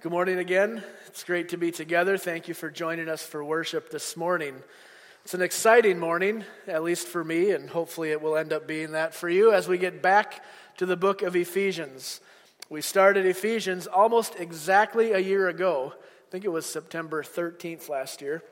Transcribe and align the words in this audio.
Good 0.00 0.12
morning 0.12 0.38
again. 0.38 0.84
It's 1.08 1.24
great 1.24 1.48
to 1.48 1.56
be 1.56 1.72
together. 1.72 2.16
Thank 2.16 2.46
you 2.46 2.54
for 2.54 2.70
joining 2.70 3.08
us 3.08 3.24
for 3.24 3.42
worship 3.42 3.90
this 3.90 4.16
morning. 4.16 4.54
It's 5.24 5.34
an 5.34 5.42
exciting 5.42 5.98
morning, 5.98 6.44
at 6.68 6.84
least 6.84 7.08
for 7.08 7.24
me, 7.24 7.50
and 7.50 7.68
hopefully 7.68 8.12
it 8.12 8.22
will 8.22 8.36
end 8.36 8.52
up 8.52 8.68
being 8.68 8.92
that 8.92 9.12
for 9.12 9.28
you 9.28 9.52
as 9.52 9.66
we 9.66 9.76
get 9.76 10.00
back 10.00 10.44
to 10.76 10.86
the 10.86 10.96
book 10.96 11.22
of 11.22 11.34
Ephesians. 11.34 12.20
We 12.70 12.80
started 12.80 13.26
Ephesians 13.26 13.88
almost 13.88 14.36
exactly 14.38 15.14
a 15.14 15.18
year 15.18 15.48
ago. 15.48 15.92
I 15.96 16.30
think 16.30 16.44
it 16.44 16.52
was 16.52 16.64
September 16.64 17.24
13th 17.24 17.88
last 17.88 18.22
year. 18.22 18.44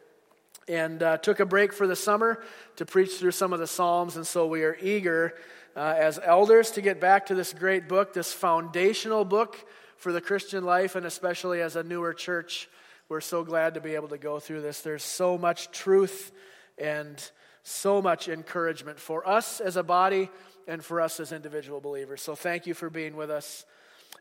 And 0.66 1.00
uh, 1.00 1.18
took 1.18 1.38
a 1.38 1.46
break 1.46 1.72
for 1.72 1.86
the 1.86 1.94
summer 1.94 2.42
to 2.74 2.84
preach 2.84 3.18
through 3.18 3.30
some 3.30 3.52
of 3.52 3.60
the 3.60 3.68
Psalms, 3.68 4.16
and 4.16 4.26
so 4.26 4.48
we 4.48 4.64
are 4.64 4.76
eager 4.82 5.34
uh, 5.76 5.94
as 5.96 6.18
elders 6.24 6.72
to 6.72 6.80
get 6.80 7.00
back 7.00 7.26
to 7.26 7.36
this 7.36 7.52
great 7.52 7.86
book, 7.86 8.14
this 8.14 8.32
foundational 8.32 9.24
book 9.24 9.64
for 9.96 10.12
the 10.12 10.20
Christian 10.20 10.64
life, 10.64 10.94
and 10.96 11.06
especially 11.06 11.60
as 11.60 11.76
a 11.76 11.82
newer 11.82 12.12
church, 12.14 12.68
we're 13.08 13.20
so 13.20 13.44
glad 13.44 13.74
to 13.74 13.80
be 13.80 13.94
able 13.94 14.08
to 14.08 14.18
go 14.18 14.38
through 14.38 14.62
this. 14.62 14.80
There's 14.80 15.02
so 15.02 15.38
much 15.38 15.70
truth 15.70 16.32
and 16.78 17.22
so 17.62 18.02
much 18.02 18.28
encouragement 18.28 18.98
for 18.98 19.26
us 19.28 19.60
as 19.60 19.76
a 19.76 19.82
body 19.82 20.30
and 20.68 20.84
for 20.84 21.00
us 21.00 21.20
as 21.20 21.32
individual 21.32 21.80
believers. 21.80 22.22
So 22.22 22.34
thank 22.34 22.66
you 22.66 22.74
for 22.74 22.90
being 22.90 23.16
with 23.16 23.30
us. 23.30 23.64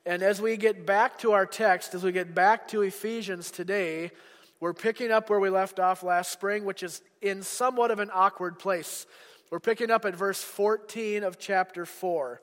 And 0.06 0.22
as 0.22 0.42
we 0.42 0.58
get 0.58 0.86
back 0.86 1.18
to 1.20 1.32
our 1.32 1.46
text, 1.46 1.96
as 1.96 2.04
we 2.04 2.12
get 2.12 2.36
back 2.36 2.68
to 2.70 2.82
Ephesians 2.82 3.50
today, 3.50 4.12
we're 4.60 4.74
picking 4.74 5.12
up 5.12 5.30
where 5.30 5.40
we 5.40 5.50
left 5.50 5.80
off 5.80 6.04
last 6.04 6.32
spring, 6.32 6.64
which 6.64 6.84
is 6.84 7.02
in 7.22 7.42
somewhat 7.44 7.92
of 7.92 8.00
an 8.00 8.10
awkward 8.14 8.60
place. 8.60 9.06
We're 9.50 9.60
picking 9.60 9.92
up 9.92 10.06
at 10.06 10.16
verse 10.16 10.42
14 10.42 11.24
of 11.24 11.40
chapter 11.40 11.86
4. 11.86 12.42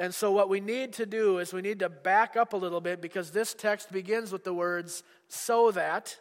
And 0.00 0.14
so, 0.14 0.32
what 0.32 0.48
we 0.48 0.60
need 0.60 0.94
to 0.94 1.04
do 1.04 1.40
is 1.40 1.52
we 1.52 1.60
need 1.60 1.80
to 1.80 1.90
back 1.90 2.34
up 2.34 2.54
a 2.54 2.56
little 2.56 2.80
bit 2.80 3.02
because 3.02 3.32
this 3.32 3.52
text 3.52 3.92
begins 3.92 4.32
with 4.32 4.44
the 4.44 4.54
words, 4.54 5.02
so 5.28 5.70
that, 5.72 6.18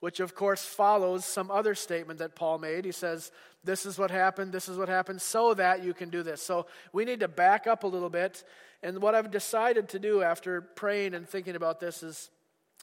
which 0.00 0.20
of 0.20 0.34
course 0.34 0.66
follows 0.66 1.24
some 1.24 1.50
other 1.50 1.74
statement 1.74 2.18
that 2.18 2.36
Paul 2.36 2.58
made. 2.58 2.84
He 2.84 2.92
says, 2.92 3.32
This 3.64 3.86
is 3.86 3.98
what 3.98 4.10
happened, 4.10 4.52
this 4.52 4.68
is 4.68 4.76
what 4.76 4.90
happened, 4.90 5.22
so 5.22 5.54
that 5.54 5.82
you 5.82 5.94
can 5.94 6.10
do 6.10 6.22
this. 6.22 6.42
So, 6.42 6.66
we 6.92 7.06
need 7.06 7.20
to 7.20 7.28
back 7.28 7.66
up 7.66 7.84
a 7.84 7.86
little 7.86 8.10
bit. 8.10 8.44
And 8.82 9.00
what 9.00 9.14
I've 9.14 9.30
decided 9.30 9.88
to 9.88 9.98
do 9.98 10.22
after 10.22 10.60
praying 10.60 11.14
and 11.14 11.26
thinking 11.26 11.56
about 11.56 11.80
this 11.80 12.02
is 12.02 12.28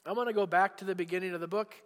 I'm 0.04 0.16
going 0.16 0.26
to 0.26 0.32
go 0.32 0.46
back 0.46 0.78
to 0.78 0.84
the 0.84 0.96
beginning 0.96 1.32
of 1.32 1.40
the 1.40 1.46
book 1.46 1.76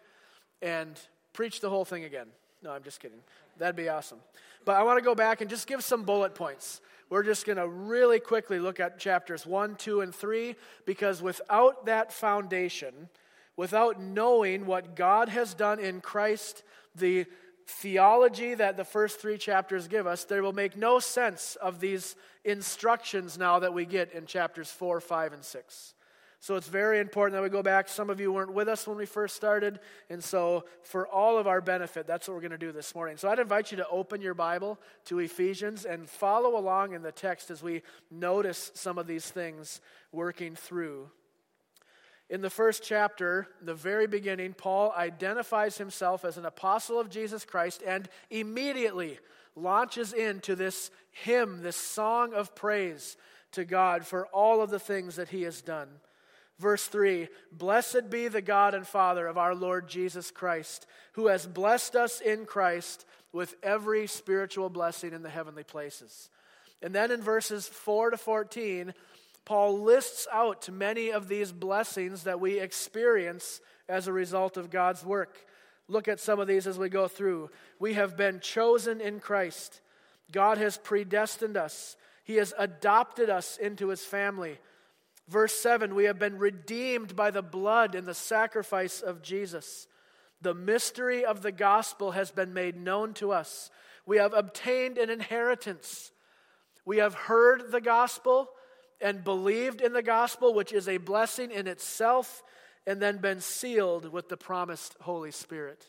and 0.63 0.99
preach 1.35 1.61
the 1.61 1.69
whole 1.69 1.85
thing 1.85 2.05
again. 2.05 2.29
No, 2.63 2.71
I'm 2.71 2.83
just 2.83 2.99
kidding. 2.99 3.21
That'd 3.59 3.77
be 3.77 3.91
awesome. 3.91 4.21
But 4.65 4.77
I 4.77 4.85
want 4.85 4.99
to 4.99 5.05
go 5.05 5.15
back 5.15 5.43
and 5.43 5.51
just 5.51 5.67
give 5.67 5.85
some 5.85 6.05
bullet 6.05 6.35
points. 6.35 6.81
We're 7.13 7.23
just 7.23 7.45
going 7.45 7.59
to 7.59 7.69
really 7.69 8.21
quickly 8.21 8.59
look 8.59 8.81
at 8.81 8.99
chapters 8.99 9.45
1, 9.45 9.77
2, 9.77 10.01
and 10.01 10.15
3 10.15 10.57
because 10.87 11.21
without 11.21 11.85
that 11.85 12.11
foundation, 12.11 13.11
without 13.55 14.01
knowing 14.01 14.65
what 14.65 14.97
God 14.97 15.29
has 15.29 15.53
done 15.53 15.79
in 15.79 16.01
Christ, 16.01 16.63
the 16.95 17.27
theology 17.67 18.55
that 18.55 18.79
the 18.79 18.85
first 18.87 19.21
three 19.21 19.37
chapters 19.37 19.89
give 19.89 20.07
us, 20.07 20.25
there 20.25 20.43
will 20.43 20.55
make 20.55 20.75
no 20.75 21.01
sense 21.01 21.55
of 21.57 21.81
these 21.81 22.17
instructions 22.47 23.37
now 23.37 23.59
that 23.59 23.75
we 23.75 23.85
get 23.85 24.15
in 24.15 24.25
chapters 24.25 24.71
4, 24.71 24.99
5, 24.99 25.35
and 25.35 25.45
6. 25.45 25.95
So 26.43 26.57
it's 26.57 26.67
very 26.67 26.99
important 26.99 27.35
that 27.35 27.43
we 27.45 27.49
go 27.49 27.63
back. 27.63 27.89
Some 27.89 28.11
of 28.11 28.19
you 28.19 28.33
weren't 28.33 28.53
with 28.53 28.69
us 28.69 28.85
when 28.89 28.97
we 28.97 29.07
first 29.07 29.37
started. 29.37 29.79
And 30.11 30.23
so, 30.23 30.65
for 30.83 31.07
all 31.07 31.39
of 31.39 31.47
our 31.47 31.61
benefit, 31.61 32.05
that's 32.05 32.27
what 32.27 32.35
we're 32.35 32.41
going 32.41 32.51
to 32.51 32.59
do 32.59 32.73
this 32.73 32.97
morning. 32.97 33.17
So, 33.17 33.29
I'd 33.29 33.39
invite 33.39 33.71
you 33.71 33.77
to 33.77 33.87
open 33.87 34.21
your 34.21 34.35
Bible 34.35 34.81
to 35.05 35.21
Ephesians 35.21 35.85
and 35.85 36.11
follow 36.11 36.59
along 36.59 36.95
in 36.95 37.03
the 37.03 37.13
text 37.13 37.53
as 37.53 37.63
we 37.63 37.83
notice 38.11 38.73
some 38.75 38.99
of 38.99 39.07
these 39.07 39.31
things 39.31 39.81
working 40.11 40.57
through. 40.57 41.09
In 42.29 42.41
the 42.41 42.51
first 42.51 42.83
chapter, 42.83 43.47
the 43.61 43.75
very 43.75 44.09
beginning, 44.09 44.55
Paul 44.55 44.93
identifies 44.97 45.79
himself 45.79 46.25
as 46.25 46.39
an 46.39 46.45
apostle 46.45 46.99
of 46.99 47.09
Jesus 47.09 47.45
Christ 47.45 47.85
and 47.87 48.09
immediately 48.31 49.21
launches 49.55 50.13
into 50.13 50.57
this 50.57 50.91
hymn, 51.13 51.63
this 51.63 51.77
song 51.77 52.35
of 52.35 52.57
praise 52.57 53.17
to 53.53 53.65
God 53.65 54.05
for 54.05 54.27
all 54.33 54.61
of 54.61 54.71
the 54.71 54.81
things 54.81 55.15
that 55.15 55.29
he 55.29 55.43
has 55.43 55.63
done. 55.63 55.89
Verse 56.59 56.87
3 56.87 57.29
Blessed 57.51 58.11
be 58.11 58.29
the 58.29 58.43
God 58.43 58.75
and 58.75 58.87
Father 58.87 59.27
of 59.27 59.39
our 59.39 59.55
Lord 59.55 59.89
Jesus 59.89 60.31
Christ, 60.31 60.87
who 61.13 61.27
has 61.27 61.47
blessed 61.47 61.97
us 61.97 62.21
in 62.21 62.47
Christ 62.47 63.05
with 63.33 63.55
every 63.63 64.07
spiritual 64.07 64.69
blessing 64.69 65.13
in 65.13 65.23
the 65.23 65.31
heavenly 65.31 65.65
places. 65.65 66.29
And 66.83 66.95
then 66.95 67.11
in 67.11 67.23
verses 67.23 67.67
4 67.67 68.11
to 68.11 68.17
14, 68.17 68.93
Paul 69.45 69.81
lists 69.81 70.27
out 70.33 70.69
many 70.69 71.11
of 71.11 71.29
these 71.29 71.53
blessings 71.53 72.25
that 72.25 72.41
we 72.41 72.59
experience 72.59 73.61
as 73.89 74.07
a 74.07 74.13
result 74.13 74.57
of 74.57 74.71
God's 74.71 75.05
work. 75.05 75.47
Look 75.89 76.09
at 76.09 76.21
some 76.21 76.41
of 76.41 76.47
these 76.47 76.67
as 76.67 76.79
we 76.79 76.89
go 76.89 77.09
through. 77.09 77.51
We 77.79 77.95
have 77.95 78.17
been 78.17 78.41
chosen 78.41 79.01
in 79.01 79.21
Christ. 79.21 79.81
God 80.31 80.59
has 80.59 80.79
predestined 80.79 81.57
us. 81.57 81.97
He 82.25 82.37
has 82.37 82.55
adopted 82.57 83.31
us 83.31 83.57
into 83.57 83.89
his 83.89 84.05
family. 84.05 84.59
Verse 85.29 85.55
7 85.55 85.95
We 85.95 86.05
have 86.05 86.19
been 86.19 86.39
redeemed 86.39 87.17
by 87.17 87.31
the 87.31 87.43
blood 87.43 87.95
and 87.95 88.07
the 88.07 88.15
sacrifice 88.15 89.01
of 89.01 89.23
Jesus. 89.23 89.87
The 90.41 90.55
mystery 90.55 91.25
of 91.25 91.43
the 91.43 91.53
gospel 91.53 92.13
has 92.13 92.31
been 92.31 92.53
made 92.53 92.77
known 92.77 93.15
to 93.15 93.31
us. 93.33 93.71
We 94.05 94.17
have 94.17 94.35
obtained 94.35 94.99
an 94.99 95.09
inheritance. 95.09 96.11
We 96.85 96.99
have 96.99 97.15
heard 97.15 97.71
the 97.71 97.81
gospel 97.81 98.49
and 99.01 99.23
believed 99.23 99.81
in 99.81 99.93
the 99.93 100.03
gospel, 100.03 100.53
which 100.53 100.73
is 100.73 100.89
a 100.89 100.97
blessing 100.97 101.51
in 101.51 101.67
itself, 101.67 102.43
and 102.87 103.01
then 103.01 103.19
been 103.19 103.41
sealed 103.41 104.13
with 104.13 104.29
the 104.29 104.37
promised 104.37 104.97
Holy 105.01 105.31
Spirit. 105.31 105.87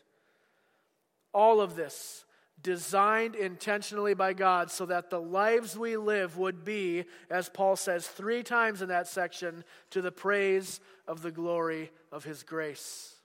All 1.33 1.59
of 1.59 1.75
this 1.75 2.25
designed 2.63 3.35
intentionally 3.35 4.13
by 4.13 4.33
God 4.33 4.71
so 4.71 4.85
that 4.85 5.09
the 5.09 5.19
lives 5.19 5.77
we 5.77 5.97
live 5.97 6.37
would 6.37 6.63
be, 6.63 7.03
as 7.29 7.49
Paul 7.49 7.75
says 7.75 8.07
three 8.07 8.41
times 8.41 8.81
in 8.81 8.89
that 8.89 9.07
section, 9.07 9.63
to 9.91 10.01
the 10.01 10.11
praise 10.11 10.79
of 11.07 11.21
the 11.21 11.31
glory 11.31 11.91
of 12.11 12.23
his 12.23 12.41
grace. 12.43 13.15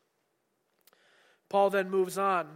Paul 1.48 1.70
then 1.70 1.88
moves 1.88 2.18
on 2.18 2.46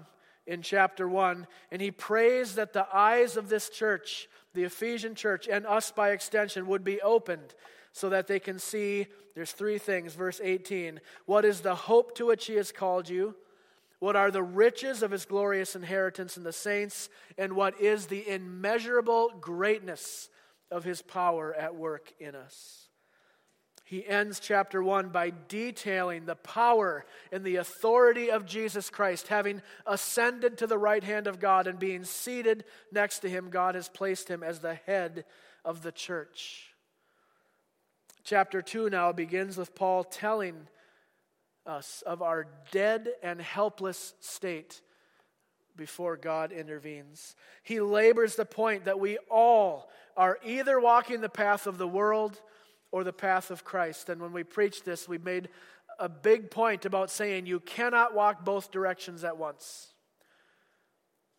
in 0.47 0.61
chapter 0.61 1.09
1, 1.09 1.47
and 1.71 1.81
he 1.81 1.91
prays 1.91 2.57
that 2.57 2.73
the 2.73 2.87
eyes 2.93 3.37
of 3.37 3.49
this 3.49 3.71
church, 3.71 4.29
the 4.53 4.65
Ephesian 4.65 5.15
church, 5.15 5.49
and 5.49 5.65
us 5.67 5.93
by 5.93 6.11
extension, 6.11 6.67
would 6.67 6.85
be 6.85 7.01
opened 7.01 7.55
so 7.93 8.09
that 8.09 8.27
they 8.27 8.41
can 8.41 8.59
see. 8.59 9.07
There's 9.35 9.53
three 9.53 9.79
things. 9.79 10.15
Verse 10.15 10.41
18 10.43 11.01
What 11.27 11.45
is 11.45 11.61
the 11.61 11.75
hope 11.75 12.17
to 12.17 12.27
which 12.27 12.47
he 12.47 12.55
has 12.55 12.73
called 12.73 13.09
you? 13.09 13.37
What 14.03 14.17
are 14.17 14.33
the 14.33 14.43
riches 14.43 15.05
of 15.05 15.13
his 15.13 15.25
glorious 15.27 15.77
inheritance 15.77 16.37
in 16.37 16.43
the 16.43 16.53
saints? 16.53 17.09
And 17.39 17.53
what 17.53 17.81
is 17.81 18.07
the 18.07 18.29
immeasurable 18.29 19.31
greatness 19.41 20.29
of 20.73 20.83
his 20.83 21.03
power 21.03 21.55
at 21.55 21.77
work 21.77 22.13
in 22.19 22.35
us? 22.35 22.89
He 23.85 24.05
ends 24.05 24.41
chapter 24.41 24.83
1 24.83 25.11
by 25.11 25.33
detailing 25.47 26.25
the 26.25 26.35
power 26.35 27.07
and 27.31 27.45
the 27.45 27.55
authority 27.55 28.29
of 28.29 28.45
Jesus 28.45 28.91
Christ. 28.91 29.29
Having 29.29 29.63
ascended 29.87 30.59
to 30.59 30.67
the 30.67 30.79
right 30.79 31.05
hand 31.05 31.29
of 31.29 31.39
God 31.39 31.69
and 31.69 31.79
being 31.79 32.03
seated 32.03 32.65
next 32.91 33.21
to 33.21 33.31
him, 33.31 33.51
God 33.51 33.77
has 33.77 33.89
placed 33.89 34.27
him 34.27 34.43
as 34.43 34.59
the 34.59 34.75
head 34.75 35.25
of 35.65 35.83
the 35.83 35.93
church. 35.93 36.73
Chapter 38.25 38.63
2 38.63 38.91
now 38.91 39.13
begins 39.13 39.57
with 39.57 39.77
Paul 39.77 40.03
telling 40.03 40.67
us 41.67 42.03
of 42.07 42.23
our 42.23 42.47
dead 42.71 43.09
and 43.23 43.41
helpless 43.41 44.15
state 44.21 44.81
before 45.77 46.17
God 46.17 46.53
intervenes. 46.53 47.35
He 47.63 47.81
labors 47.81 48.37
the 48.37 48.45
point 48.45 48.85
that 48.85 49.01
we 49.01 49.19
all 49.31 49.91
are 50.17 50.39
either 50.45 50.79
walking 50.81 51.21
the 51.21 51.29
path 51.29 51.67
of 51.67 51.79
the 51.79 51.89
world 51.89 52.41
or 52.91 53.05
the 53.05 53.13
path 53.13 53.51
of 53.51 53.65
Christ. 53.65 54.09
And 54.09 54.21
when 54.21 54.33
we 54.33 54.45
preach 54.45 54.83
this, 54.83 55.09
we 55.09 55.19
made 55.19 55.49
a 55.99 56.09
big 56.09 56.51
point 56.51 56.85
about 56.85 57.11
saying 57.11 57.47
you 57.47 57.61
cannot 57.61 58.15
walk 58.15 58.45
both 58.45 58.71
directions 58.71 59.25
at 59.25 59.39
once. 59.39 59.89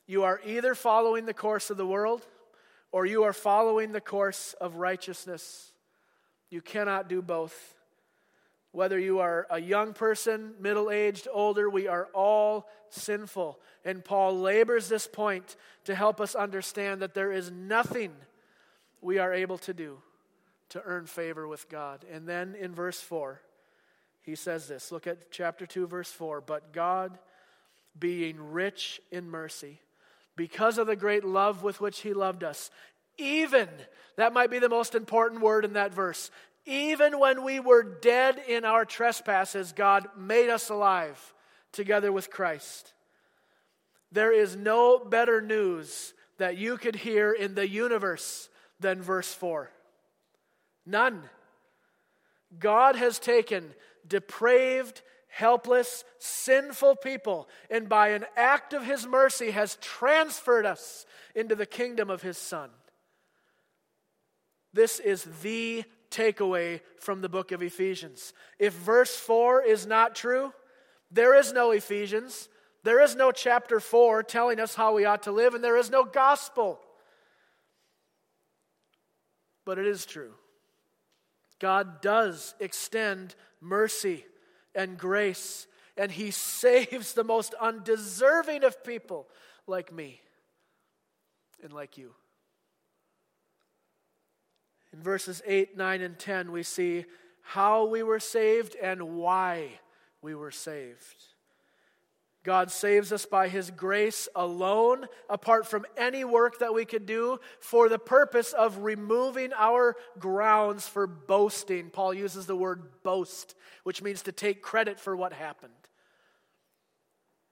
You 0.07 0.23
are 0.23 0.41
either 0.45 0.75
following 0.75 1.25
the 1.25 1.33
course 1.33 1.69
of 1.69 1.77
the 1.77 1.85
world 1.85 2.25
or 2.91 3.05
you 3.05 3.23
are 3.23 3.33
following 3.33 3.91
the 3.91 4.01
course 4.01 4.53
of 4.59 4.75
righteousness. 4.75 5.71
You 6.49 6.61
cannot 6.61 7.07
do 7.07 7.21
both. 7.21 7.75
Whether 8.73 8.97
you 8.97 9.19
are 9.19 9.45
a 9.51 9.61
young 9.61 9.93
person, 9.93 10.55
middle 10.59 10.89
aged, 10.89 11.27
older, 11.31 11.69
we 11.69 11.87
are 11.87 12.07
all 12.13 12.67
sinful. 12.89 13.59
And 13.85 14.03
Paul 14.03 14.39
labors 14.39 14.89
this 14.89 15.05
point 15.05 15.55
to 15.85 15.93
help 15.93 16.19
us 16.19 16.33
understand 16.33 17.01
that 17.03 17.13
there 17.13 17.31
is 17.31 17.51
nothing 17.51 18.11
we 18.99 19.19
are 19.19 19.31
able 19.31 19.59
to 19.59 19.75
do 19.75 19.99
to 20.69 20.81
earn 20.85 21.05
favor 21.05 21.47
with 21.47 21.69
God. 21.69 22.03
And 22.11 22.27
then 22.27 22.55
in 22.59 22.73
verse 22.73 22.99
4, 22.99 23.39
he 24.23 24.33
says 24.33 24.67
this 24.67 24.91
look 24.91 25.05
at 25.05 25.31
chapter 25.31 25.67
2, 25.67 25.85
verse 25.85 26.09
4. 26.09 26.41
But 26.41 26.73
God, 26.73 27.19
being 27.97 28.53
rich 28.53 28.99
in 29.11 29.29
mercy, 29.29 29.81
because 30.35 30.79
of 30.79 30.87
the 30.87 30.95
great 30.95 31.23
love 31.23 31.61
with 31.61 31.79
which 31.79 31.99
he 31.99 32.13
loved 32.15 32.43
us, 32.43 32.71
even, 33.19 33.69
that 34.15 34.33
might 34.33 34.49
be 34.49 34.57
the 34.57 34.67
most 34.67 34.95
important 34.95 35.41
word 35.41 35.63
in 35.63 35.73
that 35.73 35.93
verse, 35.93 36.31
Even 36.65 37.19
when 37.19 37.43
we 37.43 37.59
were 37.59 37.83
dead 37.83 38.41
in 38.47 38.63
our 38.63 38.85
trespasses, 38.85 39.73
God 39.73 40.07
made 40.17 40.49
us 40.49 40.69
alive 40.69 41.33
together 41.71 42.11
with 42.11 42.29
Christ. 42.29 42.93
There 44.11 44.31
is 44.31 44.55
no 44.55 44.99
better 44.99 45.41
news 45.41 46.13
that 46.37 46.57
you 46.57 46.77
could 46.77 46.95
hear 46.95 47.31
in 47.31 47.55
the 47.55 47.67
universe 47.67 48.49
than 48.79 49.01
verse 49.01 49.33
4. 49.33 49.69
None. 50.85 51.23
God 52.59 52.95
has 52.95 53.19
taken 53.19 53.73
depraved, 54.07 55.01
helpless, 55.27 56.03
sinful 56.19 56.97
people, 56.97 57.49
and 57.69 57.89
by 57.89 58.09
an 58.09 58.25
act 58.37 58.73
of 58.73 58.85
His 58.85 59.07
mercy 59.07 59.51
has 59.51 59.77
transferred 59.81 60.65
us 60.65 61.05
into 61.35 61.55
the 61.55 61.65
kingdom 61.65 62.09
of 62.09 62.21
His 62.21 62.37
Son. 62.37 62.69
This 64.73 64.99
is 64.99 65.23
the 65.41 65.83
takeaway 66.13 66.79
from 66.99 67.21
the 67.21 67.29
book 67.29 67.51
of 67.51 67.61
Ephesians. 67.61 68.33
If 68.59 68.73
verse 68.73 69.15
4 69.15 69.63
is 69.63 69.85
not 69.85 70.15
true, 70.15 70.53
there 71.11 71.35
is 71.35 71.51
no 71.51 71.71
Ephesians. 71.71 72.47
There 72.83 73.01
is 73.01 73.15
no 73.15 73.31
chapter 73.31 73.79
4 73.79 74.23
telling 74.23 74.59
us 74.59 74.75
how 74.75 74.93
we 74.93 75.05
ought 75.05 75.23
to 75.23 75.31
live, 75.31 75.53
and 75.53 75.63
there 75.63 75.77
is 75.77 75.89
no 75.89 76.03
gospel. 76.03 76.79
But 79.65 79.79
it 79.79 79.87
is 79.87 80.05
true. 80.05 80.33
God 81.59 82.01
does 82.01 82.55
extend 82.59 83.35
mercy 83.61 84.25
and 84.75 84.97
grace, 84.97 85.67
and 85.97 86.11
He 86.11 86.31
saves 86.31 87.13
the 87.13 87.23
most 87.23 87.53
undeserving 87.55 88.63
of 88.63 88.83
people 88.83 89.27
like 89.65 89.91
me 89.91 90.21
and 91.63 91.71
like 91.71 91.97
you. 91.97 92.13
In 94.93 95.01
verses 95.01 95.41
8, 95.45 95.75
9, 95.75 96.01
and 96.01 96.19
10, 96.19 96.51
we 96.51 96.63
see 96.63 97.05
how 97.41 97.85
we 97.85 98.03
were 98.03 98.19
saved 98.19 98.75
and 98.81 99.17
why 99.17 99.79
we 100.21 100.35
were 100.35 100.51
saved. 100.51 101.25
God 102.43 102.71
saves 102.71 103.11
us 103.11 103.25
by 103.25 103.47
His 103.47 103.71
grace 103.71 104.27
alone, 104.35 105.07
apart 105.29 105.65
from 105.65 105.85
any 105.97 106.23
work 106.25 106.59
that 106.59 106.73
we 106.73 106.85
could 106.85 107.05
do, 107.05 107.39
for 107.59 107.87
the 107.89 107.97
purpose 107.97 108.53
of 108.53 108.79
removing 108.79 109.51
our 109.57 109.95
grounds 110.19 110.87
for 110.87 111.07
boasting. 111.07 111.89
Paul 111.89 112.13
uses 112.13 112.45
the 112.45 112.55
word 112.55 113.01
boast, 113.01 113.55
which 113.83 114.01
means 114.01 114.21
to 114.23 114.31
take 114.31 114.61
credit 114.61 114.99
for 114.99 115.15
what 115.15 115.33
happened. 115.33 115.71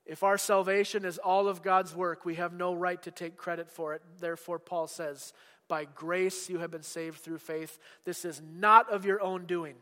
If 0.05 0.23
our 0.23 0.37
salvation 0.37 1.05
is 1.05 1.17
all 1.17 1.47
of 1.47 1.63
God's 1.63 1.95
work, 1.95 2.25
we 2.25 2.35
have 2.35 2.51
no 2.51 2.73
right 2.73 3.01
to 3.03 3.11
take 3.11 3.37
credit 3.37 3.69
for 3.71 3.93
it. 3.93 4.01
Therefore, 4.19 4.59
Paul 4.59 4.87
says, 4.87 5.31
by 5.71 5.85
grace 5.85 6.49
you 6.49 6.59
have 6.59 6.69
been 6.69 6.83
saved 6.83 7.19
through 7.19 7.37
faith. 7.37 7.79
This 8.03 8.25
is 8.25 8.41
not 8.53 8.91
of 8.91 9.05
your 9.05 9.21
own 9.21 9.45
doing, 9.45 9.75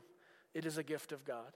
it 0.54 0.64
is 0.68 0.78
a 0.78 0.84
gift 0.84 1.12
of 1.12 1.26
God. 1.26 1.52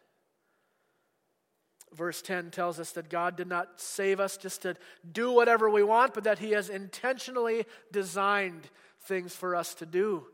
Verse 1.94 2.24
10 2.24 2.50
tells 2.50 2.80
us 2.80 2.94
that 2.94 3.10
God 3.10 3.36
did 3.36 3.48
not 3.48 3.80
save 3.80 4.20
us 4.20 4.36
just 4.36 4.64
to 4.64 4.76
do 5.12 5.32
whatever 5.32 5.70
we 5.70 5.84
want, 5.84 6.16
but 6.16 6.24
that 6.24 6.40
He 6.40 6.50
has 6.54 6.72
intentionally 6.72 7.68
designed 7.92 8.72
things 9.02 9.36
for 9.36 9.56
us 9.56 9.76
to 9.76 9.86
do. 9.86 10.26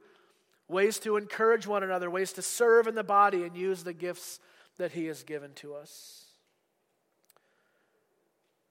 Ways 0.69 0.97
to 0.99 1.17
encourage 1.17 1.67
one 1.67 1.83
another, 1.83 2.09
ways 2.09 2.31
to 2.33 2.41
serve 2.41 2.87
in 2.87 2.95
the 2.95 3.03
body 3.03 3.43
and 3.43 3.57
use 3.57 3.83
the 3.83 3.91
gifts 3.91 4.39
that 4.77 4.93
He 4.93 5.07
has 5.07 5.23
given 5.23 5.51
to 5.55 5.73
us. 5.73 6.23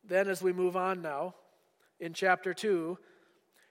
Then, 0.03 0.27
as 0.27 0.41
we 0.41 0.55
move 0.55 0.75
on 0.75 1.03
now, 1.03 1.35
in 2.01 2.15
chapter 2.15 2.55
2, 2.55 2.97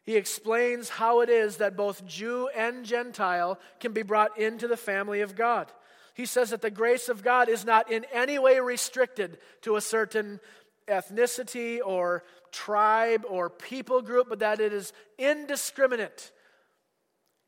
he 0.07 0.15
explains 0.15 0.87
how 0.87 1.19
it 1.19 1.29
is 1.29 1.57
that 1.57 1.75
both 1.75 2.05
Jew 2.05 2.47
and 2.55 2.85
Gentile 2.85 3.59
can 3.81 3.91
be 3.91 4.03
brought 4.03 4.39
into 4.39 4.69
the 4.69 4.77
family 4.77 5.19
of 5.19 5.35
God. 5.35 5.69
He 6.13 6.25
says 6.25 6.51
that 6.51 6.61
the 6.61 6.71
grace 6.71 7.09
of 7.09 7.25
God 7.25 7.49
is 7.49 7.65
not 7.65 7.91
in 7.91 8.05
any 8.13 8.39
way 8.39 8.61
restricted 8.61 9.37
to 9.63 9.75
a 9.75 9.81
certain 9.81 10.39
ethnicity 10.87 11.79
or 11.85 12.23
tribe 12.53 13.25
or 13.27 13.49
people 13.49 14.01
group, 14.01 14.29
but 14.29 14.39
that 14.39 14.61
it 14.61 14.71
is 14.71 14.93
indiscriminate. 15.17 16.31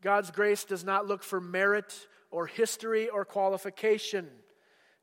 God's 0.01 0.29
grace 0.29 0.65
does 0.65 0.83
not 0.83 1.07
look 1.07 1.23
for 1.23 1.39
merit 1.39 2.07
or 2.29 2.45
history 2.45 3.07
or 3.07 3.23
qualification 3.23 4.27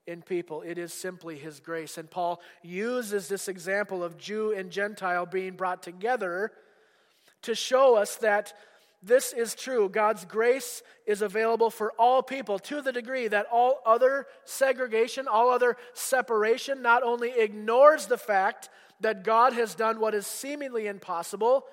in 0.06 0.20
people. 0.20 0.60
It 0.60 0.76
is 0.76 0.92
simply 0.92 1.38
His 1.38 1.60
grace. 1.60 1.96
And 1.96 2.10
Paul 2.10 2.42
uses 2.62 3.28
this 3.28 3.48
example 3.48 4.04
of 4.04 4.18
Jew 4.18 4.52
and 4.52 4.70
Gentile 4.70 5.24
being 5.24 5.56
brought 5.56 5.82
together 5.82 6.52
to 7.42 7.54
show 7.54 7.96
us 7.96 8.16
that 8.16 8.52
this 9.02 9.32
is 9.32 9.54
true. 9.54 9.88
God's 9.88 10.24
grace 10.24 10.82
is 11.06 11.22
available 11.22 11.70
for 11.70 11.92
all 11.92 12.22
people 12.22 12.58
to 12.60 12.82
the 12.82 12.92
degree 12.92 13.28
that 13.28 13.46
all 13.52 13.80
other 13.86 14.26
segregation, 14.44 15.28
all 15.28 15.50
other 15.50 15.76
separation, 15.94 16.82
not 16.82 17.02
only 17.02 17.30
ignores 17.30 18.06
the 18.06 18.18
fact 18.18 18.68
that 19.00 19.22
God 19.22 19.52
has 19.52 19.74
done 19.74 20.00
what 20.00 20.14
is 20.14 20.26
seemingly 20.26 20.86
impossible, 20.86 21.66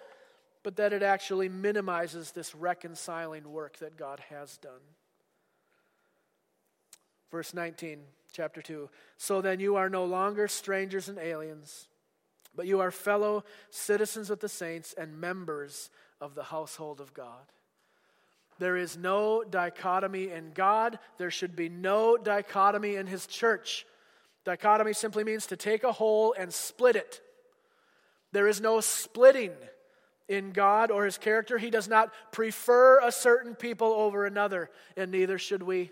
but 0.61 0.75
that 0.75 0.93
it 0.93 1.01
actually 1.01 1.49
minimizes 1.49 2.31
this 2.31 2.53
reconciling 2.53 3.51
work 3.51 3.77
that 3.79 3.97
God 3.97 4.21
has 4.29 4.57
done. 4.57 4.81
Verse 7.31 7.53
19, 7.53 7.99
chapter 8.31 8.61
2. 8.61 8.89
So 9.17 9.41
then 9.41 9.59
you 9.59 9.75
are 9.75 9.89
no 9.89 10.05
longer 10.05 10.47
strangers 10.47 11.09
and 11.09 11.17
aliens 11.17 11.87
but 12.55 12.67
you 12.67 12.79
are 12.79 12.91
fellow 12.91 13.43
citizens 13.69 14.29
with 14.29 14.39
the 14.39 14.49
saints 14.49 14.93
and 14.97 15.19
members 15.19 15.89
of 16.21 16.35
the 16.35 16.43
household 16.43 17.01
of 17.01 17.13
God. 17.13 17.51
There 18.59 18.77
is 18.77 18.95
no 18.95 19.43
dichotomy 19.43 20.29
in 20.29 20.51
God. 20.53 20.99
There 21.17 21.31
should 21.31 21.55
be 21.55 21.69
no 21.69 22.17
dichotomy 22.17 22.95
in 22.95 23.07
His 23.07 23.25
church. 23.25 23.85
Dichotomy 24.45 24.93
simply 24.93 25.23
means 25.23 25.47
to 25.47 25.57
take 25.57 25.83
a 25.83 25.91
whole 25.91 26.35
and 26.37 26.53
split 26.53 26.95
it. 26.95 27.21
There 28.31 28.47
is 28.47 28.61
no 28.61 28.79
splitting 28.81 29.51
in 30.27 30.51
God 30.51 30.91
or 30.91 31.05
His 31.05 31.17
character. 31.17 31.57
He 31.57 31.69
does 31.69 31.87
not 31.87 32.13
prefer 32.31 32.99
a 32.99 33.11
certain 33.11 33.55
people 33.55 33.87
over 33.87 34.25
another, 34.25 34.69
and 34.95 35.11
neither 35.11 35.37
should 35.37 35.63
we. 35.63 35.91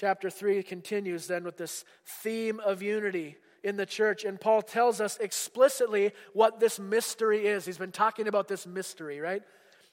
Chapter 0.00 0.30
3 0.30 0.62
continues 0.62 1.26
then 1.26 1.44
with 1.44 1.58
this 1.58 1.84
theme 2.06 2.58
of 2.60 2.80
unity 2.80 3.36
in 3.62 3.76
the 3.76 3.84
church, 3.84 4.24
and 4.24 4.40
Paul 4.40 4.62
tells 4.62 4.98
us 4.98 5.18
explicitly 5.18 6.12
what 6.32 6.58
this 6.58 6.80
mystery 6.80 7.46
is. 7.46 7.66
He's 7.66 7.76
been 7.76 7.92
talking 7.92 8.26
about 8.26 8.48
this 8.48 8.66
mystery, 8.66 9.20
right? 9.20 9.42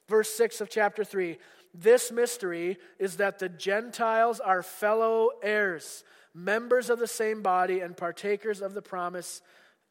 Verse 0.07 0.29
6 0.29 0.61
of 0.61 0.69
chapter 0.69 1.03
3 1.03 1.37
This 1.73 2.09
mystery 2.09 2.77
is 2.99 3.17
that 3.17 3.39
the 3.39 3.49
Gentiles 3.49 4.39
are 4.39 4.63
fellow 4.63 5.31
heirs, 5.43 6.05
members 6.33 6.89
of 6.89 6.99
the 6.99 7.05
same 7.05 7.41
body, 7.41 7.81
and 7.81 7.97
partakers 7.97 8.61
of 8.61 8.73
the 8.73 8.81
promise 8.81 9.41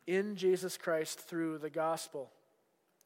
in 0.06 0.34
Jesus 0.34 0.78
Christ 0.78 1.20
through 1.20 1.58
the 1.58 1.68
gospel. 1.68 2.30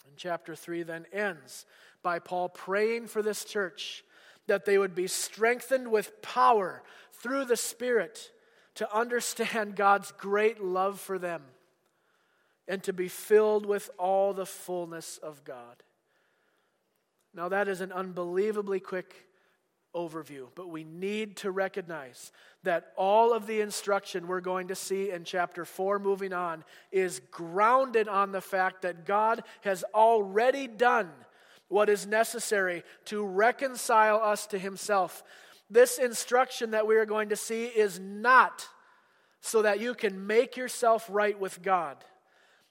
And 0.06 0.16
chapter 0.16 0.54
3 0.54 0.84
then 0.84 1.06
ends 1.12 1.66
by 2.04 2.20
Paul 2.20 2.50
praying 2.50 3.08
for 3.08 3.20
this 3.20 3.44
church 3.44 4.04
that 4.50 4.64
they 4.64 4.78
would 4.78 4.96
be 4.96 5.06
strengthened 5.06 5.92
with 5.92 6.20
power 6.22 6.82
through 7.12 7.44
the 7.44 7.56
Spirit 7.56 8.32
to 8.74 8.92
understand 8.92 9.76
God's 9.76 10.10
great 10.10 10.60
love 10.60 10.98
for 10.98 11.20
them 11.20 11.42
and 12.66 12.82
to 12.82 12.92
be 12.92 13.06
filled 13.06 13.64
with 13.64 13.90
all 13.96 14.34
the 14.34 14.44
fullness 14.44 15.18
of 15.18 15.44
God. 15.44 15.84
Now, 17.32 17.48
that 17.48 17.68
is 17.68 17.80
an 17.80 17.92
unbelievably 17.92 18.80
quick 18.80 19.28
overview, 19.94 20.48
but 20.56 20.68
we 20.68 20.82
need 20.82 21.36
to 21.36 21.52
recognize 21.52 22.32
that 22.64 22.92
all 22.96 23.32
of 23.32 23.46
the 23.46 23.60
instruction 23.60 24.26
we're 24.26 24.40
going 24.40 24.66
to 24.66 24.74
see 24.74 25.12
in 25.12 25.22
chapter 25.22 25.64
4 25.64 26.00
moving 26.00 26.32
on 26.32 26.64
is 26.90 27.20
grounded 27.30 28.08
on 28.08 28.32
the 28.32 28.40
fact 28.40 28.82
that 28.82 29.06
God 29.06 29.44
has 29.60 29.84
already 29.94 30.66
done 30.66 31.08
what 31.70 31.88
is 31.88 32.06
necessary 32.06 32.82
to 33.06 33.24
reconcile 33.24 34.20
us 34.22 34.46
to 34.48 34.58
Himself. 34.58 35.22
This 35.70 35.98
instruction 35.98 36.72
that 36.72 36.86
we 36.86 36.96
are 36.96 37.06
going 37.06 37.30
to 37.30 37.36
see 37.36 37.64
is 37.64 37.98
not 37.98 38.68
so 39.40 39.62
that 39.62 39.80
you 39.80 39.94
can 39.94 40.26
make 40.26 40.56
yourself 40.56 41.06
right 41.08 41.38
with 41.38 41.62
God. 41.62 41.96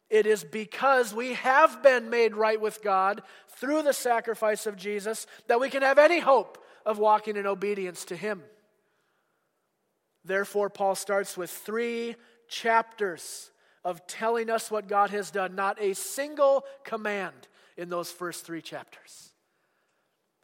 It 0.09 0.25
is 0.25 0.43
because 0.43 1.13
we 1.13 1.33
have 1.33 1.81
been 1.81 2.09
made 2.09 2.35
right 2.35 2.59
with 2.59 2.83
God 2.83 3.21
through 3.47 3.83
the 3.83 3.93
sacrifice 3.93 4.65
of 4.65 4.75
Jesus 4.75 5.25
that 5.47 5.59
we 5.59 5.69
can 5.69 5.81
have 5.81 5.97
any 5.97 6.19
hope 6.19 6.63
of 6.85 6.99
walking 6.99 7.37
in 7.37 7.47
obedience 7.47 8.05
to 8.05 8.17
Him. 8.17 8.43
Therefore, 10.25 10.69
Paul 10.69 10.95
starts 10.95 11.37
with 11.37 11.49
three 11.49 12.15
chapters 12.49 13.51
of 13.85 14.05
telling 14.07 14.49
us 14.49 14.69
what 14.69 14.89
God 14.89 15.11
has 15.11 15.31
done, 15.31 15.55
not 15.55 15.81
a 15.81 15.93
single 15.93 16.65
command 16.83 17.47
in 17.79 17.88
those 17.88 18.12
first 18.12 18.45
three 18.45 18.62
chapters. 18.62 19.29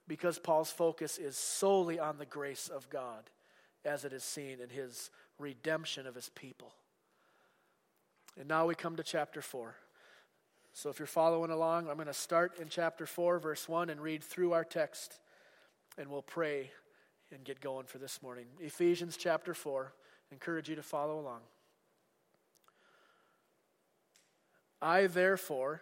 Because 0.08 0.40
Paul's 0.40 0.72
focus 0.72 1.18
is 1.18 1.36
solely 1.36 2.00
on 2.00 2.18
the 2.18 2.26
grace 2.26 2.70
of 2.70 2.90
God 2.90 3.30
as 3.84 4.06
it 4.06 4.14
is 4.14 4.24
seen 4.24 4.60
in 4.64 4.70
his 4.70 5.12
redemption 5.38 6.08
of 6.08 6.16
his 6.16 6.30
people. 6.30 6.72
And 8.40 8.48
now 8.48 8.66
we 8.66 8.74
come 8.74 8.96
to 8.96 9.04
chapter 9.04 9.42
4. 9.42 9.76
So 10.72 10.90
if 10.90 10.98
you're 10.98 11.08
following 11.08 11.52
along, 11.52 11.90
I'm 11.90 11.96
going 11.96 12.08
to 12.08 12.14
start 12.14 12.58
in 12.58 12.70
chapter 12.70 13.06
4, 13.06 13.40
verse 13.40 13.68
1, 13.68 13.90
and 13.90 14.00
read 14.00 14.24
through 14.24 14.54
our 14.54 14.64
text, 14.64 15.20
and 15.98 16.10
we'll 16.10 16.22
pray 16.22 16.72
and 17.34 17.44
get 17.44 17.60
going 17.60 17.86
for 17.86 17.98
this 17.98 18.22
morning. 18.24 18.46
Ephesians 18.62 19.18
chapter 19.18 19.54
4. 19.54 19.92
Encourage 20.32 20.70
you 20.70 20.76
to 20.78 20.84
follow 20.84 21.20
along. 21.20 21.42
I, 24.82 25.08
therefore, 25.08 25.82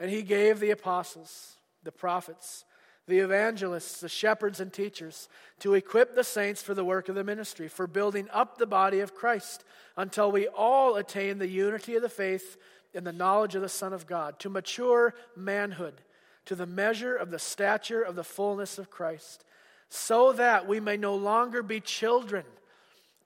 And 0.00 0.10
he 0.10 0.22
gave 0.22 0.58
the 0.58 0.70
apostles, 0.70 1.56
the 1.84 1.92
prophets, 1.92 2.64
the 3.06 3.18
evangelists, 3.18 4.00
the 4.00 4.08
shepherds, 4.08 4.58
and 4.58 4.72
teachers 4.72 5.28
to 5.58 5.74
equip 5.74 6.14
the 6.14 6.24
saints 6.24 6.62
for 6.62 6.74
the 6.74 6.84
work 6.84 7.10
of 7.10 7.14
the 7.14 7.24
ministry, 7.24 7.68
for 7.68 7.86
building 7.86 8.28
up 8.32 8.56
the 8.56 8.66
body 8.66 9.00
of 9.00 9.14
Christ, 9.14 9.62
until 9.96 10.32
we 10.32 10.48
all 10.48 10.96
attain 10.96 11.38
the 11.38 11.48
unity 11.48 11.96
of 11.96 12.02
the 12.02 12.08
faith 12.08 12.56
and 12.94 13.06
the 13.06 13.12
knowledge 13.12 13.54
of 13.54 13.62
the 13.62 13.68
Son 13.68 13.92
of 13.92 14.06
God, 14.06 14.38
to 14.38 14.48
mature 14.48 15.14
manhood, 15.36 16.00
to 16.46 16.54
the 16.54 16.66
measure 16.66 17.14
of 17.14 17.30
the 17.30 17.38
stature 17.38 18.02
of 18.02 18.16
the 18.16 18.24
fullness 18.24 18.78
of 18.78 18.90
Christ, 18.90 19.44
so 19.90 20.32
that 20.32 20.66
we 20.66 20.80
may 20.80 20.96
no 20.96 21.14
longer 21.14 21.62
be 21.62 21.80
children, 21.80 22.44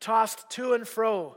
tossed 0.00 0.50
to 0.50 0.73
and 0.73 0.88
fro 0.88 1.37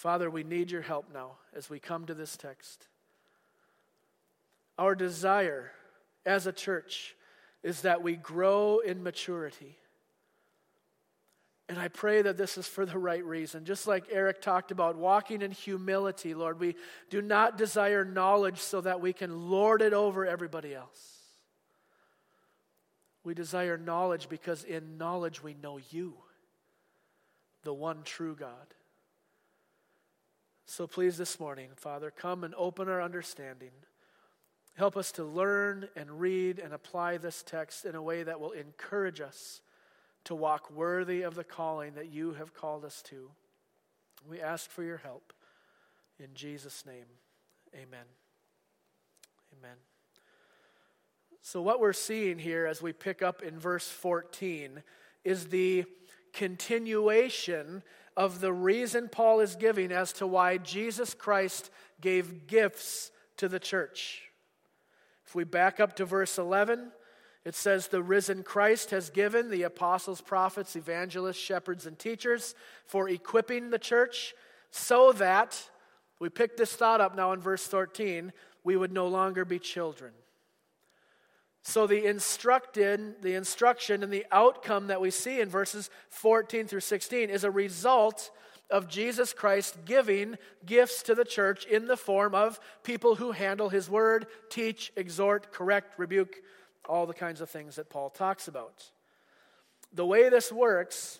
Father, 0.00 0.30
we 0.30 0.44
need 0.44 0.70
your 0.70 0.80
help 0.80 1.12
now 1.12 1.32
as 1.54 1.68
we 1.68 1.78
come 1.78 2.06
to 2.06 2.14
this 2.14 2.34
text. 2.34 2.86
Our 4.78 4.94
desire 4.94 5.72
as 6.24 6.46
a 6.46 6.52
church 6.52 7.14
is 7.62 7.82
that 7.82 8.02
we 8.02 8.16
grow 8.16 8.78
in 8.78 9.02
maturity. 9.02 9.76
And 11.68 11.78
I 11.78 11.88
pray 11.88 12.22
that 12.22 12.38
this 12.38 12.56
is 12.56 12.66
for 12.66 12.86
the 12.86 12.96
right 12.96 13.22
reason. 13.22 13.66
Just 13.66 13.86
like 13.86 14.06
Eric 14.10 14.40
talked 14.40 14.70
about, 14.70 14.96
walking 14.96 15.42
in 15.42 15.50
humility, 15.50 16.32
Lord, 16.32 16.58
we 16.58 16.76
do 17.10 17.20
not 17.20 17.58
desire 17.58 18.02
knowledge 18.02 18.60
so 18.60 18.80
that 18.80 19.02
we 19.02 19.12
can 19.12 19.50
lord 19.50 19.82
it 19.82 19.92
over 19.92 20.24
everybody 20.24 20.74
else. 20.74 21.18
We 23.22 23.34
desire 23.34 23.76
knowledge 23.76 24.30
because 24.30 24.64
in 24.64 24.96
knowledge 24.96 25.42
we 25.42 25.52
know 25.62 25.78
you, 25.90 26.14
the 27.64 27.74
one 27.74 27.98
true 28.02 28.34
God. 28.34 28.74
So 30.70 30.86
please, 30.86 31.18
this 31.18 31.40
morning, 31.40 31.70
Father, 31.74 32.12
come 32.12 32.44
and 32.44 32.54
open 32.54 32.88
our 32.88 33.02
understanding. 33.02 33.72
Help 34.76 34.96
us 34.96 35.10
to 35.10 35.24
learn 35.24 35.88
and 35.96 36.20
read 36.20 36.60
and 36.60 36.72
apply 36.72 37.16
this 37.16 37.42
text 37.42 37.84
in 37.84 37.96
a 37.96 38.02
way 38.02 38.22
that 38.22 38.38
will 38.38 38.52
encourage 38.52 39.20
us 39.20 39.62
to 40.22 40.36
walk 40.36 40.70
worthy 40.70 41.22
of 41.22 41.34
the 41.34 41.42
calling 41.42 41.94
that 41.94 42.12
you 42.12 42.34
have 42.34 42.54
called 42.54 42.84
us 42.84 43.02
to. 43.06 43.32
We 44.28 44.40
ask 44.40 44.70
for 44.70 44.84
your 44.84 44.98
help. 44.98 45.32
In 46.20 46.28
Jesus' 46.34 46.86
name, 46.86 47.06
amen. 47.74 48.06
Amen. 49.58 49.76
So, 51.42 51.60
what 51.62 51.80
we're 51.80 51.92
seeing 51.92 52.38
here 52.38 52.64
as 52.64 52.80
we 52.80 52.92
pick 52.92 53.22
up 53.22 53.42
in 53.42 53.58
verse 53.58 53.88
14 53.88 54.84
is 55.24 55.46
the 55.46 55.84
continuation 56.32 57.82
of 58.16 58.40
the 58.40 58.52
reason 58.52 59.08
Paul 59.08 59.40
is 59.40 59.56
giving 59.56 59.92
as 59.92 60.12
to 60.14 60.26
why 60.26 60.58
Jesus 60.58 61.14
Christ 61.14 61.70
gave 62.00 62.46
gifts 62.46 63.10
to 63.36 63.48
the 63.48 63.60
church. 63.60 64.22
If 65.26 65.34
we 65.34 65.44
back 65.44 65.80
up 65.80 65.96
to 65.96 66.04
verse 66.04 66.38
11, 66.38 66.90
it 67.44 67.54
says, 67.54 67.88
The 67.88 68.02
risen 68.02 68.42
Christ 68.42 68.90
has 68.90 69.10
given 69.10 69.50
the 69.50 69.62
apostles, 69.62 70.20
prophets, 70.20 70.76
evangelists, 70.76 71.38
shepherds, 71.38 71.86
and 71.86 71.98
teachers 71.98 72.54
for 72.86 73.08
equipping 73.08 73.70
the 73.70 73.78
church 73.78 74.34
so 74.70 75.12
that, 75.12 75.70
we 76.18 76.28
pick 76.28 76.56
this 76.56 76.74
thought 76.74 77.00
up 77.00 77.16
now 77.16 77.32
in 77.32 77.40
verse 77.40 77.66
13, 77.66 78.32
we 78.62 78.76
would 78.76 78.92
no 78.92 79.08
longer 79.08 79.44
be 79.44 79.58
children. 79.58 80.12
So 81.62 81.86
the 81.86 82.06
instructed, 82.06 83.22
the 83.22 83.34
instruction 83.34 84.02
and 84.02 84.12
the 84.12 84.26
outcome 84.32 84.86
that 84.86 85.00
we 85.00 85.10
see 85.10 85.40
in 85.40 85.48
verses 85.48 85.90
14 86.08 86.66
through 86.66 86.80
16 86.80 87.28
is 87.28 87.44
a 87.44 87.50
result 87.50 88.30
of 88.70 88.88
Jesus 88.88 89.32
Christ 89.32 89.76
giving 89.84 90.36
gifts 90.64 91.02
to 91.02 91.14
the 91.14 91.24
church 91.24 91.66
in 91.66 91.86
the 91.86 91.96
form 91.96 92.34
of 92.34 92.60
people 92.82 93.16
who 93.16 93.32
handle 93.32 93.68
his 93.68 93.90
word, 93.90 94.26
teach, 94.48 94.92
exhort, 94.96 95.52
correct, 95.52 95.98
rebuke, 95.98 96.36
all 96.88 97.06
the 97.06 97.14
kinds 97.14 97.40
of 97.40 97.50
things 97.50 97.76
that 97.76 97.90
Paul 97.90 98.10
talks 98.10 98.48
about. 98.48 98.84
The 99.92 100.06
way 100.06 100.28
this 100.28 100.52
works 100.52 101.18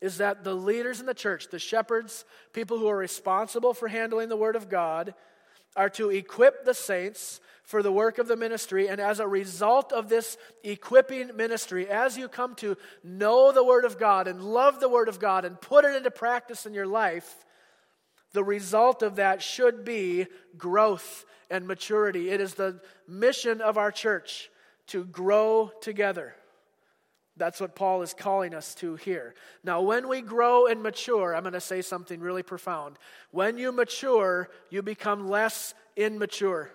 is 0.00 0.18
that 0.18 0.42
the 0.42 0.54
leaders 0.54 0.98
in 0.98 1.06
the 1.06 1.14
church, 1.14 1.48
the 1.48 1.58
shepherds, 1.60 2.24
people 2.52 2.78
who 2.78 2.88
are 2.88 2.96
responsible 2.96 3.72
for 3.72 3.86
handling 3.86 4.28
the 4.28 4.36
word 4.36 4.56
of 4.56 4.68
God, 4.68 5.14
are 5.76 5.90
to 5.90 6.10
equip 6.10 6.64
the 6.64 6.74
saints 6.74 7.40
for 7.62 7.82
the 7.82 7.92
work 7.92 8.18
of 8.18 8.28
the 8.28 8.36
ministry. 8.36 8.88
And 8.88 9.00
as 9.00 9.20
a 9.20 9.26
result 9.26 9.92
of 9.92 10.08
this 10.08 10.36
equipping 10.62 11.36
ministry, 11.36 11.88
as 11.88 12.18
you 12.18 12.28
come 12.28 12.54
to 12.56 12.76
know 13.02 13.52
the 13.52 13.64
Word 13.64 13.84
of 13.84 13.98
God 13.98 14.28
and 14.28 14.42
love 14.42 14.80
the 14.80 14.88
Word 14.88 15.08
of 15.08 15.18
God 15.18 15.44
and 15.44 15.60
put 15.60 15.84
it 15.84 15.96
into 15.96 16.10
practice 16.10 16.66
in 16.66 16.74
your 16.74 16.86
life, 16.86 17.44
the 18.32 18.44
result 18.44 19.02
of 19.02 19.16
that 19.16 19.42
should 19.42 19.84
be 19.84 20.26
growth 20.56 21.24
and 21.50 21.66
maturity. 21.66 22.30
It 22.30 22.40
is 22.40 22.54
the 22.54 22.80
mission 23.06 23.60
of 23.60 23.78
our 23.78 23.92
church 23.92 24.50
to 24.88 25.04
grow 25.04 25.70
together. 25.80 26.34
That's 27.42 27.60
what 27.60 27.74
Paul 27.74 28.02
is 28.02 28.14
calling 28.14 28.54
us 28.54 28.72
to 28.76 28.94
here. 28.94 29.34
Now, 29.64 29.82
when 29.82 30.06
we 30.06 30.20
grow 30.20 30.68
and 30.68 30.80
mature, 30.80 31.34
I'm 31.34 31.42
going 31.42 31.54
to 31.54 31.60
say 31.60 31.82
something 31.82 32.20
really 32.20 32.44
profound. 32.44 33.00
When 33.32 33.58
you 33.58 33.72
mature, 33.72 34.48
you 34.70 34.80
become 34.80 35.26
less 35.26 35.74
immature. 35.96 36.70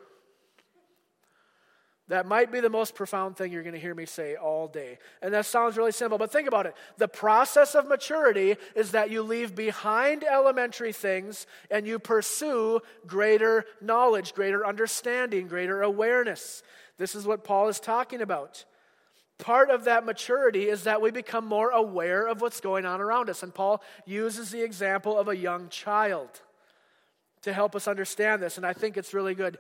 That 2.10 2.26
might 2.26 2.52
be 2.52 2.60
the 2.60 2.70
most 2.70 2.96
profound 2.96 3.38
thing 3.38 3.54
you're 3.54 3.64
going 3.64 3.76
to 3.76 3.80
hear 3.80 3.96
me 3.96 4.06
say 4.06 4.36
all 4.36 4.68
day. 4.68 4.98
And 5.22 5.34
that 5.34 5.46
sounds 5.46 5.78
really 5.78 5.94
simple, 5.94 6.18
but 6.18 6.34
think 6.34 6.50
about 6.50 6.66
it. 6.66 6.76
The 6.98 7.08
process 7.08 7.74
of 7.74 7.88
maturity 7.88 8.58
is 8.76 8.92
that 8.92 9.10
you 9.10 9.24
leave 9.24 9.56
behind 9.56 10.26
elementary 10.26 10.92
things 10.92 11.48
and 11.72 11.88
you 11.88 11.98
pursue 11.98 12.82
greater 13.06 13.64
knowledge, 13.80 14.34
greater 14.34 14.68
understanding, 14.68 15.48
greater 15.48 15.82
awareness. 15.82 16.62
This 16.98 17.16
is 17.16 17.26
what 17.26 17.46
Paul 17.46 17.70
is 17.70 17.80
talking 17.80 18.20
about. 18.20 18.66
Part 19.40 19.70
of 19.70 19.84
that 19.84 20.06
maturity 20.06 20.68
is 20.68 20.84
that 20.84 21.02
we 21.02 21.12
become 21.12 21.46
more 21.46 21.70
aware 21.70 22.28
of 22.28 22.42
what's 22.42 22.60
going 22.60 22.86
on 22.86 23.02
around 23.02 23.30
us. 23.30 23.44
And 23.44 23.54
Paul 23.54 23.84
uses 24.06 24.50
the 24.50 24.64
example 24.64 25.18
of 25.18 25.28
a 25.28 25.38
young 25.38 25.70
child 25.70 26.42
to 27.44 27.54
help 27.54 27.76
us 27.76 27.88
understand 27.88 28.42
this. 28.42 28.58
And 28.58 28.66
I 28.66 28.74
think 28.74 28.98
it's 28.98 29.14
really 29.14 29.36
good 29.36 29.60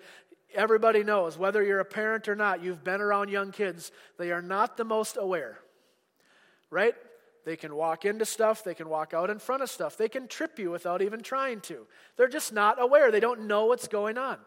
everybody 0.53 1.03
knows, 1.03 1.37
whether 1.37 1.63
you're 1.63 1.79
a 1.79 1.85
parent 1.85 2.27
or 2.27 2.35
not, 2.35 2.63
you've 2.63 2.83
been 2.83 3.01
around 3.01 3.29
young 3.29 3.51
kids, 3.51 3.91
they 4.17 4.31
are 4.31 4.41
not 4.41 4.77
the 4.77 4.83
most 4.83 5.17
aware, 5.19 5.59
right? 6.69 6.95
They 7.45 7.55
can 7.55 7.75
walk 7.75 8.05
into 8.05 8.25
stuff, 8.25 8.63
they 8.63 8.73
can 8.73 8.89
walk 8.89 9.13
out 9.13 9.29
in 9.29 9.39
front 9.39 9.63
of 9.63 9.69
stuff, 9.69 9.97
they 9.97 10.09
can 10.09 10.27
trip 10.27 10.59
you 10.59 10.71
without 10.71 11.01
even 11.01 11.21
trying 11.21 11.61
to. 11.61 11.85
They're 12.17 12.27
just 12.27 12.51
not 12.51 12.81
aware, 12.81 13.11
they 13.11 13.19
don't 13.19 13.47
know 13.47 13.65
what's 13.65 13.87
going 13.87 14.17
on. 14.17 14.37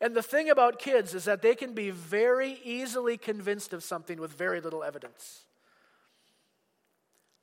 And 0.00 0.14
the 0.14 0.22
thing 0.22 0.50
about 0.50 0.78
kids 0.78 1.14
is 1.14 1.24
that 1.24 1.42
they 1.42 1.54
can 1.54 1.72
be 1.72 1.90
very 1.90 2.60
easily 2.64 3.16
convinced 3.16 3.72
of 3.72 3.82
something 3.82 4.20
with 4.20 4.32
very 4.32 4.60
little 4.60 4.84
evidence. 4.84 5.44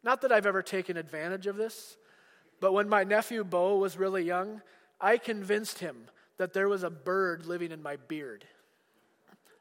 Not 0.03 0.21
that 0.21 0.31
I've 0.31 0.45
ever 0.45 0.61
taken 0.61 0.97
advantage 0.97 1.47
of 1.47 1.55
this, 1.55 1.97
but 2.59 2.73
when 2.73 2.87
my 2.87 3.03
nephew 3.03 3.43
Bo 3.43 3.77
was 3.77 3.97
really 3.97 4.23
young, 4.23 4.61
I 5.01 5.17
convinced 5.17 5.79
him 5.79 5.97
that 6.37 6.53
there 6.53 6.69
was 6.69 6.83
a 6.83 6.89
bird 6.89 7.45
living 7.45 7.71
in 7.71 7.81
my 7.81 7.95
beard. 7.95 8.45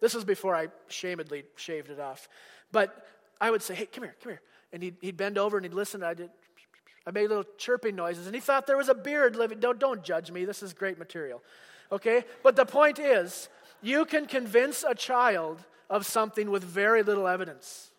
This 0.00 0.14
was 0.14 0.25
before 0.25 0.54
I 0.54 0.68
shamedly 0.88 1.44
shaved 1.56 1.90
it 1.90 2.00
off. 2.00 2.28
But 2.72 3.06
I 3.40 3.50
would 3.50 3.62
say, 3.62 3.75
hey, 3.75 3.87
come 3.87 4.04
here, 4.04 4.16
come 4.22 4.32
here. 4.32 4.42
And 4.72 4.82
he'd, 4.82 4.96
he'd 5.00 5.16
bend 5.16 5.38
over 5.38 5.56
and 5.56 5.64
he'd 5.64 5.75
listen. 5.75 6.02
I 6.02 6.14
did. 6.14 6.30
I 7.06 7.11
made 7.11 7.28
little 7.28 7.44
chirping 7.58 7.96
noises, 7.96 8.26
and 8.26 8.34
he 8.34 8.40
thought 8.40 8.66
there 8.66 8.76
was 8.76 8.88
a 8.88 8.94
beard 8.94 9.34
living. 9.34 9.58
Don't, 9.58 9.78
don't 9.78 10.04
judge 10.04 10.30
me. 10.30 10.44
This 10.44 10.62
is 10.62 10.72
great 10.72 10.99
material. 10.99 11.42
Okay? 11.92 12.25
But 12.42 12.56
the 12.56 12.64
point 12.64 12.99
is, 12.99 13.49
you 13.82 14.04
can 14.04 14.26
convince 14.26 14.82
a 14.82 14.94
child 14.94 15.62
of 15.90 16.06
something 16.06 16.50
with 16.50 16.64
very 16.64 17.02
little 17.02 17.28
evidence. 17.28 17.90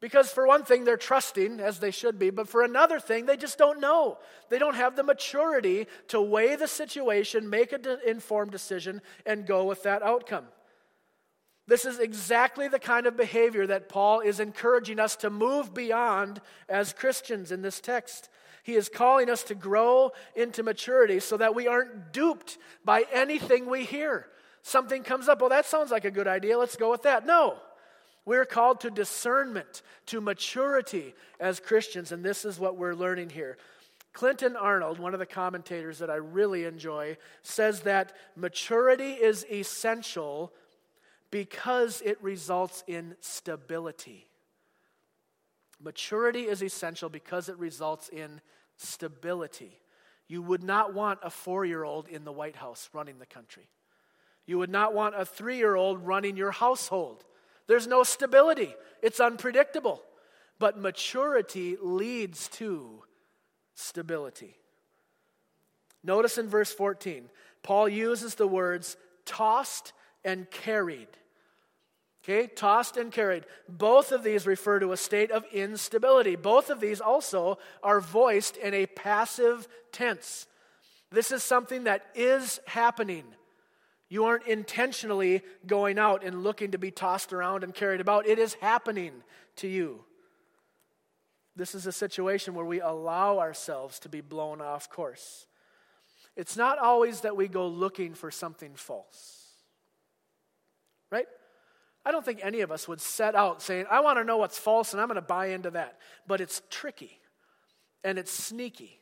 Because, 0.00 0.32
for 0.32 0.46
one 0.46 0.64
thing, 0.64 0.84
they're 0.84 0.96
trusting, 0.96 1.60
as 1.60 1.78
they 1.78 1.90
should 1.90 2.18
be, 2.18 2.30
but 2.30 2.48
for 2.48 2.62
another 2.62 2.98
thing, 2.98 3.26
they 3.26 3.36
just 3.36 3.58
don't 3.58 3.80
know. 3.80 4.16
They 4.48 4.58
don't 4.58 4.74
have 4.74 4.96
the 4.96 5.02
maturity 5.02 5.86
to 6.08 6.20
weigh 6.20 6.56
the 6.56 6.66
situation, 6.66 7.50
make 7.50 7.72
an 7.72 7.84
informed 8.06 8.50
decision, 8.50 9.02
and 9.26 9.46
go 9.46 9.64
with 9.64 9.82
that 9.82 10.02
outcome. 10.02 10.46
This 11.66 11.84
is 11.84 12.00
exactly 12.00 12.66
the 12.66 12.78
kind 12.78 13.06
of 13.06 13.16
behavior 13.16 13.66
that 13.66 13.90
Paul 13.90 14.20
is 14.20 14.40
encouraging 14.40 14.98
us 14.98 15.16
to 15.16 15.30
move 15.30 15.74
beyond 15.74 16.40
as 16.68 16.94
Christians 16.94 17.52
in 17.52 17.60
this 17.60 17.78
text. 17.78 18.30
He 18.70 18.76
is 18.76 18.88
calling 18.88 19.28
us 19.28 19.42
to 19.44 19.56
grow 19.56 20.12
into 20.36 20.62
maturity 20.62 21.18
so 21.18 21.36
that 21.38 21.56
we 21.56 21.66
aren't 21.66 22.12
duped 22.12 22.56
by 22.84 23.02
anything 23.12 23.68
we 23.68 23.82
hear. 23.82 24.28
Something 24.62 25.02
comes 25.02 25.28
up, 25.28 25.40
well, 25.40 25.50
that 25.50 25.66
sounds 25.66 25.90
like 25.90 26.04
a 26.04 26.10
good 26.12 26.28
idea, 26.28 26.56
let's 26.56 26.76
go 26.76 26.88
with 26.88 27.02
that. 27.02 27.26
No. 27.26 27.56
We're 28.24 28.44
called 28.44 28.82
to 28.82 28.90
discernment, 28.90 29.82
to 30.06 30.20
maturity 30.20 31.16
as 31.40 31.58
Christians, 31.58 32.12
and 32.12 32.24
this 32.24 32.44
is 32.44 32.60
what 32.60 32.76
we're 32.76 32.94
learning 32.94 33.30
here. 33.30 33.58
Clinton 34.12 34.54
Arnold, 34.54 35.00
one 35.00 35.14
of 35.14 35.18
the 35.18 35.26
commentators 35.26 35.98
that 35.98 36.08
I 36.08 36.16
really 36.16 36.64
enjoy, 36.64 37.16
says 37.42 37.80
that 37.80 38.12
maturity 38.36 39.14
is 39.14 39.44
essential 39.50 40.52
because 41.32 42.02
it 42.04 42.22
results 42.22 42.84
in 42.86 43.16
stability. 43.18 44.28
Maturity 45.82 46.42
is 46.42 46.62
essential 46.62 47.08
because 47.08 47.48
it 47.48 47.58
results 47.58 48.08
in 48.10 48.40
stability. 48.80 49.80
You 50.28 50.42
would 50.42 50.62
not 50.62 50.94
want 50.94 51.20
a 51.22 51.30
four 51.30 51.64
year 51.64 51.84
old 51.84 52.08
in 52.08 52.24
the 52.24 52.32
White 52.32 52.56
House 52.56 52.88
running 52.92 53.18
the 53.18 53.26
country. 53.26 53.68
You 54.46 54.58
would 54.58 54.70
not 54.70 54.94
want 54.94 55.14
a 55.16 55.24
three 55.24 55.56
year 55.56 55.74
old 55.74 56.06
running 56.06 56.36
your 56.36 56.50
household. 56.50 57.24
There's 57.66 57.86
no 57.86 58.02
stability, 58.02 58.74
it's 59.02 59.20
unpredictable. 59.20 60.02
But 60.58 60.78
maturity 60.78 61.78
leads 61.80 62.48
to 62.48 63.02
stability. 63.74 64.56
Notice 66.04 66.36
in 66.36 66.48
verse 66.48 66.72
14, 66.72 67.30
Paul 67.62 67.88
uses 67.88 68.34
the 68.34 68.46
words 68.46 68.96
tossed 69.24 69.92
and 70.24 70.50
carried. 70.50 71.08
Okay, 72.30 72.46
tossed 72.46 72.96
and 72.96 73.10
carried. 73.10 73.44
Both 73.68 74.12
of 74.12 74.22
these 74.22 74.46
refer 74.46 74.78
to 74.78 74.92
a 74.92 74.96
state 74.96 75.32
of 75.32 75.44
instability. 75.52 76.36
Both 76.36 76.70
of 76.70 76.78
these 76.78 77.00
also 77.00 77.58
are 77.82 78.00
voiced 78.00 78.56
in 78.56 78.72
a 78.72 78.86
passive 78.86 79.66
tense. 79.90 80.46
This 81.10 81.32
is 81.32 81.42
something 81.42 81.84
that 81.84 82.06
is 82.14 82.60
happening. 82.66 83.24
You 84.08 84.26
aren't 84.26 84.46
intentionally 84.46 85.42
going 85.66 85.98
out 85.98 86.22
and 86.22 86.44
looking 86.44 86.70
to 86.70 86.78
be 86.78 86.92
tossed 86.92 87.32
around 87.32 87.64
and 87.64 87.74
carried 87.74 88.00
about. 88.00 88.28
It 88.28 88.38
is 88.38 88.54
happening 88.54 89.12
to 89.56 89.66
you. 89.66 90.04
This 91.56 91.74
is 91.74 91.86
a 91.86 91.92
situation 91.92 92.54
where 92.54 92.64
we 92.64 92.80
allow 92.80 93.40
ourselves 93.40 93.98
to 94.00 94.08
be 94.08 94.20
blown 94.20 94.60
off 94.60 94.88
course. 94.88 95.46
It's 96.36 96.56
not 96.56 96.78
always 96.78 97.22
that 97.22 97.36
we 97.36 97.48
go 97.48 97.66
looking 97.66 98.14
for 98.14 98.30
something 98.30 98.76
false. 98.76 99.48
Right? 101.10 101.26
I 102.04 102.12
don't 102.12 102.24
think 102.24 102.40
any 102.42 102.60
of 102.60 102.72
us 102.72 102.88
would 102.88 103.00
set 103.00 103.34
out 103.34 103.62
saying, 103.62 103.86
I 103.90 104.00
want 104.00 104.18
to 104.18 104.24
know 104.24 104.38
what's 104.38 104.58
false 104.58 104.92
and 104.92 105.00
I'm 105.00 105.08
going 105.08 105.16
to 105.16 105.22
buy 105.22 105.46
into 105.46 105.70
that. 105.72 105.98
But 106.26 106.40
it's 106.40 106.62
tricky 106.70 107.18
and 108.02 108.18
it's 108.18 108.32
sneaky 108.32 109.00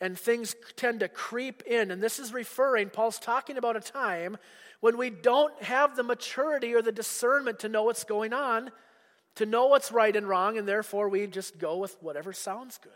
and 0.00 0.18
things 0.18 0.54
tend 0.76 1.00
to 1.00 1.08
creep 1.08 1.62
in. 1.66 1.90
And 1.90 2.02
this 2.02 2.18
is 2.18 2.32
referring, 2.32 2.90
Paul's 2.90 3.18
talking 3.18 3.58
about 3.58 3.76
a 3.76 3.80
time 3.80 4.38
when 4.80 4.96
we 4.96 5.10
don't 5.10 5.60
have 5.62 5.96
the 5.96 6.02
maturity 6.02 6.74
or 6.74 6.82
the 6.82 6.92
discernment 6.92 7.58
to 7.60 7.68
know 7.68 7.82
what's 7.82 8.04
going 8.04 8.32
on, 8.32 8.70
to 9.34 9.44
know 9.44 9.66
what's 9.66 9.92
right 9.92 10.14
and 10.14 10.28
wrong, 10.28 10.56
and 10.56 10.66
therefore 10.66 11.08
we 11.08 11.26
just 11.26 11.58
go 11.58 11.76
with 11.76 11.96
whatever 12.00 12.32
sounds 12.32 12.78
good. 12.78 12.92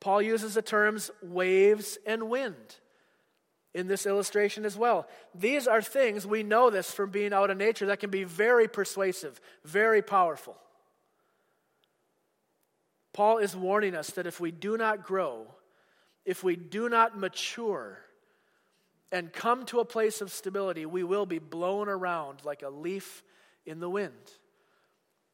Paul 0.00 0.22
uses 0.22 0.54
the 0.54 0.62
terms 0.62 1.10
waves 1.20 1.98
and 2.06 2.30
wind 2.30 2.76
in 3.78 3.86
this 3.86 4.06
illustration 4.06 4.64
as 4.64 4.76
well. 4.76 5.06
These 5.34 5.66
are 5.66 5.80
things, 5.80 6.26
we 6.26 6.42
know 6.42 6.68
this 6.68 6.90
from 6.90 7.10
being 7.10 7.32
out 7.32 7.50
in 7.50 7.58
nature, 7.58 7.86
that 7.86 8.00
can 8.00 8.10
be 8.10 8.24
very 8.24 8.68
persuasive, 8.68 9.40
very 9.64 10.02
powerful. 10.02 10.56
Paul 13.12 13.38
is 13.38 13.56
warning 13.56 13.94
us 13.94 14.10
that 14.10 14.26
if 14.26 14.40
we 14.40 14.50
do 14.50 14.76
not 14.76 15.04
grow, 15.04 15.46
if 16.24 16.44
we 16.44 16.56
do 16.56 16.88
not 16.88 17.16
mature 17.16 18.00
and 19.10 19.32
come 19.32 19.64
to 19.66 19.80
a 19.80 19.84
place 19.84 20.20
of 20.20 20.30
stability, 20.30 20.84
we 20.84 21.02
will 21.02 21.24
be 21.24 21.38
blown 21.38 21.88
around 21.88 22.44
like 22.44 22.62
a 22.62 22.68
leaf 22.68 23.22
in 23.64 23.80
the 23.80 23.88
wind. 23.88 24.12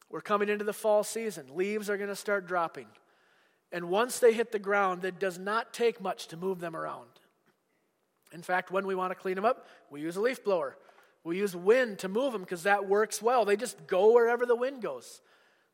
We're 0.09 0.21
coming 0.21 0.49
into 0.49 0.63
the 0.63 0.71
fall 0.71 1.03
season. 1.03 1.47
Leaves 1.55 1.89
are 1.89 1.97
going 1.97 2.09
to 2.09 2.15
start 2.15 2.47
dropping. 2.47 2.87
And 3.71 3.89
once 3.89 4.19
they 4.19 4.33
hit 4.33 4.51
the 4.51 4.59
ground, 4.59 5.03
it 5.03 5.19
does 5.19 5.37
not 5.37 5.73
take 5.73 5.99
much 5.99 6.27
to 6.27 6.37
move 6.37 6.59
them 6.59 6.75
around. 6.75 7.09
In 8.31 8.41
fact, 8.41 8.71
when 8.71 8.85
we 8.87 8.95
want 8.95 9.11
to 9.11 9.15
clean 9.15 9.35
them 9.35 9.45
up, 9.45 9.67
we 9.89 10.01
use 10.01 10.15
a 10.15 10.21
leaf 10.21 10.43
blower. 10.43 10.77
We 11.23 11.37
use 11.37 11.55
wind 11.55 11.99
to 11.99 12.09
move 12.09 12.33
them 12.33 12.41
because 12.41 12.63
that 12.63 12.87
works 12.87 13.21
well. 13.21 13.45
They 13.45 13.55
just 13.55 13.87
go 13.87 14.13
wherever 14.13 14.45
the 14.45 14.55
wind 14.55 14.81
goes. 14.81 15.21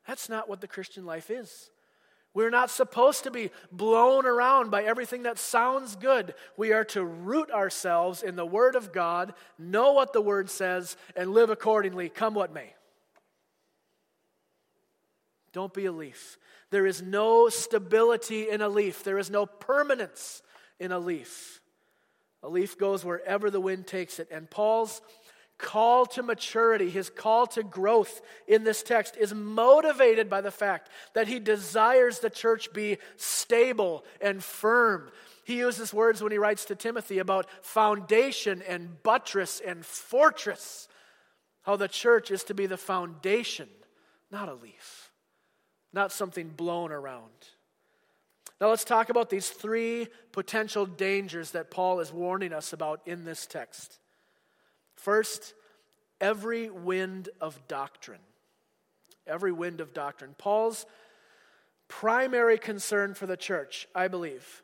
That's 0.07 0.29
not 0.29 0.47
what 0.47 0.61
the 0.61 0.67
Christian 0.67 1.05
life 1.05 1.29
is. 1.29 1.69
We're 2.33 2.49
not 2.49 2.69
supposed 2.69 3.25
to 3.25 3.31
be 3.31 3.51
blown 3.71 4.25
around 4.25 4.71
by 4.71 4.83
everything 4.83 5.23
that 5.23 5.37
sounds 5.37 5.97
good. 5.97 6.33
We 6.55 6.71
are 6.71 6.85
to 6.85 7.03
root 7.03 7.51
ourselves 7.51 8.23
in 8.23 8.37
the 8.37 8.45
Word 8.45 8.75
of 8.75 8.93
God, 8.93 9.33
know 9.59 9.91
what 9.91 10.13
the 10.13 10.21
Word 10.21 10.49
says, 10.49 10.95
and 11.15 11.33
live 11.33 11.49
accordingly, 11.49 12.07
come 12.07 12.33
what 12.33 12.53
may. 12.53 12.73
Don't 15.51 15.73
be 15.73 15.85
a 15.85 15.91
leaf. 15.91 16.37
There 16.69 16.85
is 16.85 17.01
no 17.01 17.49
stability 17.49 18.49
in 18.49 18.61
a 18.61 18.69
leaf, 18.69 19.03
there 19.03 19.19
is 19.19 19.29
no 19.29 19.45
permanence 19.45 20.41
in 20.79 20.93
a 20.93 20.99
leaf. 20.99 21.60
A 22.43 22.49
leaf 22.49 22.77
goes 22.77 23.05
wherever 23.05 23.49
the 23.49 23.61
wind 23.61 23.87
takes 23.87 24.19
it. 24.19 24.27
And 24.31 24.49
Paul's 24.49 25.01
call 25.57 26.07
to 26.07 26.23
maturity, 26.23 26.89
his 26.89 27.09
call 27.09 27.45
to 27.47 27.63
growth 27.63 28.21
in 28.47 28.63
this 28.63 28.81
text 28.81 29.15
is 29.15 29.33
motivated 29.33 30.29
by 30.29 30.41
the 30.41 30.51
fact 30.51 30.89
that 31.13 31.27
he 31.27 31.39
desires 31.39 32.19
the 32.19 32.29
church 32.29 32.73
be 32.73 32.97
stable 33.15 34.03
and 34.19 34.43
firm. 34.43 35.11
He 35.43 35.57
uses 35.57 35.93
words 35.93 36.21
when 36.21 36.31
he 36.31 36.37
writes 36.37 36.65
to 36.65 36.75
Timothy 36.75 37.19
about 37.19 37.47
foundation 37.61 38.63
and 38.67 39.01
buttress 39.03 39.61
and 39.65 39.85
fortress. 39.85 40.87
How 41.63 41.75
the 41.75 41.87
church 41.87 42.31
is 42.31 42.43
to 42.45 42.55
be 42.55 42.65
the 42.65 42.77
foundation, 42.77 43.69
not 44.31 44.49
a 44.49 44.55
leaf, 44.55 45.11
not 45.93 46.11
something 46.11 46.49
blown 46.49 46.91
around. 46.91 47.29
Now 48.61 48.69
let's 48.69 48.83
talk 48.83 49.09
about 49.09 49.31
these 49.31 49.49
three 49.49 50.07
potential 50.31 50.85
dangers 50.85 51.51
that 51.51 51.71
Paul 51.71 51.99
is 51.99 52.13
warning 52.13 52.53
us 52.53 52.73
about 52.73 53.01
in 53.07 53.25
this 53.25 53.47
text. 53.47 53.99
First, 54.93 55.55
every 56.21 56.69
wind 56.69 57.29
of 57.41 57.67
doctrine. 57.67 58.21
Every 59.25 59.51
wind 59.51 59.81
of 59.81 59.95
doctrine. 59.95 60.35
Paul's 60.37 60.85
primary 61.87 62.59
concern 62.59 63.15
for 63.15 63.25
the 63.25 63.35
church, 63.35 63.87
I 63.95 64.07
believe, 64.07 64.61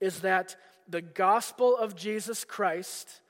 is 0.00 0.20
that 0.20 0.56
the 0.88 1.02
gospel 1.02 1.76
of 1.76 1.96
Jesus 1.96 2.44
Christ, 2.44 3.20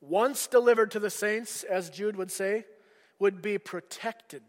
once 0.00 0.46
delivered 0.46 0.90
to 0.92 0.98
the 0.98 1.10
saints, 1.10 1.64
as 1.64 1.90
Jude 1.90 2.16
would 2.16 2.30
say, 2.30 2.64
would 3.18 3.42
be 3.42 3.58
protected 3.58 4.42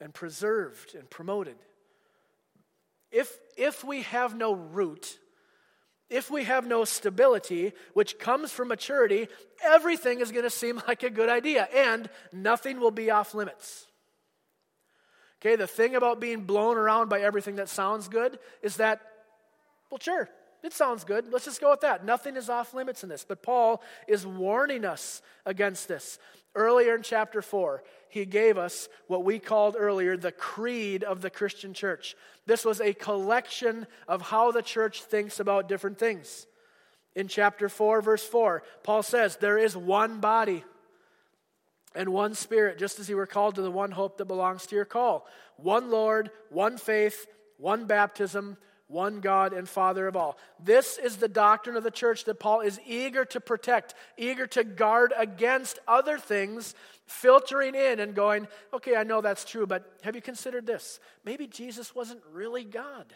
and 0.00 0.12
preserved 0.12 0.94
and 0.94 1.08
promoted. 1.08 1.56
If, 3.12 3.38
if 3.56 3.84
we 3.84 4.02
have 4.02 4.34
no 4.34 4.54
root 4.54 5.18
if 6.12 6.30
we 6.30 6.44
have 6.44 6.66
no 6.66 6.84
stability, 6.84 7.72
which 7.94 8.18
comes 8.18 8.52
from 8.52 8.68
maturity, 8.68 9.28
everything 9.64 10.20
is 10.20 10.30
going 10.30 10.44
to 10.44 10.50
seem 10.50 10.76
like 10.86 11.02
a 11.02 11.10
good 11.10 11.30
idea 11.30 11.66
and 11.74 12.08
nothing 12.32 12.78
will 12.78 12.90
be 12.90 13.10
off 13.10 13.34
limits. 13.34 13.86
Okay, 15.40 15.56
the 15.56 15.66
thing 15.66 15.96
about 15.96 16.20
being 16.20 16.42
blown 16.42 16.76
around 16.76 17.08
by 17.08 17.20
everything 17.20 17.56
that 17.56 17.68
sounds 17.68 18.08
good 18.08 18.38
is 18.62 18.76
that, 18.76 19.00
well, 19.90 19.98
sure, 19.98 20.28
it 20.62 20.72
sounds 20.74 21.02
good. 21.02 21.32
Let's 21.32 21.46
just 21.46 21.60
go 21.60 21.70
with 21.70 21.80
that. 21.80 22.04
Nothing 22.04 22.36
is 22.36 22.48
off 22.48 22.74
limits 22.74 23.02
in 23.02 23.08
this. 23.08 23.24
But 23.26 23.42
Paul 23.42 23.82
is 24.06 24.24
warning 24.24 24.84
us 24.84 25.22
against 25.46 25.88
this. 25.88 26.18
Earlier 26.54 26.94
in 26.96 27.02
chapter 27.02 27.40
4, 27.40 27.82
he 28.08 28.26
gave 28.26 28.58
us 28.58 28.88
what 29.06 29.24
we 29.24 29.38
called 29.38 29.74
earlier 29.78 30.16
the 30.16 30.32
creed 30.32 31.02
of 31.02 31.22
the 31.22 31.30
Christian 31.30 31.72
church. 31.72 32.14
This 32.46 32.64
was 32.64 32.80
a 32.80 32.92
collection 32.92 33.86
of 34.06 34.20
how 34.20 34.52
the 34.52 34.62
church 34.62 35.02
thinks 35.02 35.40
about 35.40 35.68
different 35.68 35.98
things. 35.98 36.46
In 37.14 37.28
chapter 37.28 37.68
4, 37.68 38.02
verse 38.02 38.24
4, 38.24 38.62
Paul 38.82 39.02
says, 39.02 39.36
There 39.36 39.58
is 39.58 39.76
one 39.76 40.20
body 40.20 40.64
and 41.94 42.10
one 42.10 42.34
spirit, 42.34 42.78
just 42.78 42.98
as 42.98 43.08
you 43.08 43.16
were 43.16 43.26
called 43.26 43.54
to 43.54 43.62
the 43.62 43.70
one 43.70 43.90
hope 43.90 44.18
that 44.18 44.26
belongs 44.26 44.66
to 44.66 44.76
your 44.76 44.84
call. 44.84 45.26
One 45.56 45.90
Lord, 45.90 46.30
one 46.50 46.78
faith, 46.78 47.26
one 47.56 47.86
baptism 47.86 48.56
one 48.92 49.20
God 49.20 49.52
and 49.52 49.68
Father 49.68 50.06
of 50.06 50.16
all. 50.16 50.38
This 50.62 50.98
is 50.98 51.16
the 51.16 51.28
doctrine 51.28 51.76
of 51.76 51.82
the 51.82 51.90
church 51.90 52.24
that 52.26 52.38
Paul 52.38 52.60
is 52.60 52.78
eager 52.86 53.24
to 53.24 53.40
protect, 53.40 53.94
eager 54.16 54.46
to 54.48 54.62
guard 54.62 55.12
against 55.16 55.78
other 55.88 56.18
things 56.18 56.74
filtering 57.06 57.74
in 57.74 57.98
and 57.98 58.14
going, 58.14 58.46
okay, 58.72 58.94
I 58.94 59.02
know 59.02 59.20
that's 59.20 59.44
true, 59.44 59.66
but 59.66 59.90
have 60.02 60.14
you 60.14 60.22
considered 60.22 60.66
this? 60.66 61.00
Maybe 61.24 61.46
Jesus 61.46 61.94
wasn't 61.94 62.20
really 62.32 62.64
God. 62.64 63.12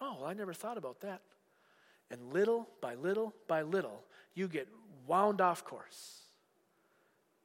Oh, 0.00 0.16
well, 0.20 0.28
I 0.28 0.34
never 0.34 0.52
thought 0.52 0.76
about 0.76 1.00
that. 1.00 1.22
And 2.10 2.32
little 2.32 2.68
by 2.80 2.96
little 2.96 3.32
by 3.48 3.62
little, 3.62 4.02
you 4.34 4.48
get 4.48 4.68
wound 5.06 5.40
off 5.40 5.64
course. 5.64 6.18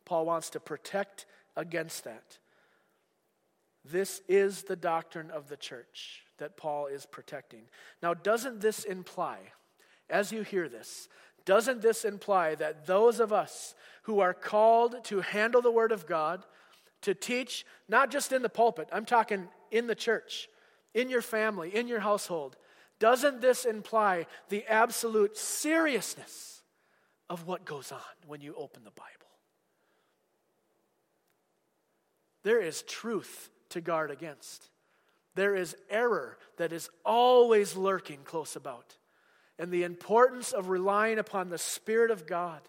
Paul 0.04 0.26
wants 0.26 0.50
to 0.52 0.60
protect 0.60 1.26
against 1.56 2.04
that. 2.06 2.38
This 3.92 4.22
is 4.28 4.64
the 4.64 4.76
doctrine 4.76 5.32
of 5.32 5.48
the 5.48 5.58
church 5.58 6.24
that 6.40 6.58
Paul 6.58 6.88
is 6.88 7.06
protecting. 7.06 7.64
Now, 8.02 8.14
doesn't 8.14 8.62
this 8.62 8.84
imply, 8.84 9.38
as 10.10 10.32
you 10.32 10.44
hear 10.44 10.68
this, 10.68 11.08
doesn't 11.46 11.82
this 11.82 12.04
imply 12.04 12.56
that 12.56 12.86
those 12.86 13.20
of 13.20 13.32
us 13.32 13.74
who 14.04 14.20
are 14.20 14.34
called 14.34 15.04
to 15.06 15.22
handle 15.22 15.62
the 15.62 15.72
Word 15.72 15.92
of 15.92 16.06
God, 16.06 16.46
to 17.02 17.14
teach, 17.14 17.66
not 17.88 18.12
just 18.12 18.32
in 18.32 18.42
the 18.42 18.50
pulpit, 18.50 18.90
I'm 18.92 19.06
talking 19.06 19.48
in 19.72 19.88
the 19.88 19.96
church, 19.96 20.50
in 20.94 21.10
your 21.10 21.22
family, 21.22 21.74
in 21.76 21.88
your 21.88 22.00
household, 22.02 22.58
doesn't 23.00 23.42
this 23.42 23.64
imply 23.64 24.26
the 24.50 24.66
absolute 24.66 25.38
seriousness 25.38 26.62
of 27.30 27.46
what 27.46 27.66
goes 27.66 27.92
on 27.92 28.00
when 28.26 28.42
you 28.42 28.56
open 28.58 28.84
the 28.84 28.92
Bible? 28.92 29.12
There 32.44 32.62
is 32.62 32.82
truth 32.82 33.50
to 33.70 33.82
guard 33.82 34.12
against. 34.12 34.70
There 35.36 35.56
is 35.56 35.76
error 35.90 36.38
that 36.58 36.74
is 36.74 36.90
always 37.06 37.76
lurking 37.76 38.20
close 38.24 38.56
about. 38.56 38.98
And 39.60 39.72
the 39.72 39.84
importance 39.84 40.52
of 40.52 40.70
relying 40.70 41.20
upon 41.20 41.50
the 41.50 41.58
Spirit 41.58 42.12
of 42.12 42.28
God 42.28 42.62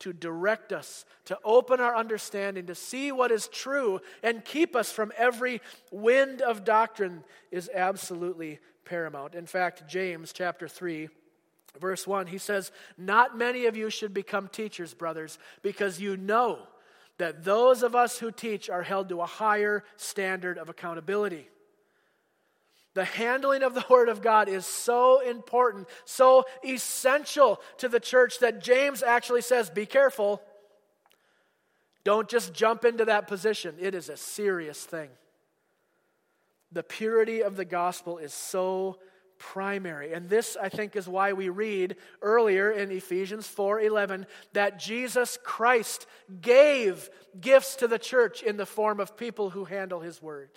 to 0.00 0.12
direct 0.12 0.72
us, 0.72 1.04
to 1.24 1.38
open 1.44 1.80
our 1.80 1.96
understanding, 1.96 2.66
to 2.66 2.74
see 2.74 3.10
what 3.12 3.30
is 3.30 3.48
true, 3.48 4.00
and 4.22 4.44
keep 4.44 4.76
us 4.76 4.92
from 4.92 5.12
every 5.16 5.60
wind 5.90 6.42
of 6.42 6.64
doctrine 6.64 7.24
is 7.50 7.70
absolutely 7.74 8.60
paramount. 8.84 9.34
In 9.34 9.46
fact, 9.46 9.88
James 9.88 10.32
chapter 10.32 10.68
3, 10.68 11.08
verse 11.80 12.06
1, 12.06 12.26
he 12.26 12.38
says, 12.38 12.72
Not 12.98 13.38
many 13.38 13.66
of 13.66 13.76
you 13.76 13.88
should 13.88 14.12
become 14.12 14.48
teachers, 14.48 14.92
brothers, 14.92 15.38
because 15.62 16.00
you 16.00 16.16
know 16.16 16.60
that 17.18 17.44
those 17.44 17.82
of 17.82 17.94
us 17.94 18.18
who 18.18 18.30
teach 18.30 18.68
are 18.68 18.82
held 18.82 19.08
to 19.08 19.20
a 19.20 19.26
higher 19.26 19.84
standard 19.96 20.58
of 20.58 20.68
accountability. 20.68 21.48
The 22.94 23.04
handling 23.04 23.62
of 23.62 23.74
the 23.74 23.84
Word 23.90 24.08
of 24.08 24.22
God 24.22 24.48
is 24.48 24.64
so 24.64 25.20
important, 25.20 25.86
so 26.04 26.44
essential 26.64 27.60
to 27.78 27.88
the 27.88 28.00
church 28.00 28.38
that 28.38 28.62
James 28.62 29.02
actually 29.02 29.42
says, 29.42 29.68
Be 29.68 29.86
careful. 29.86 30.42
Don't 32.04 32.28
just 32.28 32.54
jump 32.54 32.84
into 32.84 33.04
that 33.06 33.26
position. 33.26 33.74
It 33.80 33.94
is 33.94 34.08
a 34.08 34.16
serious 34.16 34.82
thing. 34.84 35.10
The 36.72 36.82
purity 36.82 37.42
of 37.42 37.56
the 37.56 37.64
gospel 37.64 38.18
is 38.18 38.32
so 38.32 38.98
primary. 39.38 40.12
And 40.12 40.28
this 40.28 40.56
I 40.60 40.68
think 40.68 40.96
is 40.96 41.08
why 41.08 41.32
we 41.32 41.48
read 41.48 41.96
earlier 42.22 42.70
in 42.70 42.90
Ephesians 42.90 43.46
4:11 43.46 44.26
that 44.52 44.78
Jesus 44.78 45.38
Christ 45.42 46.06
gave 46.40 47.10
gifts 47.40 47.76
to 47.76 47.88
the 47.88 47.98
church 47.98 48.42
in 48.42 48.56
the 48.56 48.66
form 48.66 49.00
of 49.00 49.16
people 49.16 49.50
who 49.50 49.64
handle 49.64 50.00
his 50.00 50.20
word. 50.22 50.50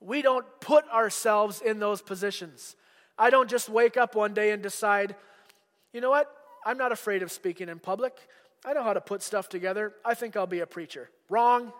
We 0.00 0.22
don't 0.22 0.46
put 0.60 0.88
ourselves 0.88 1.60
in 1.60 1.80
those 1.80 2.02
positions. 2.02 2.76
I 3.18 3.30
don't 3.30 3.50
just 3.50 3.68
wake 3.68 3.96
up 3.96 4.14
one 4.14 4.32
day 4.32 4.52
and 4.52 4.62
decide, 4.62 5.16
you 5.92 6.00
know 6.00 6.10
what? 6.10 6.32
I'm 6.64 6.78
not 6.78 6.92
afraid 6.92 7.22
of 7.22 7.32
speaking 7.32 7.68
in 7.68 7.78
public. 7.78 8.16
I 8.64 8.72
know 8.72 8.82
how 8.82 8.92
to 8.92 9.00
put 9.00 9.22
stuff 9.22 9.48
together. 9.48 9.94
I 10.04 10.14
think 10.14 10.36
I'll 10.36 10.46
be 10.46 10.60
a 10.60 10.66
preacher. 10.66 11.10
Wrong. 11.28 11.72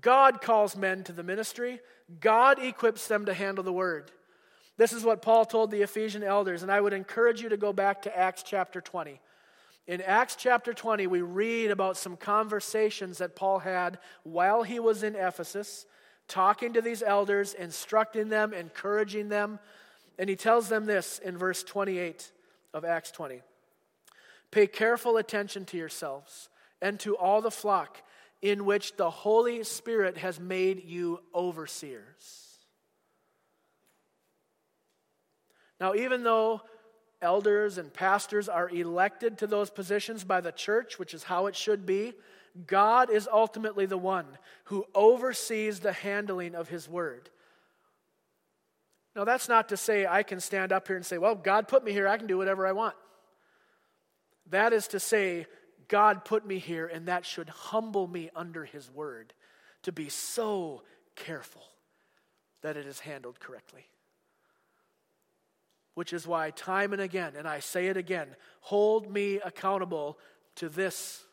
God 0.00 0.40
calls 0.40 0.76
men 0.76 1.02
to 1.04 1.12
the 1.12 1.22
ministry, 1.22 1.80
God 2.20 2.62
equips 2.62 3.08
them 3.08 3.26
to 3.26 3.34
handle 3.34 3.64
the 3.64 3.72
word. 3.72 4.12
This 4.76 4.92
is 4.92 5.04
what 5.04 5.22
Paul 5.22 5.44
told 5.44 5.70
the 5.70 5.82
Ephesian 5.82 6.22
elders, 6.22 6.62
and 6.62 6.70
I 6.70 6.80
would 6.80 6.92
encourage 6.92 7.42
you 7.42 7.48
to 7.50 7.56
go 7.56 7.72
back 7.72 8.02
to 8.02 8.16
Acts 8.16 8.42
chapter 8.42 8.80
20. 8.80 9.20
In 9.86 10.00
Acts 10.00 10.36
chapter 10.36 10.72
20, 10.72 11.06
we 11.06 11.20
read 11.20 11.70
about 11.70 11.96
some 11.96 12.16
conversations 12.16 13.18
that 13.18 13.36
Paul 13.36 13.58
had 13.58 13.98
while 14.22 14.62
he 14.62 14.78
was 14.78 15.02
in 15.02 15.16
Ephesus, 15.16 15.84
talking 16.28 16.72
to 16.74 16.80
these 16.80 17.02
elders, 17.02 17.54
instructing 17.54 18.28
them, 18.28 18.54
encouraging 18.54 19.28
them. 19.28 19.58
And 20.18 20.30
he 20.30 20.36
tells 20.36 20.68
them 20.68 20.86
this 20.86 21.18
in 21.18 21.36
verse 21.36 21.62
28 21.64 22.30
of 22.72 22.84
Acts 22.84 23.10
20 23.10 23.42
Pay 24.50 24.66
careful 24.66 25.16
attention 25.16 25.64
to 25.66 25.76
yourselves 25.76 26.48
and 26.80 26.98
to 27.00 27.16
all 27.16 27.40
the 27.40 27.50
flock 27.50 28.02
in 28.42 28.64
which 28.64 28.96
the 28.96 29.10
Holy 29.10 29.62
Spirit 29.64 30.16
has 30.16 30.40
made 30.40 30.84
you 30.84 31.20
overseers. 31.34 32.58
Now, 35.78 35.94
even 35.94 36.22
though 36.22 36.62
elders 37.22 37.78
and 37.78 37.92
pastors 37.92 38.48
are 38.48 38.68
elected 38.68 39.38
to 39.38 39.46
those 39.46 39.70
positions 39.70 40.24
by 40.24 40.40
the 40.40 40.52
church, 40.52 40.98
which 40.98 41.14
is 41.14 41.22
how 41.22 41.46
it 41.46 41.56
should 41.56 41.84
be, 41.86 42.14
God 42.66 43.10
is 43.10 43.28
ultimately 43.30 43.86
the 43.86 43.98
one 43.98 44.26
who 44.64 44.84
oversees 44.94 45.80
the 45.80 45.92
handling 45.92 46.54
of 46.54 46.68
His 46.68 46.88
word. 46.88 47.30
Now, 49.14 49.24
that's 49.24 49.48
not 49.48 49.70
to 49.70 49.76
say 49.76 50.06
I 50.06 50.22
can 50.22 50.40
stand 50.40 50.72
up 50.72 50.86
here 50.86 50.96
and 50.96 51.04
say, 51.04 51.18
well, 51.18 51.34
God 51.34 51.68
put 51.68 51.84
me 51.84 51.92
here, 51.92 52.06
I 52.06 52.16
can 52.16 52.26
do 52.26 52.38
whatever 52.38 52.66
I 52.66 52.72
want. 52.72 52.94
That 54.50 54.72
is 54.72 54.88
to 54.88 55.00
say, 55.00 55.46
God 55.90 56.24
put 56.24 56.46
me 56.46 56.58
here, 56.58 56.86
and 56.86 57.08
that 57.08 57.26
should 57.26 57.48
humble 57.48 58.06
me 58.06 58.30
under 58.34 58.64
His 58.64 58.88
word 58.90 59.34
to 59.82 59.92
be 59.92 60.08
so 60.08 60.82
careful 61.16 61.64
that 62.62 62.76
it 62.76 62.86
is 62.86 63.00
handled 63.00 63.40
correctly. 63.40 63.86
Which 65.94 66.12
is 66.12 66.26
why, 66.26 66.50
time 66.50 66.92
and 66.92 67.02
again, 67.02 67.32
and 67.36 67.46
I 67.48 67.58
say 67.58 67.88
it 67.88 67.96
again, 67.96 68.28
hold 68.60 69.12
me 69.12 69.40
accountable 69.44 70.16
to 70.56 70.68
this. 70.68 71.24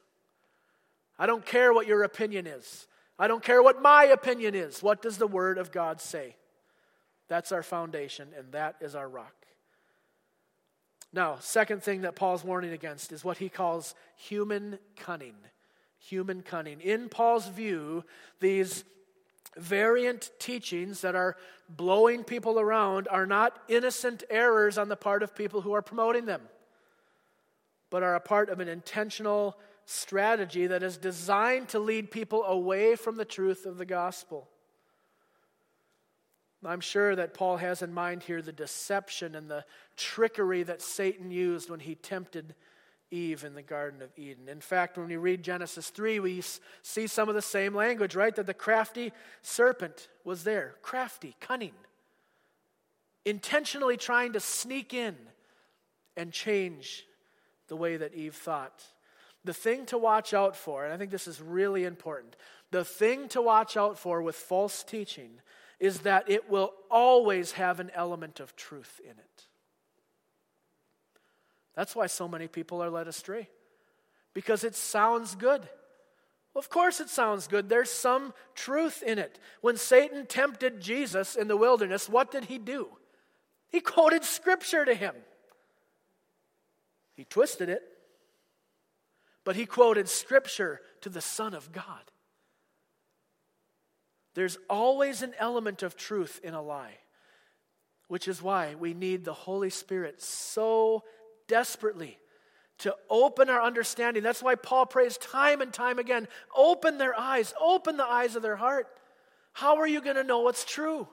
I 1.19 1.27
don't 1.27 1.45
care 1.45 1.71
what 1.71 1.85
your 1.85 2.03
opinion 2.03 2.47
is. 2.47 2.87
I 3.19 3.27
don't 3.27 3.43
care 3.43 3.61
what 3.61 3.81
my 3.81 4.05
opinion 4.05 4.55
is. 4.55 4.81
What 4.81 5.03
does 5.03 5.17
the 5.17 5.27
Word 5.27 5.59
of 5.59 5.71
God 5.71 6.01
say? 6.01 6.35
That's 7.27 7.51
our 7.51 7.63
foundation, 7.63 8.29
and 8.35 8.51
that 8.53 8.77
is 8.81 8.95
our 8.95 9.07
rock. 9.07 9.36
Now, 11.13 11.37
second 11.39 11.83
thing 11.83 12.01
that 12.01 12.15
Paul's 12.15 12.43
warning 12.43 12.73
against 12.73 13.11
is 13.11 13.23
what 13.23 13.37
he 13.37 13.49
calls 13.49 13.95
human 14.15 14.77
cunning. 14.95 15.35
Human 15.99 16.41
cunning. 16.41 16.81
In 16.81 17.09
Paul's 17.09 17.47
view, 17.47 18.03
these 18.39 18.83
variant 19.55 20.29
teachings 20.39 21.01
that 21.01 21.15
are 21.15 21.35
blowing 21.69 22.23
people 22.23 22.59
around 22.59 23.07
are 23.09 23.25
not 23.25 23.57
innocent 23.67 24.23
errors 24.29 24.77
on 24.77 24.89
the 24.89 24.95
part 24.95 25.23
of 25.23 25.35
people 25.35 25.61
who 25.61 25.73
are 25.73 25.81
promoting 25.81 26.25
them, 26.25 26.41
but 27.89 28.03
are 28.03 28.15
a 28.15 28.19
part 28.19 28.49
of 28.49 28.59
an 28.59 28.67
intentional 28.67 29.57
strategy 29.85 30.67
that 30.67 30.83
is 30.83 30.97
designed 30.97 31.69
to 31.69 31.79
lead 31.79 32.11
people 32.11 32.43
away 32.43 32.95
from 32.95 33.15
the 33.15 33.25
truth 33.25 33.65
of 33.65 33.77
the 33.77 33.85
gospel. 33.85 34.49
I'm 36.69 36.81
sure 36.81 37.15
that 37.15 37.33
Paul 37.33 37.57
has 37.57 37.81
in 37.81 37.93
mind 37.93 38.23
here 38.23 38.41
the 38.41 38.51
deception 38.51 39.35
and 39.35 39.49
the 39.49 39.63
trickery 39.95 40.63
that 40.63 40.81
Satan 40.81 41.31
used 41.31 41.69
when 41.69 41.79
he 41.79 41.95
tempted 41.95 42.55
Eve 43.09 43.45
in 43.45 43.55
the 43.55 43.61
Garden 43.61 44.01
of 44.01 44.09
Eden. 44.17 44.49
In 44.49 44.59
fact, 44.59 44.97
when 44.97 45.07
we 45.07 45.15
read 45.15 45.41
Genesis 45.43 45.89
3, 45.89 46.19
we 46.19 46.43
see 46.81 47.07
some 47.07 47.29
of 47.29 47.35
the 47.35 47.41
same 47.41 47.73
language, 47.73 48.15
right? 48.15 48.35
That 48.35 48.47
the 48.47 48.53
crafty 48.53 49.13
serpent 49.41 50.09
was 50.25 50.43
there. 50.43 50.75
Crafty, 50.81 51.35
cunning. 51.39 51.73
intentionally 53.27 53.97
trying 53.97 54.33
to 54.33 54.39
sneak 54.39 54.93
in 54.93 55.15
and 56.15 56.31
change 56.31 57.05
the 57.67 57.75
way 57.75 57.97
that 57.97 58.13
Eve 58.13 58.35
thought. 58.35 58.83
The 59.43 59.53
thing 59.53 59.85
to 59.87 59.97
watch 59.97 60.33
out 60.33 60.55
for, 60.55 60.85
and 60.85 60.93
I 60.93 60.97
think 60.97 61.11
this 61.11 61.27
is 61.27 61.41
really 61.41 61.83
important, 61.83 62.37
the 62.71 62.85
thing 62.85 63.27
to 63.29 63.41
watch 63.41 63.75
out 63.75 63.99
for 63.99 64.21
with 64.21 64.35
false 64.35 64.83
teaching 64.83 65.41
is 65.79 65.99
that 65.99 66.29
it 66.29 66.49
will 66.49 66.73
always 66.89 67.53
have 67.53 67.79
an 67.79 67.91
element 67.93 68.39
of 68.39 68.55
truth 68.55 68.99
in 69.03 69.11
it. 69.11 69.45
That's 71.75 71.95
why 71.95 72.07
so 72.07 72.27
many 72.27 72.47
people 72.47 72.83
are 72.83 72.89
led 72.89 73.07
astray, 73.07 73.49
because 74.33 74.63
it 74.63 74.75
sounds 74.75 75.35
good. 75.35 75.67
Of 76.55 76.69
course, 76.71 76.99
it 76.99 77.09
sounds 77.09 77.45
good. 77.45 77.69
There's 77.69 77.91
some 77.91 78.33
truth 78.55 79.03
in 79.03 79.19
it. 79.19 79.37
When 79.61 79.77
Satan 79.77 80.25
tempted 80.25 80.81
Jesus 80.81 81.35
in 81.35 81.47
the 81.47 81.57
wilderness, 81.57 82.09
what 82.09 82.31
did 82.31 82.45
he 82.45 82.57
do? 82.57 82.87
He 83.69 83.79
quoted 83.79 84.23
scripture 84.23 84.83
to 84.83 84.95
him. 84.95 85.13
He 87.13 87.25
twisted 87.25 87.69
it, 87.69 87.83
but 89.43 89.55
he 89.55 89.67
quoted 89.67 90.09
scripture 90.09 90.81
to 91.01 91.09
the 91.09 91.21
Son 91.21 91.53
of 91.53 91.71
God. 91.71 92.11
There's 94.37 94.59
always 94.69 95.23
an 95.23 95.33
element 95.39 95.81
of 95.81 95.97
truth 95.97 96.39
in 96.43 96.53
a 96.53 96.61
lie, 96.61 96.99
which 98.07 98.27
is 98.27 98.39
why 98.39 98.75
we 98.75 98.93
need 98.93 99.25
the 99.25 99.33
Holy 99.33 99.71
Spirit 99.71 100.21
so 100.21 101.03
desperately 101.47 102.19
to 102.77 102.95
open 103.09 103.49
our 103.49 103.59
understanding. 103.59 104.21
That's 104.21 104.43
why 104.43 104.53
Paul 104.53 104.85
prays 104.85 105.17
time 105.17 105.59
and 105.59 105.73
time 105.73 105.97
again 105.97 106.27
open 106.55 106.99
their 106.99 107.19
eyes, 107.19 107.55
open 107.59 107.97
the 107.97 108.05
eyes 108.05 108.35
of 108.35 108.43
their 108.43 108.57
heart. 108.57 108.85
How 109.53 109.77
are 109.77 109.87
you 109.87 110.01
going 110.01 110.17
to 110.17 110.23
know 110.23 110.41
what's 110.41 110.65
true? 110.65 111.07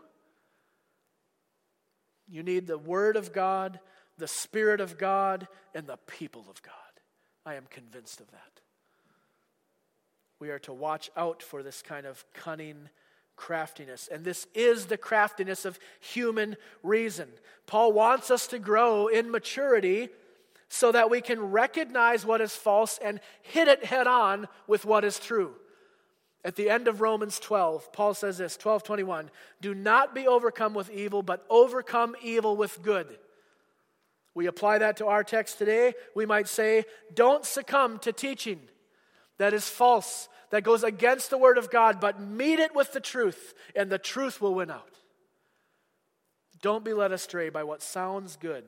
You 2.28 2.42
need 2.42 2.66
the 2.66 2.76
Word 2.76 3.16
of 3.16 3.32
God, 3.32 3.80
the 4.18 4.28
Spirit 4.28 4.82
of 4.82 4.98
God, 4.98 5.48
and 5.74 5.86
the 5.86 5.96
people 6.06 6.44
of 6.50 6.60
God. 6.60 6.74
I 7.46 7.54
am 7.54 7.64
convinced 7.70 8.20
of 8.20 8.30
that. 8.32 8.60
We 10.40 10.50
are 10.50 10.58
to 10.58 10.74
watch 10.74 11.10
out 11.16 11.42
for 11.42 11.62
this 11.62 11.80
kind 11.80 12.04
of 12.04 12.22
cunning 12.34 12.90
craftiness. 13.36 14.08
And 14.10 14.24
this 14.24 14.46
is 14.54 14.86
the 14.86 14.96
craftiness 14.96 15.64
of 15.64 15.78
human 16.00 16.56
reason. 16.82 17.28
Paul 17.66 17.92
wants 17.92 18.30
us 18.30 18.46
to 18.48 18.58
grow 18.58 19.06
in 19.06 19.30
maturity 19.30 20.08
so 20.68 20.92
that 20.92 21.10
we 21.10 21.20
can 21.20 21.40
recognize 21.40 22.26
what 22.26 22.40
is 22.40 22.54
false 22.54 22.98
and 23.02 23.20
hit 23.42 23.68
it 23.68 23.84
head 23.84 24.06
on 24.06 24.48
with 24.66 24.84
what 24.84 25.04
is 25.04 25.18
true. 25.18 25.54
At 26.44 26.56
the 26.56 26.68
end 26.68 26.88
of 26.88 27.00
Romans 27.00 27.38
12, 27.38 27.92
Paul 27.92 28.12
says 28.12 28.38
this 28.38 28.54
1221 28.54 29.30
Do 29.60 29.74
not 29.74 30.14
be 30.14 30.26
overcome 30.26 30.74
with 30.74 30.90
evil, 30.90 31.22
but 31.22 31.44
overcome 31.48 32.14
evil 32.22 32.56
with 32.56 32.82
good. 32.82 33.18
We 34.34 34.46
apply 34.46 34.78
that 34.78 34.96
to 34.98 35.06
our 35.06 35.24
text 35.24 35.58
today. 35.58 35.94
We 36.14 36.26
might 36.26 36.48
say, 36.48 36.84
Don't 37.14 37.46
succumb 37.46 37.98
to 38.00 38.12
teaching 38.12 38.60
that 39.38 39.54
is 39.54 39.68
false, 39.68 40.28
that 40.54 40.62
goes 40.62 40.84
against 40.84 41.30
the 41.30 41.38
word 41.38 41.58
of 41.58 41.70
God, 41.70 42.00
but 42.00 42.20
meet 42.20 42.58
it 42.58 42.74
with 42.74 42.92
the 42.92 43.00
truth, 43.00 43.54
and 43.74 43.90
the 43.90 43.98
truth 43.98 44.40
will 44.40 44.54
win 44.54 44.70
out. 44.70 44.98
Don't 46.62 46.84
be 46.84 46.94
led 46.94 47.12
astray 47.12 47.50
by 47.50 47.64
what 47.64 47.82
sounds 47.82 48.36
good 48.36 48.64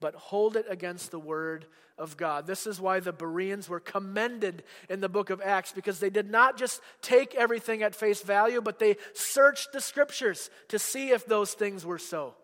but 0.00 0.14
hold 0.14 0.56
it 0.56 0.66
against 0.68 1.10
the 1.10 1.18
word 1.18 1.66
of 1.98 2.16
God. 2.16 2.46
This 2.46 2.66
is 2.66 2.80
why 2.80 3.00
the 3.00 3.12
Bereans 3.12 3.68
were 3.68 3.80
commended 3.80 4.62
in 4.90 5.00
the 5.00 5.08
book 5.08 5.30
of 5.30 5.40
Acts 5.40 5.72
because 5.72 5.98
they 5.98 6.10
did 6.10 6.30
not 6.30 6.58
just 6.58 6.82
take 7.00 7.34
everything 7.34 7.82
at 7.82 7.94
face 7.94 8.20
value, 8.22 8.60
but 8.60 8.78
they 8.78 8.96
searched 9.14 9.72
the 9.72 9.80
scriptures 9.80 10.50
to 10.68 10.78
see 10.78 11.10
if 11.10 11.26
those 11.26 11.54
things 11.54 11.86
were 11.86 11.98
so. 11.98 12.34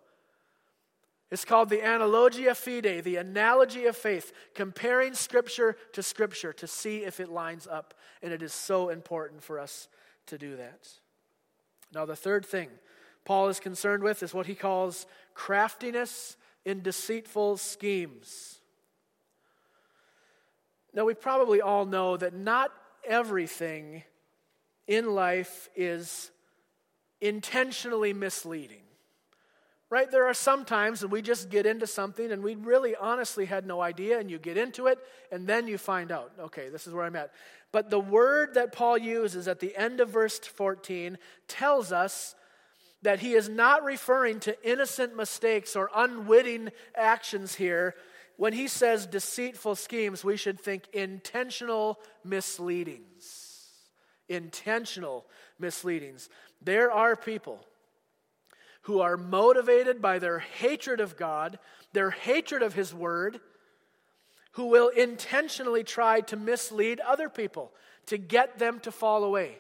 It's 1.32 1.46
called 1.46 1.70
the 1.70 1.78
analogia 1.78 2.54
fide, 2.54 3.04
the 3.04 3.16
analogy 3.16 3.86
of 3.86 3.96
faith, 3.96 4.34
comparing 4.54 5.14
scripture 5.14 5.78
to 5.94 6.02
scripture 6.02 6.52
to 6.52 6.66
see 6.66 7.04
if 7.04 7.20
it 7.20 7.30
lines 7.30 7.66
up. 7.66 7.94
And 8.22 8.34
it 8.34 8.42
is 8.42 8.52
so 8.52 8.90
important 8.90 9.42
for 9.42 9.58
us 9.58 9.88
to 10.26 10.36
do 10.36 10.56
that. 10.56 10.86
Now, 11.94 12.04
the 12.04 12.14
third 12.14 12.44
thing 12.44 12.68
Paul 13.24 13.48
is 13.48 13.60
concerned 13.60 14.02
with 14.02 14.22
is 14.22 14.34
what 14.34 14.44
he 14.44 14.54
calls 14.54 15.06
craftiness 15.32 16.36
in 16.66 16.82
deceitful 16.82 17.56
schemes. 17.56 18.60
Now, 20.92 21.06
we 21.06 21.14
probably 21.14 21.62
all 21.62 21.86
know 21.86 22.18
that 22.18 22.34
not 22.34 22.72
everything 23.08 24.02
in 24.86 25.14
life 25.14 25.70
is 25.74 26.30
intentionally 27.22 28.12
misleading. 28.12 28.81
Right? 29.92 30.10
There 30.10 30.26
are 30.26 30.32
some 30.32 30.64
times 30.64 31.02
when 31.02 31.10
we 31.10 31.20
just 31.20 31.50
get 31.50 31.66
into 31.66 31.86
something 31.86 32.32
and 32.32 32.42
we 32.42 32.54
really 32.54 32.96
honestly 32.96 33.44
had 33.44 33.66
no 33.66 33.82
idea, 33.82 34.18
and 34.18 34.30
you 34.30 34.38
get 34.38 34.56
into 34.56 34.86
it, 34.86 34.98
and 35.30 35.46
then 35.46 35.68
you 35.68 35.76
find 35.76 36.10
out, 36.10 36.32
okay, 36.40 36.70
this 36.70 36.86
is 36.86 36.94
where 36.94 37.04
I'm 37.04 37.14
at. 37.14 37.30
But 37.72 37.90
the 37.90 38.00
word 38.00 38.54
that 38.54 38.72
Paul 38.72 38.96
uses 38.96 39.48
at 39.48 39.60
the 39.60 39.76
end 39.76 40.00
of 40.00 40.08
verse 40.08 40.38
14 40.38 41.18
tells 41.46 41.92
us 41.92 42.34
that 43.02 43.20
he 43.20 43.34
is 43.34 43.50
not 43.50 43.84
referring 43.84 44.40
to 44.40 44.56
innocent 44.66 45.14
mistakes 45.14 45.76
or 45.76 45.90
unwitting 45.94 46.70
actions 46.94 47.56
here. 47.56 47.94
When 48.38 48.54
he 48.54 48.68
says 48.68 49.04
deceitful 49.04 49.74
schemes, 49.74 50.24
we 50.24 50.38
should 50.38 50.58
think 50.58 50.88
intentional 50.94 52.00
misleadings. 52.24 53.68
Intentional 54.30 55.26
misleadings. 55.58 56.30
There 56.62 56.90
are 56.90 57.14
people 57.14 57.62
who 58.82 59.00
are 59.00 59.16
motivated 59.16 60.02
by 60.02 60.18
their 60.18 60.38
hatred 60.38 61.00
of 61.00 61.16
God, 61.16 61.58
their 61.92 62.10
hatred 62.10 62.62
of 62.62 62.74
his 62.74 62.92
word, 62.92 63.40
who 64.52 64.66
will 64.66 64.88
intentionally 64.88 65.84
try 65.84 66.20
to 66.20 66.36
mislead 66.36 67.00
other 67.00 67.28
people 67.28 67.72
to 68.06 68.18
get 68.18 68.58
them 68.58 68.80
to 68.80 68.90
fall 68.90 69.24
away, 69.24 69.56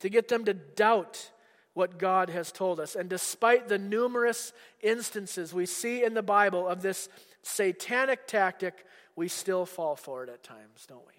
to 0.00 0.08
get 0.08 0.28
them 0.28 0.44
to 0.46 0.54
doubt 0.54 1.30
what 1.74 1.98
God 1.98 2.30
has 2.30 2.50
told 2.50 2.80
us. 2.80 2.94
And 2.94 3.10
despite 3.10 3.68
the 3.68 3.78
numerous 3.78 4.52
instances 4.80 5.52
we 5.52 5.66
see 5.66 6.02
in 6.02 6.14
the 6.14 6.22
Bible 6.22 6.66
of 6.66 6.82
this 6.82 7.08
satanic 7.42 8.26
tactic, 8.26 8.86
we 9.16 9.28
still 9.28 9.66
fall 9.66 9.96
for 9.96 10.24
it 10.24 10.30
at 10.30 10.42
times, 10.42 10.86
don't 10.88 11.06
we? 11.06 11.12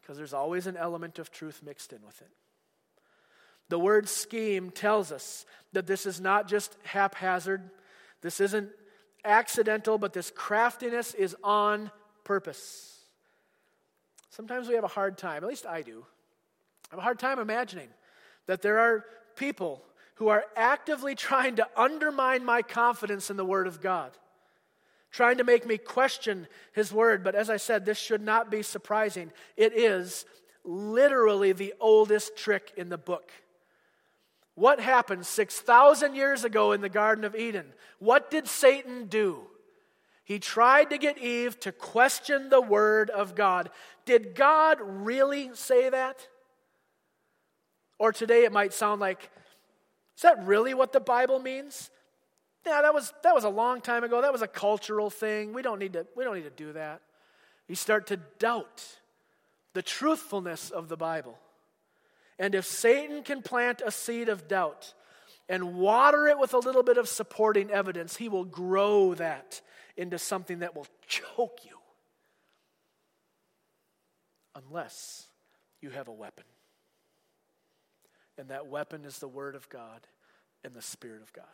Because 0.00 0.16
there's 0.16 0.34
always 0.34 0.66
an 0.66 0.76
element 0.76 1.18
of 1.18 1.30
truth 1.30 1.60
mixed 1.64 1.92
in 1.92 2.00
with 2.04 2.20
it. 2.22 2.30
The 3.74 3.78
word 3.80 4.08
scheme 4.08 4.70
tells 4.70 5.10
us 5.10 5.44
that 5.72 5.88
this 5.88 6.06
is 6.06 6.20
not 6.20 6.46
just 6.46 6.76
haphazard, 6.84 7.60
this 8.20 8.38
isn't 8.38 8.68
accidental, 9.24 9.98
but 9.98 10.12
this 10.12 10.30
craftiness 10.30 11.12
is 11.12 11.34
on 11.42 11.90
purpose. 12.22 13.00
Sometimes 14.30 14.68
we 14.68 14.76
have 14.76 14.84
a 14.84 14.86
hard 14.86 15.18
time, 15.18 15.42
at 15.42 15.48
least 15.48 15.66
I 15.66 15.82
do. 15.82 16.06
I 16.84 16.92
have 16.92 16.98
a 17.00 17.02
hard 17.02 17.18
time 17.18 17.40
imagining 17.40 17.88
that 18.46 18.62
there 18.62 18.78
are 18.78 19.06
people 19.34 19.82
who 20.18 20.28
are 20.28 20.44
actively 20.54 21.16
trying 21.16 21.56
to 21.56 21.66
undermine 21.76 22.44
my 22.44 22.62
confidence 22.62 23.28
in 23.28 23.36
the 23.36 23.44
Word 23.44 23.66
of 23.66 23.80
God, 23.80 24.12
trying 25.10 25.38
to 25.38 25.44
make 25.44 25.66
me 25.66 25.78
question 25.78 26.46
His 26.74 26.92
Word. 26.92 27.24
But 27.24 27.34
as 27.34 27.50
I 27.50 27.56
said, 27.56 27.84
this 27.84 27.98
should 27.98 28.22
not 28.22 28.52
be 28.52 28.62
surprising. 28.62 29.32
It 29.56 29.76
is 29.76 30.26
literally 30.62 31.50
the 31.50 31.74
oldest 31.80 32.36
trick 32.36 32.72
in 32.76 32.88
the 32.88 32.96
book. 32.96 33.32
What 34.54 34.80
happened 34.80 35.26
6,000 35.26 36.14
years 36.14 36.44
ago 36.44 36.72
in 36.72 36.80
the 36.80 36.88
Garden 36.88 37.24
of 37.24 37.34
Eden? 37.34 37.72
What 37.98 38.30
did 38.30 38.46
Satan 38.46 39.06
do? 39.06 39.40
He 40.24 40.38
tried 40.38 40.90
to 40.90 40.98
get 40.98 41.18
Eve 41.18 41.58
to 41.60 41.72
question 41.72 42.48
the 42.48 42.60
Word 42.60 43.10
of 43.10 43.34
God. 43.34 43.70
Did 44.06 44.34
God 44.34 44.78
really 44.80 45.50
say 45.54 45.90
that? 45.90 46.26
Or 47.98 48.12
today 48.12 48.44
it 48.44 48.52
might 48.52 48.72
sound 48.72 49.00
like, 49.00 49.30
is 50.16 50.22
that 50.22 50.44
really 50.46 50.72
what 50.72 50.92
the 50.92 51.00
Bible 51.00 51.40
means? 51.40 51.90
Yeah, 52.66 52.80
that 52.82 52.94
was, 52.94 53.12
that 53.22 53.34
was 53.34 53.44
a 53.44 53.50
long 53.50 53.80
time 53.80 54.04
ago. 54.04 54.22
That 54.22 54.32
was 54.32 54.40
a 54.40 54.48
cultural 54.48 55.10
thing. 55.10 55.52
We 55.52 55.62
don't, 55.62 55.78
need 55.78 55.92
to, 55.92 56.06
we 56.16 56.24
don't 56.24 56.36
need 56.36 56.44
to 56.44 56.50
do 56.50 56.72
that. 56.72 57.02
You 57.68 57.74
start 57.74 58.06
to 58.06 58.16
doubt 58.38 58.98
the 59.74 59.82
truthfulness 59.82 60.70
of 60.70 60.88
the 60.88 60.96
Bible. 60.96 61.38
And 62.38 62.54
if 62.54 62.66
Satan 62.66 63.22
can 63.22 63.42
plant 63.42 63.82
a 63.84 63.90
seed 63.90 64.28
of 64.28 64.48
doubt 64.48 64.94
and 65.48 65.76
water 65.76 66.26
it 66.26 66.38
with 66.38 66.54
a 66.54 66.58
little 66.58 66.82
bit 66.82 66.98
of 66.98 67.08
supporting 67.08 67.70
evidence, 67.70 68.16
he 68.16 68.28
will 68.28 68.44
grow 68.44 69.14
that 69.14 69.60
into 69.96 70.18
something 70.18 70.60
that 70.60 70.74
will 70.74 70.86
choke 71.06 71.60
you. 71.64 71.78
Unless 74.54 75.28
you 75.80 75.90
have 75.90 76.08
a 76.08 76.12
weapon. 76.12 76.44
And 78.36 78.48
that 78.48 78.66
weapon 78.66 79.04
is 79.04 79.18
the 79.18 79.28
Word 79.28 79.54
of 79.54 79.68
God 79.68 80.06
and 80.64 80.74
the 80.74 80.82
Spirit 80.82 81.22
of 81.22 81.32
God. 81.32 81.44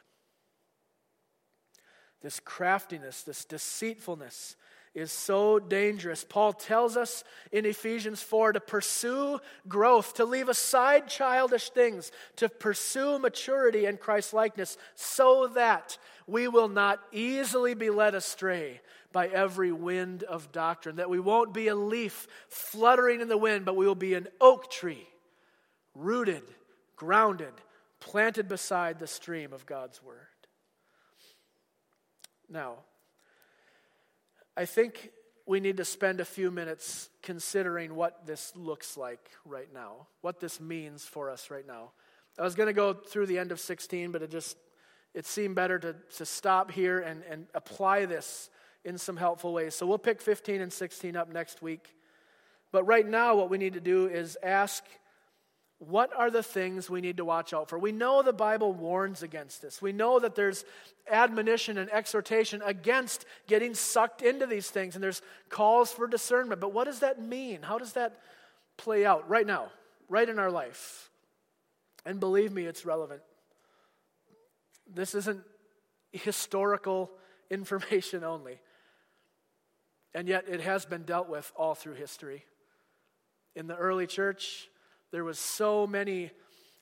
This 2.22 2.40
craftiness, 2.40 3.22
this 3.22 3.44
deceitfulness, 3.44 4.56
is 4.94 5.12
so 5.12 5.58
dangerous. 5.58 6.24
Paul 6.24 6.52
tells 6.52 6.96
us 6.96 7.22
in 7.52 7.64
Ephesians 7.64 8.22
4 8.22 8.54
to 8.54 8.60
pursue 8.60 9.38
growth, 9.68 10.14
to 10.14 10.24
leave 10.24 10.48
aside 10.48 11.08
childish 11.08 11.70
things, 11.70 12.10
to 12.36 12.48
pursue 12.48 13.18
maturity 13.18 13.86
and 13.86 14.00
Christ 14.00 14.34
likeness, 14.34 14.76
so 14.96 15.48
that 15.54 15.96
we 16.26 16.48
will 16.48 16.68
not 16.68 17.00
easily 17.12 17.74
be 17.74 17.90
led 17.90 18.14
astray 18.14 18.80
by 19.12 19.28
every 19.28 19.72
wind 19.72 20.22
of 20.24 20.52
doctrine, 20.52 20.96
that 20.96 21.10
we 21.10 21.20
won't 21.20 21.54
be 21.54 21.68
a 21.68 21.74
leaf 21.74 22.26
fluttering 22.48 23.20
in 23.20 23.28
the 23.28 23.38
wind, 23.38 23.64
but 23.64 23.76
we 23.76 23.86
will 23.86 23.94
be 23.94 24.14
an 24.14 24.28
oak 24.40 24.70
tree, 24.70 25.06
rooted, 25.94 26.42
grounded, 26.96 27.52
planted 28.00 28.48
beside 28.48 28.98
the 28.98 29.06
stream 29.06 29.52
of 29.52 29.66
God's 29.66 30.02
word. 30.02 30.16
Now, 32.48 32.78
I 34.56 34.64
think 34.64 35.10
we 35.46 35.60
need 35.60 35.78
to 35.78 35.84
spend 35.84 36.20
a 36.20 36.24
few 36.24 36.50
minutes 36.50 37.08
considering 37.22 37.94
what 37.94 38.26
this 38.26 38.52
looks 38.54 38.96
like 38.96 39.30
right 39.44 39.72
now, 39.72 40.06
what 40.20 40.40
this 40.40 40.60
means 40.60 41.04
for 41.04 41.30
us 41.30 41.50
right 41.50 41.66
now. 41.66 41.92
I 42.38 42.42
was 42.42 42.54
going 42.54 42.68
to 42.68 42.72
go 42.72 42.92
through 42.92 43.26
the 43.26 43.38
end 43.38 43.52
of 43.52 43.60
16, 43.60 44.12
but 44.12 44.22
it 44.22 44.30
just 44.30 44.56
it 45.12 45.26
seemed 45.26 45.56
better 45.56 45.78
to, 45.78 45.96
to 46.16 46.24
stop 46.24 46.70
here 46.70 47.00
and, 47.00 47.22
and 47.28 47.46
apply 47.54 48.06
this 48.06 48.48
in 48.84 48.96
some 48.96 49.16
helpful 49.16 49.52
ways. 49.52 49.74
So 49.74 49.86
we'll 49.86 49.98
pick 49.98 50.20
15 50.20 50.60
and 50.60 50.72
16 50.72 51.16
up 51.16 51.32
next 51.32 51.62
week. 51.62 51.96
But 52.72 52.84
right 52.84 53.06
now, 53.06 53.34
what 53.34 53.50
we 53.50 53.58
need 53.58 53.74
to 53.74 53.80
do 53.80 54.06
is 54.06 54.38
ask 54.42 54.84
what 55.80 56.14
are 56.14 56.30
the 56.30 56.42
things 56.42 56.90
we 56.90 57.00
need 57.00 57.16
to 57.16 57.24
watch 57.24 57.54
out 57.54 57.70
for? 57.70 57.78
We 57.78 57.90
know 57.90 58.22
the 58.22 58.34
Bible 58.34 58.74
warns 58.74 59.22
against 59.22 59.62
this. 59.62 59.80
We 59.80 59.92
know 59.92 60.20
that 60.20 60.34
there's 60.34 60.66
admonition 61.10 61.78
and 61.78 61.90
exhortation 61.90 62.60
against 62.62 63.24
getting 63.46 63.74
sucked 63.74 64.20
into 64.20 64.46
these 64.46 64.68
things, 64.68 64.94
and 64.94 65.02
there's 65.02 65.22
calls 65.48 65.90
for 65.90 66.06
discernment. 66.06 66.60
But 66.60 66.74
what 66.74 66.84
does 66.84 67.00
that 67.00 67.22
mean? 67.22 67.62
How 67.62 67.78
does 67.78 67.94
that 67.94 68.20
play 68.76 69.06
out 69.06 69.28
right 69.30 69.46
now, 69.46 69.70
right 70.10 70.28
in 70.28 70.38
our 70.38 70.50
life? 70.50 71.08
And 72.04 72.20
believe 72.20 72.52
me, 72.52 72.66
it's 72.66 72.84
relevant. 72.84 73.22
This 74.86 75.14
isn't 75.14 75.40
historical 76.12 77.10
information 77.50 78.22
only. 78.22 78.60
And 80.12 80.28
yet, 80.28 80.44
it 80.46 80.60
has 80.60 80.84
been 80.84 81.04
dealt 81.04 81.30
with 81.30 81.50
all 81.56 81.74
through 81.74 81.94
history. 81.94 82.44
In 83.56 83.66
the 83.66 83.76
early 83.76 84.06
church, 84.06 84.68
there 85.10 85.24
was 85.24 85.38
so 85.38 85.86
many 85.86 86.30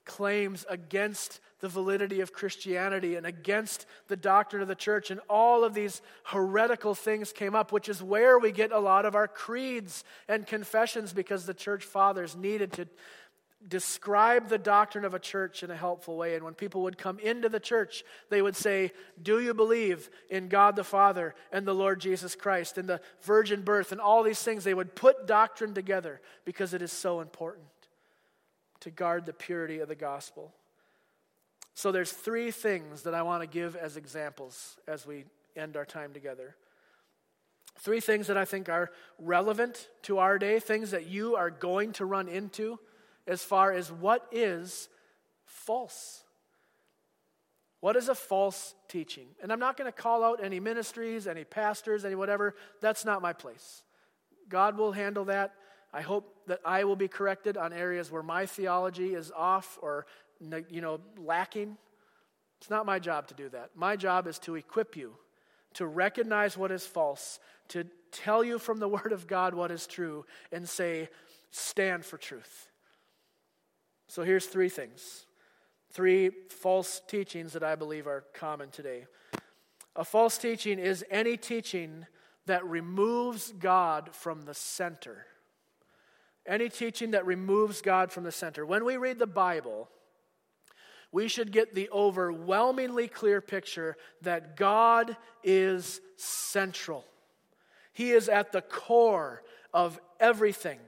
claims 0.05 0.67
against 0.69 1.41
the 1.61 1.69
validity 1.69 2.21
of 2.21 2.33
Christianity 2.33 3.17
and 3.17 3.27
against 3.27 3.87
the 4.07 4.17
doctrine 4.17 4.63
of 4.63 4.69
the 4.69 4.75
church, 4.75 5.11
and 5.11 5.21
all 5.29 5.65
of 5.65 5.75
these 5.75 6.03
heretical 6.25 6.95
things 6.95 7.33
came 7.33 7.55
up, 7.55 7.73
which 7.73 7.89
is 7.89 8.03
where 8.03 8.39
we 8.39 8.53
get 8.53 8.73
a 8.73 8.79
lot 8.79 9.05
of 9.05 9.15
our 9.15 9.29
creeds 9.29 10.05
and 10.29 10.47
confessions 10.47 11.13
because 11.13 11.47
the 11.47 11.55
church 11.55 11.85
fathers 11.85 12.37
needed 12.37 12.73
to 12.73 12.89
describe 13.67 14.49
the 14.49 14.59
doctrine 14.59 15.05
of 15.05 15.15
a 15.15 15.19
church 15.19 15.65
in 15.65 15.71
a 15.71 15.77
helpful 15.77 16.17
way. 16.17 16.37
And 16.37 16.45
when 16.45 16.55
people 16.55 16.83
would 16.83 16.97
come 16.97 17.19
into 17.19 17.49
the 17.49 17.59
church, 17.59 18.05
they 18.31 18.41
would 18.41 18.55
say, 18.55 18.93
Do 19.21 19.41
you 19.41 19.53
believe 19.53 20.09
in 20.31 20.49
God 20.49 20.77
the 20.77 20.85
Father 20.85 21.35
and 21.51 21.67
the 21.67 21.75
Lord 21.75 22.01
Jesus 22.01 22.37
Christ 22.37 22.79
and 22.79 22.89
the 22.89 23.01
virgin 23.23 23.63
birth 23.63 23.91
and 23.91 24.01
all 24.01 24.23
these 24.23 24.41
things? 24.41 24.63
They 24.63 24.75
would 24.75 24.95
put 24.95 25.27
doctrine 25.27 25.75
together 25.75 26.21
because 26.45 26.73
it 26.73 26.83
is 26.83 26.93
so 26.93 27.21
important 27.21 27.67
to 28.81 28.91
guard 28.91 29.27
the 29.27 29.33
purity 29.33 29.81
of 29.81 29.89
the 29.89 29.95
gospel. 29.95 30.53
So 31.75 31.93
there's 31.93 32.13
three 32.13 32.51
things 32.51 33.03
that 33.03 33.15
I 33.15 33.23
want 33.23 33.43
to 33.43 33.47
give 33.47 33.77
as 33.77 33.97
examples 33.97 34.77
as 34.89 35.07
we 35.07 35.25
end 35.57 35.77
our 35.77 35.85
time 35.85 36.13
together. 36.13 36.57
Three 37.79 38.01
things 38.01 38.27
that 38.27 38.37
I 38.37 38.45
think 38.45 38.69
are 38.69 38.91
relevant 39.19 39.89
to 40.03 40.19
our 40.19 40.39
day, 40.39 40.59
things 40.59 40.91
that 40.91 41.07
you 41.07 41.37
are 41.37 41.51
going 41.51 41.93
to 41.95 42.05
run 42.05 42.29
into 42.29 42.81
as 43.27 43.45
far 43.45 43.73
as 43.73 43.93
what 43.93 44.27
is 44.33 44.89
false. 45.45 46.25
What 47.81 47.95
is 47.95 48.09
a 48.09 48.15
false 48.15 48.75
teaching? 48.89 49.27
And 49.41 49.53
I'm 49.53 49.61
not 49.61 49.77
going 49.77 49.91
to 49.91 49.97
call 49.97 50.25
out 50.25 50.43
any 50.43 50.59
ministries, 50.59 51.29
any 51.29 51.45
pastors, 51.45 52.05
any 52.05 52.17
whatever. 52.17 52.57
That's 52.81 53.05
not 53.05 53.23
my 53.23 53.33
place. 53.33 53.83
God 54.49 54.77
will 54.77 54.93
handle 54.93 55.27
that. 55.27 55.55
I 55.93 56.03
hope 56.03 56.35
that 56.47 56.61
I 56.65 56.85
will 56.85 56.97
be 56.97 57.09
corrected 57.09 57.57
on 57.57 57.73
areas 57.73 58.11
where 58.11 58.23
my 58.23 58.47
theology 58.47 59.15
is 59.15 59.33
off 59.35 59.79
or 59.81 60.07
you 60.41 60.81
know 60.81 61.01
lacking. 61.17 61.77
It's 62.61 62.71
not 62.71 62.87
my 62.87 62.99
job 62.99 63.29
to 63.29 63.35
do 63.35 63.49
that. 63.51 63.71
My 63.75 63.97
job 63.97 64.27
is 64.27 64.39
to 64.41 64.57
equip 64.57 64.97
you 64.97 65.15
to 65.75 65.87
recognize 65.87 66.57
what 66.57 66.73
is 66.73 66.87
false, 66.87 67.39
to 67.69 67.85
tell 68.11 68.43
you 68.43 68.59
from 68.59 68.79
the 68.79 68.89
word 68.97 69.13
of 69.13 69.27
God 69.27 69.55
what 69.55 69.71
is 69.71 69.87
true 69.87 70.25
and 70.53 70.69
say 70.69 71.09
stand 71.51 72.05
for 72.05 72.19
truth. 72.19 72.69
So 74.09 74.23
here's 74.23 74.47
three 74.47 74.69
things. 74.69 75.27
Three 75.91 76.31
false 76.51 77.01
teachings 77.07 77.53
that 77.53 77.63
I 77.63 77.75
believe 77.75 78.07
are 78.07 78.25
common 78.35 78.71
today. 78.71 79.07
A 79.97 80.05
false 80.05 80.39
teaching 80.39 80.79
is 80.79 81.05
any 81.11 81.37
teaching 81.37 82.07
that 82.47 82.65
removes 82.65 83.53
God 83.53 84.11
from 84.13 84.43
the 84.43 84.55
center 84.55 85.27
any 86.49 86.69
teaching 86.69 87.13
that 87.13 87.27
removes 87.27 87.83
God 87.83 88.11
from 88.11 88.25
the 88.25 88.33
center. 88.33 88.65
When 88.67 88.85
we 88.85 88.97
read 88.97 89.19
the 89.19 89.27
Bible, 89.27 89.89
we 91.13 91.29
should 91.29 91.53
get 91.53 91.75
the 91.75 91.89
overwhelmingly 91.91 93.09
clear 93.09 93.41
picture 93.41 93.97
that 94.23 94.57
God 94.57 95.17
is 95.45 96.01
central. 96.17 97.05
He 97.93 98.11
is 98.11 98.29
at 98.29 98.53
the 98.53 98.63
core 98.63 99.43
of 99.73 100.01
everything. 100.21 100.79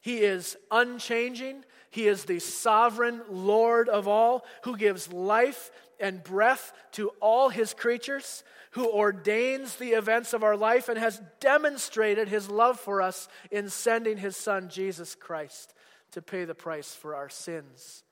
He 0.00 0.18
is 0.18 0.56
unchanging. 0.70 1.64
He 1.90 2.06
is 2.06 2.24
the 2.24 2.38
sovereign 2.38 3.22
Lord 3.28 3.88
of 3.88 4.08
all 4.08 4.44
who 4.62 4.76
gives 4.76 5.12
life 5.12 5.70
and 6.00 6.22
breath 6.22 6.72
to 6.92 7.10
all 7.20 7.48
his 7.48 7.74
creatures 7.74 8.42
who 8.72 8.88
ordains 8.88 9.76
the 9.76 9.90
events 9.90 10.32
of 10.32 10.44
our 10.44 10.56
life 10.56 10.88
and 10.88 10.98
has 10.98 11.20
demonstrated 11.40 12.28
his 12.28 12.48
love 12.48 12.78
for 12.78 13.02
us 13.02 13.28
in 13.50 13.68
sending 13.68 14.16
his 14.16 14.36
son, 14.36 14.68
Jesus 14.68 15.14
Christ, 15.14 15.74
to 16.12 16.22
pay 16.22 16.44
the 16.44 16.54
price 16.54 16.94
for 16.94 17.14
our 17.14 17.28
sins. 17.28 18.04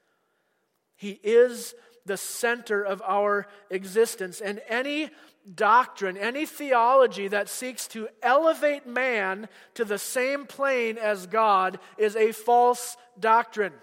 He 0.97 1.21
is 1.23 1.75
the 2.07 2.17
center 2.17 2.83
of 2.83 3.01
our 3.07 3.47
existence. 3.71 4.41
And 4.41 4.61
any 4.69 5.11
doctrine, 5.55 6.17
any 6.17 6.45
theology 6.45 7.29
that 7.29 7.49
seeks 7.49 7.87
to 7.89 8.09
elevate 8.23 8.87
man 8.87 9.49
to 9.75 9.85
the 9.85 9.99
same 9.99 10.47
plane 10.47 10.99
as 10.99 11.27
God 11.27 11.79
is 11.97 12.17
a 12.17 12.33
false 12.33 12.97
doctrine. 13.19 13.75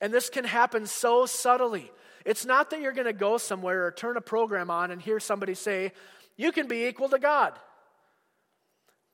And 0.00 0.12
this 0.12 0.30
can 0.30 0.44
happen 0.44 0.86
so 0.86 1.26
subtly. 1.26 1.92
It's 2.24 2.44
not 2.44 2.70
that 2.70 2.80
you're 2.80 2.92
going 2.92 3.06
to 3.06 3.12
go 3.12 3.38
somewhere 3.38 3.86
or 3.86 3.90
turn 3.90 4.16
a 4.16 4.20
program 4.20 4.70
on 4.70 4.90
and 4.90 5.00
hear 5.00 5.20
somebody 5.20 5.54
say, 5.54 5.92
You 6.36 6.52
can 6.52 6.68
be 6.68 6.86
equal 6.86 7.08
to 7.10 7.18
God. 7.18 7.54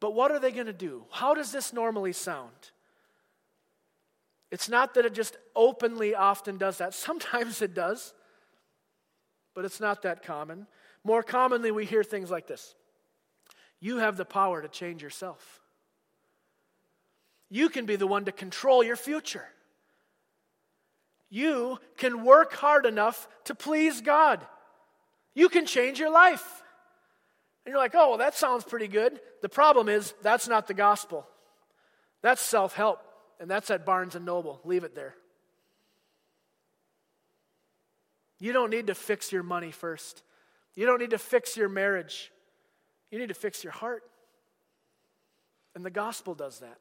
But 0.00 0.14
what 0.14 0.30
are 0.30 0.38
they 0.38 0.52
going 0.52 0.66
to 0.66 0.72
do? 0.72 1.04
How 1.10 1.34
does 1.34 1.52
this 1.52 1.72
normally 1.72 2.12
sound? 2.12 2.70
It's 4.50 4.68
not 4.68 4.94
that 4.94 5.04
it 5.04 5.14
just 5.14 5.36
openly 5.54 6.14
often 6.14 6.58
does 6.58 6.78
that. 6.78 6.94
Sometimes 6.94 7.62
it 7.62 7.74
does, 7.74 8.14
but 9.54 9.64
it's 9.64 9.80
not 9.80 10.02
that 10.02 10.22
common. 10.22 10.66
More 11.04 11.22
commonly, 11.22 11.70
we 11.70 11.84
hear 11.84 12.04
things 12.04 12.30
like 12.30 12.46
this 12.46 12.74
You 13.80 13.98
have 13.98 14.16
the 14.16 14.24
power 14.24 14.62
to 14.62 14.68
change 14.68 15.02
yourself. 15.02 15.60
You 17.48 17.68
can 17.68 17.86
be 17.86 17.94
the 17.94 18.08
one 18.08 18.24
to 18.24 18.32
control 18.32 18.82
your 18.82 18.96
future 18.96 19.46
you 21.30 21.78
can 21.96 22.24
work 22.24 22.54
hard 22.54 22.86
enough 22.86 23.28
to 23.44 23.54
please 23.54 24.00
God. 24.00 24.46
You 25.34 25.48
can 25.48 25.66
change 25.66 25.98
your 25.98 26.10
life. 26.10 26.62
And 27.64 27.72
you're 27.72 27.80
like, 27.80 27.94
oh, 27.94 28.10
well, 28.10 28.18
that 28.18 28.34
sounds 28.34 28.64
pretty 28.64 28.88
good. 28.88 29.20
The 29.42 29.48
problem 29.48 29.88
is, 29.88 30.14
that's 30.22 30.46
not 30.46 30.68
the 30.68 30.74
gospel. 30.74 31.26
That's 32.22 32.40
self 32.40 32.74
help, 32.74 33.00
and 33.40 33.50
that's 33.50 33.70
at 33.70 33.84
Barnes 33.84 34.14
and 34.14 34.24
Noble. 34.24 34.60
Leave 34.64 34.84
it 34.84 34.94
there. 34.94 35.14
You 38.38 38.52
don't 38.52 38.70
need 38.70 38.88
to 38.88 38.94
fix 38.94 39.32
your 39.32 39.42
money 39.42 39.70
first. 39.70 40.22
You 40.74 40.86
don't 40.86 41.00
need 41.00 41.10
to 41.10 41.18
fix 41.18 41.56
your 41.56 41.68
marriage. 41.68 42.30
You 43.10 43.18
need 43.18 43.28
to 43.28 43.34
fix 43.34 43.64
your 43.64 43.72
heart. 43.72 44.02
And 45.74 45.84
the 45.84 45.90
gospel 45.90 46.34
does 46.34 46.60
that. 46.60 46.78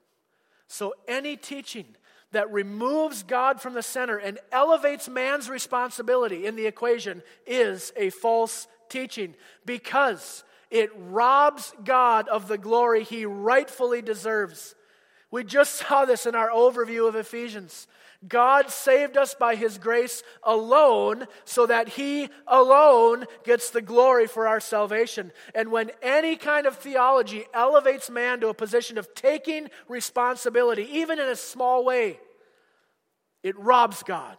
So, 0.67 0.93
any 1.07 1.36
teaching 1.36 1.86
that 2.36 2.51
removes 2.51 3.23
God 3.23 3.61
from 3.61 3.73
the 3.73 3.83
center 3.83 4.17
and 4.17 4.39
elevates 4.51 5.07
man's 5.09 5.49
responsibility 5.49 6.45
in 6.45 6.55
the 6.55 6.65
equation 6.65 7.23
is 7.47 7.93
a 7.95 8.09
false 8.09 8.67
teaching 8.89 9.36
because 9.65 10.43
it 10.69 10.89
robs 10.97 11.73
God 11.83 12.27
of 12.27 12.47
the 12.47 12.57
glory 12.57 13.03
he 13.03 13.25
rightfully 13.25 14.01
deserves. 14.01 14.75
We 15.31 15.43
just 15.43 15.75
saw 15.88 16.05
this 16.05 16.25
in 16.25 16.36
our 16.36 16.49
overview 16.49 17.07
of 17.07 17.15
Ephesians. 17.15 17.88
God 18.27 18.69
saved 18.69 19.17
us 19.17 19.36
by 19.36 19.55
his 19.55 19.77
grace 19.77 20.23
alone 20.43 21.27
so 21.43 21.65
that 21.67 21.89
he 21.89 22.29
alone 22.47 23.25
gets 23.43 23.69
the 23.69 23.81
glory 23.81 24.27
for 24.27 24.47
our 24.47 24.59
salvation. 24.59 25.31
And 25.53 25.71
when 25.71 25.91
any 26.01 26.36
kind 26.36 26.65
of 26.65 26.77
theology 26.77 27.45
elevates 27.53 28.09
man 28.09 28.39
to 28.39 28.47
a 28.47 28.53
position 28.53 28.97
of 28.97 29.13
taking 29.13 29.69
responsibility, 29.88 30.88
even 30.91 31.19
in 31.19 31.27
a 31.27 31.36
small 31.36 31.86
way, 31.86 32.19
it 33.46 33.56
robs 33.60 34.02
God 34.02 34.38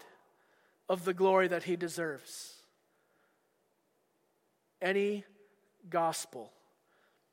of 0.88 1.04
the 1.04 1.14
glory 1.14 1.46
that 1.46 1.62
he 1.62 1.76
deserves. 1.76 2.54
Any 4.82 5.22
gospel 5.88 6.50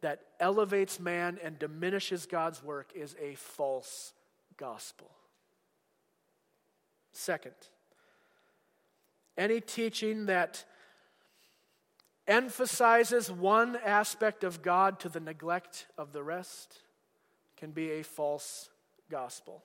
that 0.02 0.20
elevates 0.40 1.00
man 1.00 1.40
and 1.42 1.58
diminishes 1.58 2.28
God's 2.28 2.64
work 2.64 2.92
is 2.94 3.16
a 3.20 3.34
false 3.34 4.14
gospel. 4.56 5.10
Second, 7.12 7.56
any 9.36 9.60
teaching 9.60 10.28
that 10.28 10.66
emphasizes 12.28 13.32
one 13.32 13.80
aspect 13.84 14.44
of 14.44 14.62
God 14.62 15.00
to 15.00 15.10
the 15.10 15.20
neglect 15.20 15.88
of 15.98 16.14
the 16.14 16.22
rest 16.22 16.84
can 17.58 17.72
be 17.72 17.94
a 17.94 18.04
false 18.04 18.70
gospel. 19.10 19.64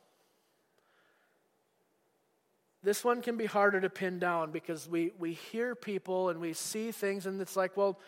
This 2.83 3.05
one 3.05 3.23
can 3.23 3.37
be 3.37 3.47
harder 3.47 3.81
to 3.81 3.91
pin 3.91 4.19
down 4.19 4.53
because 4.53 4.89
we, 4.89 5.13
we 5.19 5.33
hear 5.33 5.75
people 5.75 6.29
and 6.29 6.41
we 6.41 6.53
see 6.53 6.93
things, 6.93 7.27
and 7.27 7.41
it's 7.41 7.57
like, 7.57 7.77
well, 7.77 7.99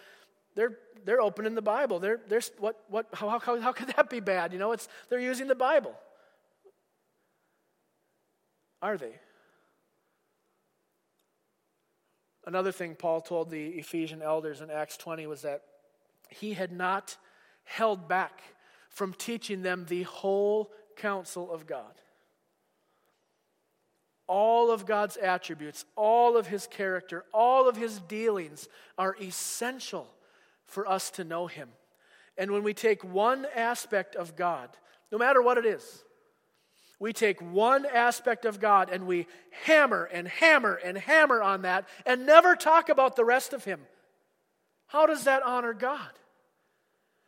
they're, 0.55 0.79
they're 1.05 1.21
opening 1.21 1.55
the 1.55 1.63
Bible. 1.63 1.99
They're, 1.99 2.21
they're, 2.29 2.41
what, 2.59 2.81
what, 2.89 3.07
how, 3.13 3.39
how, 3.39 3.61
how 3.61 3.73
could 3.73 3.89
that 3.97 4.09
be 4.09 4.21
bad? 4.21 4.53
You 4.53 4.59
know, 4.59 4.73
it's, 4.73 4.89
they're 5.09 5.21
using 5.21 5.49
the 5.49 5.55
Bible. 5.55 5.95
Are 8.83 8.97
they? 8.97 9.13
Another 12.47 12.73
thing 12.73 12.95
Paul 12.95 13.21
told 13.21 13.51
the 13.51 13.67
Ephesian 13.69 14.23
elders 14.23 14.61
in 14.61 14.71
Acts 14.71 14.97
20 14.97 15.27
was 15.27 15.43
that 15.43 15.63
he 16.31 16.55
had 16.55 16.73
not 16.73 17.17
held 17.65 18.09
back 18.09 18.41
from 18.89 19.13
teaching 19.13 19.63
them 19.63 19.87
the 19.89 20.05
whole 20.05 20.73
counsel 20.97 21.53
of 21.53 21.67
God. 21.67 21.93
All 24.33 24.71
of 24.71 24.87
God's 24.87 25.17
attributes, 25.17 25.85
all 25.97 26.37
of 26.37 26.47
his 26.47 26.69
character, 26.69 27.25
all 27.35 27.69
of 27.69 27.77
his 27.77 27.99
dealings 27.99 28.69
are 28.97 29.17
essential 29.21 30.07
for 30.67 30.87
us 30.87 31.11
to 31.11 31.25
know 31.25 31.49
him. 31.49 31.69
And 32.39 32.53
when 32.53 32.63
we 32.63 32.73
take 32.73 33.03
one 33.03 33.45
aspect 33.57 34.15
of 34.15 34.37
God, 34.37 34.69
no 35.11 35.19
matter 35.19 35.43
what 35.43 35.59
it 35.59 35.67
is, 35.67 36.05
we 37.01 37.13
take 37.13 37.43
one 37.43 37.85
aspect 37.85 38.45
of 38.45 38.61
God 38.61 38.89
and 38.89 39.09
we 39.09 39.27
hammer 39.65 40.05
and 40.05 40.29
hammer 40.29 40.75
and 40.77 40.97
hammer 40.97 41.43
on 41.43 41.63
that 41.63 41.89
and 42.07 42.25
never 42.25 42.55
talk 42.55 42.89
about 42.89 43.17
the 43.17 43.25
rest 43.25 43.53
of 43.53 43.65
Him. 43.65 43.81
How 44.87 45.07
does 45.07 45.25
that 45.25 45.43
honor 45.43 45.75
God? 45.75 46.11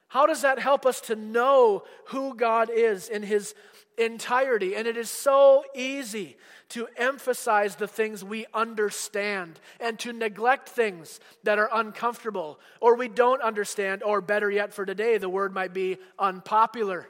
How 0.07 0.27
does 0.27 0.43
that 0.43 0.61
help 0.61 0.87
us 0.87 1.01
to 1.01 1.17
know 1.17 1.83
who 2.11 2.37
God 2.37 2.71
is 2.71 3.09
in 3.09 3.25
His 3.25 3.57
entirety? 3.99 4.75
And 4.75 4.87
it 4.87 4.97
is 4.97 5.11
so 5.11 5.65
easy 5.75 6.37
to 6.71 6.89
emphasize 6.97 7.77
the 7.77 7.87
things 7.87 8.25
we 8.25 8.47
understand 8.55 9.61
and 9.79 9.99
to 9.99 10.13
neglect 10.13 10.69
things 10.69 11.21
that 11.45 11.59
are 11.59 11.69
uncomfortable 11.73 12.59
or 12.81 12.97
we 12.97 13.09
don't 13.09 13.43
understand, 13.43 14.03
or 14.03 14.21
better 14.21 14.51
yet, 14.51 14.73
for 14.73 14.87
today, 14.87 15.19
the 15.19 15.29
word 15.29 15.53
might 15.53 15.75
be 15.75 15.99
unpopular. 16.19 17.07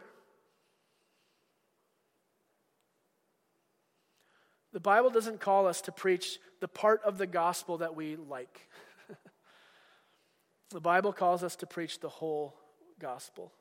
The 4.72 4.80
Bible 4.80 5.10
doesn't 5.10 5.40
call 5.40 5.66
us 5.66 5.82
to 5.82 5.92
preach 5.92 6.38
the 6.60 6.68
part 6.68 7.02
of 7.04 7.18
the 7.18 7.26
gospel 7.26 7.78
that 7.78 7.94
we 7.94 8.16
like. 8.16 8.68
the 10.70 10.80
Bible 10.80 11.12
calls 11.12 11.44
us 11.44 11.56
to 11.56 11.66
preach 11.66 12.00
the 12.00 12.08
whole 12.08 12.54
gospel, 12.98 13.52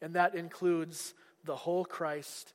and 0.00 0.14
that 0.14 0.34
includes 0.34 1.14
the 1.44 1.54
whole 1.54 1.84
Christ, 1.84 2.54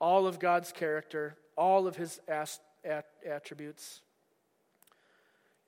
all 0.00 0.26
of 0.26 0.38
God's 0.38 0.72
character, 0.72 1.36
all 1.56 1.86
of 1.86 1.96
his 1.96 2.20
attributes. 3.24 4.00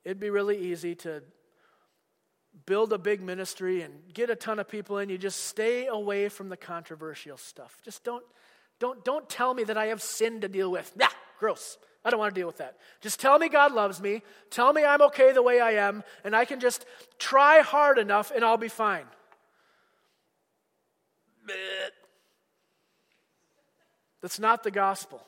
It'd 0.05 0.21
be 0.21 0.31
really 0.31 0.59
easy 0.59 0.95
to 0.97 1.23
build 2.65 2.93
a 2.93 2.99
big 2.99 3.21
ministry 3.21 3.83
and 3.83 3.93
get 4.15 4.31
a 4.31 4.37
ton 4.37 4.59
of 4.59 4.69
people 4.69 4.99
in. 4.99 5.09
You 5.09 5.19
just 5.19 5.47
stay 5.47 5.87
away 5.87 6.29
from 6.29 6.49
the 6.49 6.57
controversial 6.57 7.37
stuff. 7.37 7.81
Just 7.85 8.05
don't 8.05 8.25
don't, 8.79 9.05
don't 9.05 9.29
tell 9.29 9.55
me 9.55 9.65
that 9.65 9.79
I 9.79 9.87
have 9.87 10.03
sin 10.03 10.41
to 10.43 10.49
deal 10.49 10.71
with. 10.71 10.95
Nah, 10.97 11.09
gross. 11.39 11.79
I 12.05 12.11
don't 12.11 12.21
want 12.21 12.35
to 12.35 12.41
deal 12.41 12.47
with 12.47 12.59
that. 12.59 12.77
Just 13.01 13.19
tell 13.19 13.39
me 13.39 13.49
God 13.49 13.73
loves 13.73 14.01
me. 14.01 14.23
Tell 14.51 14.73
me 14.73 14.85
I'm 14.85 15.03
okay 15.03 15.33
the 15.33 15.43
way 15.43 15.61
I 15.61 15.73
am, 15.73 16.05
and 16.25 16.37
I 16.37 16.45
can 16.45 16.61
just 16.61 16.85
try 17.19 17.61
hard 17.61 17.99
enough 17.99 18.31
and 18.31 18.45
I'll 18.45 18.57
be 18.57 18.69
fine. 18.69 19.07
That's 24.27 24.41
not 24.41 24.65
the 24.65 24.73
gospel. 24.73 25.23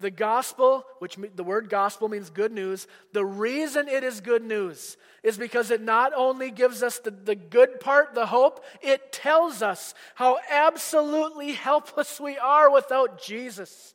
The 0.00 0.10
gospel, 0.10 0.84
which 0.98 1.16
the 1.36 1.44
word 1.44 1.70
gospel 1.70 2.08
means 2.08 2.30
good 2.30 2.50
news, 2.50 2.88
the 3.12 3.24
reason 3.24 3.86
it 3.86 4.02
is 4.02 4.20
good 4.20 4.42
news 4.42 4.96
is 5.22 5.38
because 5.38 5.70
it 5.70 5.80
not 5.80 6.12
only 6.12 6.50
gives 6.50 6.82
us 6.82 6.98
the, 6.98 7.12
the 7.12 7.36
good 7.36 7.78
part, 7.78 8.12
the 8.12 8.26
hope, 8.26 8.64
it 8.82 9.12
tells 9.12 9.62
us 9.62 9.94
how 10.16 10.38
absolutely 10.50 11.52
helpless 11.52 12.18
we 12.18 12.36
are 12.36 12.72
without 12.72 13.22
Jesus. 13.22 13.94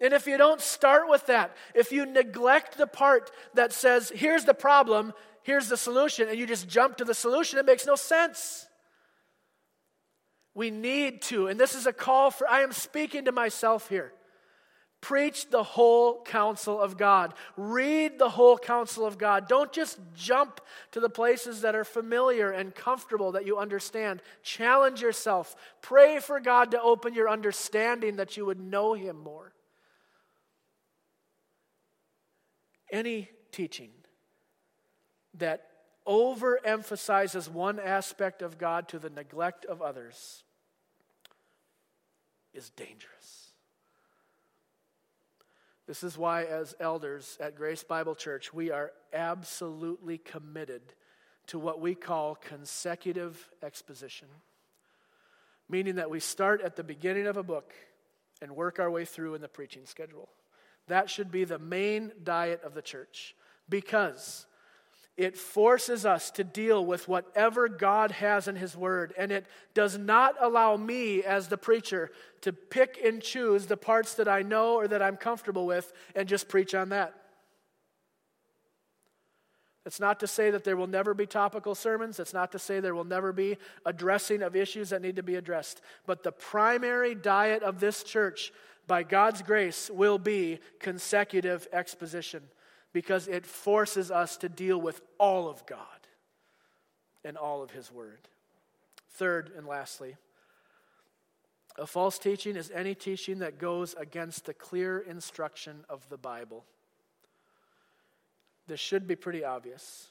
And 0.00 0.12
if 0.12 0.26
you 0.26 0.36
don't 0.36 0.60
start 0.60 1.08
with 1.08 1.26
that, 1.26 1.56
if 1.72 1.92
you 1.92 2.06
neglect 2.06 2.76
the 2.76 2.88
part 2.88 3.30
that 3.54 3.72
says, 3.72 4.10
here's 4.12 4.44
the 4.44 4.54
problem, 4.54 5.12
here's 5.44 5.68
the 5.68 5.76
solution, 5.76 6.28
and 6.28 6.36
you 6.36 6.48
just 6.48 6.66
jump 6.66 6.96
to 6.96 7.04
the 7.04 7.14
solution, 7.14 7.60
it 7.60 7.64
makes 7.64 7.86
no 7.86 7.94
sense. 7.94 8.66
We 10.54 10.70
need 10.70 11.22
to, 11.22 11.48
and 11.48 11.58
this 11.58 11.74
is 11.74 11.86
a 11.86 11.92
call 11.92 12.30
for, 12.30 12.48
I 12.48 12.60
am 12.60 12.72
speaking 12.72 13.24
to 13.24 13.32
myself 13.32 13.88
here. 13.88 14.12
Preach 15.00 15.50
the 15.50 15.62
whole 15.62 16.22
counsel 16.22 16.80
of 16.80 16.96
God. 16.96 17.34
Read 17.58 18.18
the 18.18 18.30
whole 18.30 18.56
counsel 18.56 19.04
of 19.04 19.18
God. 19.18 19.48
Don't 19.48 19.70
just 19.70 19.98
jump 20.14 20.62
to 20.92 21.00
the 21.00 21.10
places 21.10 21.60
that 21.60 21.74
are 21.74 21.84
familiar 21.84 22.50
and 22.50 22.74
comfortable 22.74 23.32
that 23.32 23.44
you 23.44 23.58
understand. 23.58 24.22
Challenge 24.42 25.02
yourself. 25.02 25.56
Pray 25.82 26.20
for 26.20 26.40
God 26.40 26.70
to 26.70 26.80
open 26.80 27.12
your 27.12 27.28
understanding 27.28 28.16
that 28.16 28.38
you 28.38 28.46
would 28.46 28.58
know 28.58 28.94
Him 28.94 29.18
more. 29.18 29.52
Any 32.90 33.28
teaching 33.52 33.90
that 35.34 35.66
overemphasizes 36.06 37.48
one 37.48 37.78
aspect 37.78 38.42
of 38.42 38.58
God 38.58 38.88
to 38.88 38.98
the 38.98 39.10
neglect 39.10 39.64
of 39.64 39.82
others 39.82 40.44
is 42.52 42.70
dangerous. 42.70 43.50
This 45.86 46.02
is 46.02 46.16
why, 46.16 46.44
as 46.44 46.74
elders 46.80 47.36
at 47.40 47.56
Grace 47.56 47.84
Bible 47.84 48.14
Church, 48.14 48.54
we 48.54 48.70
are 48.70 48.92
absolutely 49.12 50.16
committed 50.16 50.82
to 51.48 51.58
what 51.58 51.78
we 51.80 51.94
call 51.94 52.36
consecutive 52.36 53.50
exposition, 53.62 54.28
meaning 55.68 55.96
that 55.96 56.08
we 56.08 56.20
start 56.20 56.62
at 56.62 56.76
the 56.76 56.84
beginning 56.84 57.26
of 57.26 57.36
a 57.36 57.42
book 57.42 57.74
and 58.40 58.56
work 58.56 58.78
our 58.78 58.90
way 58.90 59.04
through 59.04 59.34
in 59.34 59.42
the 59.42 59.48
preaching 59.48 59.84
schedule. 59.84 60.30
That 60.88 61.10
should 61.10 61.30
be 61.30 61.44
the 61.44 61.58
main 61.58 62.12
diet 62.22 62.62
of 62.62 62.74
the 62.74 62.82
church 62.82 63.34
because 63.68 64.46
it 65.16 65.36
forces 65.36 66.04
us 66.04 66.30
to 66.32 66.42
deal 66.42 66.84
with 66.84 67.06
whatever 67.06 67.68
God 67.68 68.10
has 68.10 68.48
in 68.48 68.56
His 68.56 68.76
Word, 68.76 69.14
and 69.16 69.30
it 69.30 69.46
does 69.72 69.96
not 69.96 70.34
allow 70.40 70.76
me, 70.76 71.22
as 71.22 71.48
the 71.48 71.56
preacher, 71.56 72.10
to 72.40 72.52
pick 72.52 72.98
and 73.02 73.22
choose 73.22 73.66
the 73.66 73.76
parts 73.76 74.14
that 74.14 74.26
I 74.26 74.42
know 74.42 74.74
or 74.74 74.88
that 74.88 75.02
I'm 75.02 75.16
comfortable 75.16 75.66
with 75.66 75.92
and 76.16 76.28
just 76.28 76.48
preach 76.48 76.74
on 76.74 76.88
that. 76.88 77.14
It's 79.86 80.00
not 80.00 80.18
to 80.20 80.26
say 80.26 80.50
that 80.50 80.64
there 80.64 80.76
will 80.76 80.86
never 80.86 81.14
be 81.14 81.26
topical 81.26 81.74
sermons. 81.74 82.18
It's 82.18 82.32
not 82.32 82.50
to 82.52 82.58
say 82.58 82.80
there 82.80 82.94
will 82.94 83.04
never 83.04 83.32
be 83.32 83.58
addressing 83.84 84.42
of 84.42 84.56
issues 84.56 84.90
that 84.90 85.02
need 85.02 85.16
to 85.16 85.22
be 85.22 85.34
addressed. 85.36 85.82
But 86.06 86.22
the 86.22 86.32
primary 86.32 87.14
diet 87.14 87.62
of 87.62 87.80
this 87.80 88.02
church, 88.02 88.50
by 88.86 89.02
God's 89.02 89.42
grace, 89.42 89.90
will 89.92 90.18
be 90.18 90.58
consecutive 90.80 91.68
exposition 91.72 92.42
because 92.94 93.26
it 93.26 93.44
forces 93.44 94.10
us 94.10 94.38
to 94.38 94.48
deal 94.48 94.80
with 94.80 95.02
all 95.18 95.48
of 95.48 95.66
God 95.66 95.78
and 97.24 97.36
all 97.36 97.62
of 97.62 97.72
His 97.72 97.92
Word. 97.92 98.20
Third 99.10 99.50
and 99.56 99.66
lastly, 99.66 100.16
a 101.76 101.86
false 101.86 102.18
teaching 102.18 102.54
is 102.54 102.70
any 102.72 102.94
teaching 102.94 103.40
that 103.40 103.58
goes 103.58 103.94
against 103.94 104.46
the 104.46 104.54
clear 104.54 105.00
instruction 105.00 105.84
of 105.88 106.08
the 106.08 106.16
Bible. 106.16 106.64
This 108.68 108.78
should 108.80 109.08
be 109.08 109.16
pretty 109.16 109.44
obvious. 109.44 110.08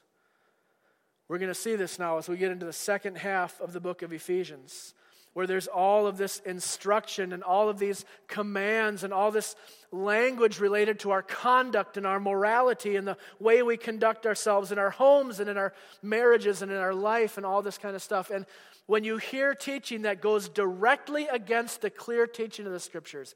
We're 1.30 1.38
going 1.38 1.48
to 1.48 1.56
see 1.56 1.78
this 1.78 1.98
now 1.98 2.18
as 2.18 2.28
we 2.28 2.36
get 2.36 2.52
into 2.52 2.66
the 2.66 2.74
second 2.74 3.18
half 3.18 3.62
of 3.62 3.72
the 3.72 3.80
book 3.80 4.02
of 4.02 4.12
Ephesians. 4.12 4.94
Where 5.34 5.48
there's 5.48 5.68
all 5.68 6.06
of 6.06 6.18
this 6.18 6.40
instruction 6.46 7.34
and 7.34 7.44
all 7.44 7.68
of 7.68 7.80
these 7.80 8.06
commands 8.28 9.04
and 9.04 9.12
all 9.12 9.32
this 9.32 9.56
language 9.92 10.60
related 10.60 11.00
to 11.00 11.12
our 11.12 11.24
conduct 11.24 11.98
and 11.98 12.06
our 12.06 12.20
morality 12.20 12.96
and 12.96 13.08
the 13.08 13.18
way 13.40 13.64
we 13.64 13.76
conduct 13.76 14.26
ourselves 14.26 14.72
in 14.72 14.78
our 14.78 14.92
homes 14.92 15.40
and 15.40 15.50
in 15.50 15.58
our 15.58 15.74
marriages 16.02 16.62
and 16.62 16.72
in 16.72 16.78
our 16.78 16.94
life 16.94 17.38
and 17.38 17.46
all 17.46 17.62
this 17.62 17.78
kind 17.78 17.96
of 17.96 18.02
stuff. 18.02 18.30
And 18.30 18.46
when 18.86 19.04
you 19.04 19.18
hear 19.18 19.56
teaching 19.56 20.04
that 20.04 20.22
goes 20.22 20.50
directly 20.50 21.28
against 21.28 21.82
the 21.82 21.90
clear 21.90 22.28
teaching 22.28 22.66
of 22.66 22.72
the 22.72 22.80
scriptures, 22.80 23.34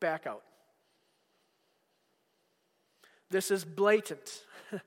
back 0.00 0.26
out. 0.26 0.42
This 3.30 3.50
is 3.50 3.64
blatant. 3.64 4.44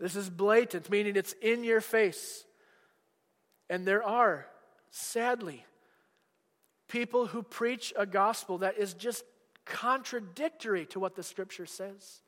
this 0.00 0.16
is 0.16 0.30
blatant, 0.30 0.90
meaning 0.90 1.16
it's 1.16 1.34
in 1.42 1.64
your 1.64 1.80
face. 1.80 2.44
And 3.68 3.86
there 3.86 4.02
are, 4.02 4.46
sadly, 4.92 5.64
people 6.86 7.26
who 7.26 7.42
preach 7.42 7.92
a 7.96 8.06
gospel 8.06 8.58
that 8.58 8.78
is 8.78 8.94
just 8.94 9.24
contradictory 9.64 10.86
to 10.86 11.00
what 11.00 11.16
the 11.16 11.22
scripture 11.22 11.66
says. 11.66 12.20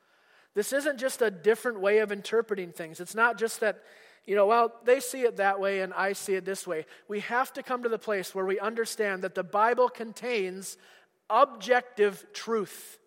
This 0.54 0.72
isn't 0.72 0.98
just 0.98 1.20
a 1.20 1.30
different 1.30 1.80
way 1.80 1.98
of 1.98 2.10
interpreting 2.10 2.72
things. 2.72 3.00
It's 3.00 3.14
not 3.14 3.38
just 3.38 3.60
that, 3.60 3.82
you 4.24 4.34
know, 4.34 4.46
well, 4.46 4.72
they 4.84 5.00
see 5.00 5.22
it 5.22 5.36
that 5.36 5.60
way 5.60 5.80
and 5.80 5.92
I 5.92 6.14
see 6.14 6.34
it 6.34 6.44
this 6.44 6.66
way. 6.66 6.86
We 7.06 7.20
have 7.20 7.52
to 7.54 7.62
come 7.62 7.82
to 7.82 7.88
the 7.88 7.98
place 7.98 8.34
where 8.34 8.46
we 8.46 8.58
understand 8.58 9.22
that 9.22 9.34
the 9.34 9.42
Bible 9.42 9.88
contains 9.88 10.78
objective 11.28 12.24
truth. 12.32 12.98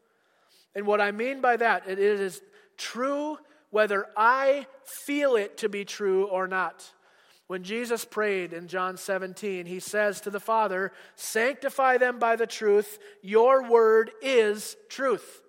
And 0.75 0.85
what 0.85 1.01
I 1.01 1.11
mean 1.11 1.41
by 1.41 1.57
that, 1.57 1.87
it 1.87 1.99
is 1.99 2.41
true 2.77 3.37
whether 3.71 4.07
I 4.15 4.67
feel 4.83 5.35
it 5.35 5.57
to 5.57 5.69
be 5.69 5.85
true 5.85 6.25
or 6.25 6.47
not. 6.47 6.91
When 7.47 7.63
Jesus 7.63 8.03
prayed 8.03 8.51
in 8.51 8.67
John 8.67 8.97
17, 8.97 9.65
he 9.65 9.79
says 9.79 10.21
to 10.21 10.29
the 10.29 10.39
Father, 10.39 10.91
Sanctify 11.15 11.97
them 11.97 12.19
by 12.19 12.35
the 12.35 12.47
truth. 12.47 12.99
Your 13.21 13.69
word 13.69 14.11
is 14.21 14.75
truth. 14.89 15.41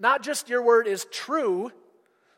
Not 0.00 0.24
just 0.24 0.48
your 0.48 0.62
word 0.62 0.88
is 0.88 1.06
true, 1.12 1.70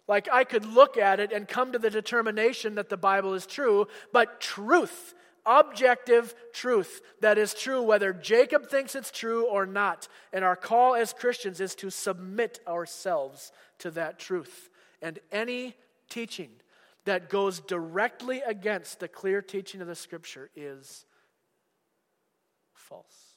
like 0.06 0.28
I 0.30 0.44
could 0.44 0.66
look 0.66 0.98
at 0.98 1.20
it 1.20 1.32
and 1.32 1.48
come 1.48 1.72
to 1.72 1.78
the 1.78 1.88
determination 1.88 2.74
that 2.74 2.90
the 2.90 2.98
Bible 2.98 3.32
is 3.32 3.46
true, 3.46 3.88
but 4.12 4.40
truth 4.40 5.14
objective 5.46 6.34
truth 6.52 7.02
that 7.20 7.36
is 7.36 7.52
true 7.52 7.82
whether 7.82 8.12
Jacob 8.12 8.66
thinks 8.66 8.94
it's 8.94 9.10
true 9.10 9.46
or 9.46 9.66
not. 9.66 10.08
And 10.32 10.44
our 10.44 10.56
call 10.56 10.94
as 10.94 11.12
Christians 11.12 11.60
is 11.60 11.74
to 11.76 11.90
submit 11.90 12.60
ourselves 12.66 13.52
to 13.78 13.90
that 13.92 14.18
truth. 14.18 14.70
And 15.02 15.18
any 15.30 15.76
teaching 16.08 16.50
that 17.05 17.28
goes 17.28 17.61
directly 17.61 18.40
against 18.40 19.00
the 19.00 19.09
clear 19.09 19.42
teaching 19.42 19.80
of 19.80 19.86
the 19.86 19.94
scripture 19.94 20.50
is 20.57 21.05
false. 22.72 23.36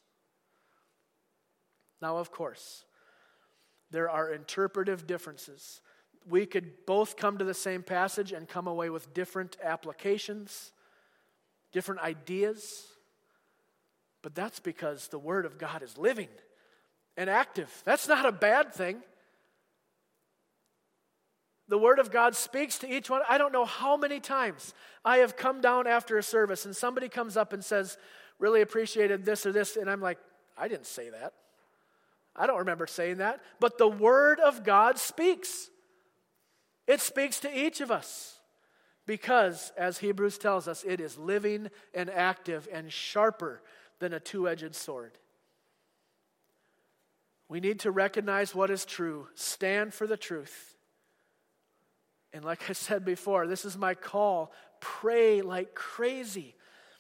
Now, 2.02 2.18
of 2.18 2.32
course, 2.32 2.86
there 3.92 4.10
are 4.10 4.32
interpretive 4.32 5.08
differences. 5.08 5.82
We 6.30 6.46
could 6.46 6.86
both 6.86 7.18
come 7.18 7.38
to 7.38 7.46
the 7.46 7.54
same 7.54 7.84
passage 7.84 8.32
and 8.32 8.48
come 8.48 8.68
away 8.68 8.90
with 8.90 9.14
different 9.14 9.58
applications 9.64 10.72
different 11.72 12.02
ideas. 12.02 12.86
But 14.22 14.36
that's 14.36 14.60
because 14.60 15.08
the 15.08 15.20
Word 15.20 15.46
of 15.46 15.58
God 15.58 15.84
is 15.84 15.98
living 15.98 16.30
and 17.16 17.30
active. 17.30 17.72
That's 17.86 18.08
not 18.08 18.26
a 18.26 18.32
bad 18.32 18.74
thing. 18.74 19.02
The 21.68 21.78
Word 21.78 22.00
of 22.00 22.12
God 22.12 22.36
speaks 22.36 22.78
to 22.80 22.90
each 22.90 23.10
one. 23.10 23.22
I 23.28 23.38
don't 23.38 23.52
know 23.52 23.66
how 23.66 23.98
many 23.98 24.20
times 24.20 24.74
I 25.04 25.18
have 25.18 25.36
come 25.36 25.60
down 25.60 25.86
after 25.86 26.18
a 26.18 26.24
service 26.24 26.66
and 26.66 26.76
somebody 26.76 27.10
comes 27.10 27.36
up 27.36 27.54
and 27.54 27.64
says, 27.64 27.98
Really 28.40 28.62
appreciated 28.62 29.26
this 29.26 29.46
or 29.46 29.52
this. 29.52 29.76
And 29.76 29.90
I'm 29.90 30.02
like, 30.02 30.20
I 30.58 30.68
didn't 30.68 30.86
say 30.86 31.10
that. 31.10 31.34
I 32.36 32.46
don't 32.46 32.60
remember 32.60 32.86
saying 32.86 33.18
that. 33.18 33.42
But 33.60 33.78
the 33.78 33.88
Word 33.88 34.40
of 34.40 34.64
God 34.64 35.00
speaks, 35.00 35.70
it 36.86 37.02
speaks 37.02 37.40
to 37.42 37.58
each 37.58 37.82
of 37.82 37.92
us. 37.92 38.36
Because, 39.08 39.72
as 39.78 40.00
Hebrews 40.00 40.38
tells 40.38 40.68
us, 40.68 40.84
it 40.84 41.00
is 41.00 41.18
living 41.18 41.70
and 41.94 42.10
active 42.10 42.68
and 42.72 42.92
sharper 42.92 43.62
than 44.00 44.14
a 44.14 44.20
two 44.20 44.50
edged 44.50 44.76
sword. 44.76 45.14
We 47.48 47.62
need 47.62 47.80
to 47.80 47.92
recognize 47.92 48.54
what 48.54 48.70
is 48.70 48.86
true, 48.86 49.30
stand 49.34 49.94
for 49.94 50.06
the 50.06 50.18
truth. 50.18 50.77
And 52.38 52.46
like 52.46 52.70
I 52.70 52.74
said 52.74 53.04
before, 53.04 53.48
this 53.48 53.66
is 53.66 53.76
my 53.76 53.96
call 53.96 54.52
pray 54.80 55.42
like 55.42 55.74
crazy 55.74 56.54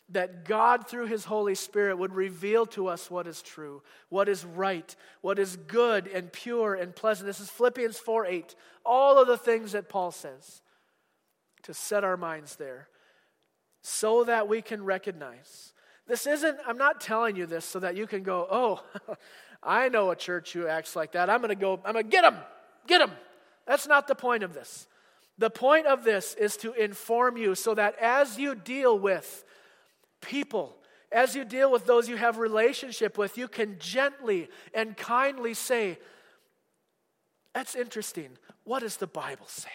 that 0.09 0.45
God, 0.45 0.87
through 0.87 1.05
His 1.05 1.25
Holy 1.25 1.53
Spirit, 1.53 1.99
would 1.99 2.11
reveal 2.11 2.65
to 2.67 2.87
us 2.87 3.11
what 3.11 3.27
is 3.27 3.43
true, 3.43 3.83
what 4.09 4.27
is 4.27 4.43
right, 4.43 4.95
what 5.21 5.37
is 5.37 5.55
good 5.55 6.07
and 6.07 6.33
pure 6.33 6.73
and 6.73 6.95
pleasant. 6.95 7.27
This 7.27 7.39
is 7.39 7.51
Philippians 7.51 7.99
4 7.99 8.25
8. 8.25 8.55
All 8.83 9.21
of 9.21 9.27
the 9.27 9.37
things 9.37 9.73
that 9.73 9.89
Paul 9.89 10.09
says 10.09 10.63
to 11.61 11.73
set 11.73 12.03
our 12.03 12.17
minds 12.17 12.55
there 12.55 12.87
so 13.83 14.23
that 14.23 14.47
we 14.47 14.63
can 14.63 14.83
recognize. 14.83 15.71
This 16.07 16.25
isn't, 16.25 16.57
I'm 16.65 16.79
not 16.79 16.99
telling 16.99 17.35
you 17.35 17.45
this 17.45 17.63
so 17.63 17.79
that 17.81 17.95
you 17.95 18.07
can 18.07 18.23
go, 18.23 18.47
oh, 18.49 18.83
I 19.61 19.89
know 19.89 20.09
a 20.09 20.15
church 20.15 20.53
who 20.53 20.65
acts 20.65 20.95
like 20.95 21.11
that. 21.11 21.29
I'm 21.29 21.41
going 21.41 21.49
to 21.49 21.55
go, 21.55 21.79
I'm 21.85 21.93
going 21.93 22.05
to 22.05 22.09
get 22.09 22.23
them, 22.23 22.37
get 22.87 22.99
them. 22.99 23.11
That's 23.67 23.85
not 23.85 24.07
the 24.07 24.15
point 24.15 24.41
of 24.41 24.55
this. 24.55 24.87
The 25.37 25.49
point 25.49 25.85
of 25.85 26.03
this 26.03 26.33
is 26.33 26.57
to 26.57 26.73
inform 26.73 27.37
you 27.37 27.53
so 27.55 27.75
that 27.75 27.95
as 27.99 28.39
you 28.39 28.55
deal 28.55 28.97
with 28.97 29.45
people, 30.21 30.75
as 31.11 31.35
you 31.35 31.45
deal 31.45 31.71
with 31.71 31.85
those 31.85 32.09
you 32.09 32.17
have 32.17 32.37
relationship 32.37 33.17
with, 33.17 33.37
you 33.37 33.47
can 33.47 33.77
gently 33.79 34.49
and 34.73 34.97
kindly 34.97 35.53
say, 35.53 35.99
That's 37.53 37.75
interesting. 37.75 38.29
What 38.63 38.79
does 38.79 38.97
the 38.97 39.07
Bible 39.07 39.47
say? 39.47 39.69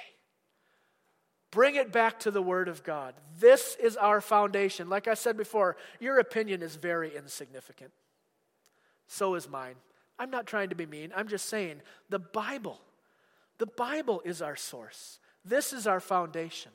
Bring 1.50 1.76
it 1.76 1.92
back 1.92 2.20
to 2.20 2.30
the 2.30 2.42
Word 2.42 2.68
of 2.68 2.82
God. 2.82 3.14
This 3.38 3.76
is 3.80 3.96
our 3.96 4.20
foundation. 4.20 4.88
Like 4.88 5.06
I 5.06 5.14
said 5.14 5.36
before, 5.36 5.76
your 6.00 6.18
opinion 6.18 6.62
is 6.62 6.76
very 6.76 7.14
insignificant. 7.14 7.92
So 9.06 9.34
is 9.34 9.48
mine. 9.48 9.74
I'm 10.18 10.30
not 10.30 10.46
trying 10.46 10.70
to 10.70 10.74
be 10.74 10.86
mean. 10.86 11.12
I'm 11.14 11.28
just 11.28 11.46
saying 11.46 11.82
the 12.08 12.18
Bible, 12.18 12.80
the 13.58 13.66
Bible 13.66 14.22
is 14.24 14.40
our 14.40 14.56
source. 14.56 15.18
This 15.44 15.72
is 15.72 15.86
our 15.86 16.00
foundation. 16.00 16.72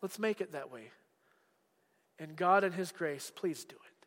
Let's 0.00 0.18
make 0.18 0.40
it 0.40 0.52
that 0.52 0.70
way. 0.70 0.90
And 2.18 2.36
God, 2.36 2.64
in 2.64 2.72
His 2.72 2.92
grace, 2.92 3.30
please 3.34 3.64
do 3.64 3.76
it. 3.76 3.98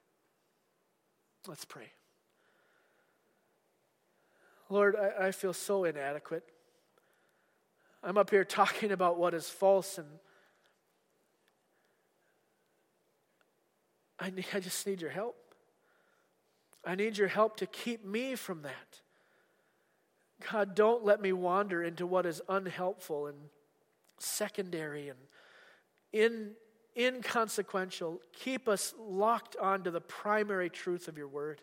Let's 1.47 1.65
pray. 1.65 1.91
Lord, 4.69 4.95
I, 4.95 5.27
I 5.27 5.31
feel 5.31 5.53
so 5.53 5.83
inadequate. 5.83 6.43
I'm 8.03 8.17
up 8.17 8.29
here 8.29 8.45
talking 8.45 8.91
about 8.91 9.17
what 9.17 9.33
is 9.33 9.49
false 9.49 9.97
and 9.97 10.07
I, 14.19 14.29
need, 14.29 14.45
I 14.53 14.59
just 14.59 14.85
need 14.85 15.01
your 15.01 15.09
help. 15.09 15.35
I 16.85 16.95
need 16.95 17.17
your 17.17 17.27
help 17.27 17.57
to 17.57 17.65
keep 17.65 18.05
me 18.05 18.35
from 18.35 18.61
that. 18.61 19.01
God, 20.49 20.75
don't 20.75 21.03
let 21.03 21.21
me 21.21 21.33
wander 21.33 21.83
into 21.83 22.05
what 22.05 22.25
is 22.25 22.41
unhelpful 22.47 23.27
and 23.27 23.37
secondary 24.17 25.09
and 25.09 25.19
in, 26.13 26.51
inconsequential. 26.97 28.19
Keep 28.33 28.67
us 28.67 28.93
locked 28.99 29.55
onto 29.57 29.91
the 29.91 30.01
primary 30.01 30.69
truth 30.69 31.07
of 31.07 31.17
your 31.17 31.27
word. 31.27 31.61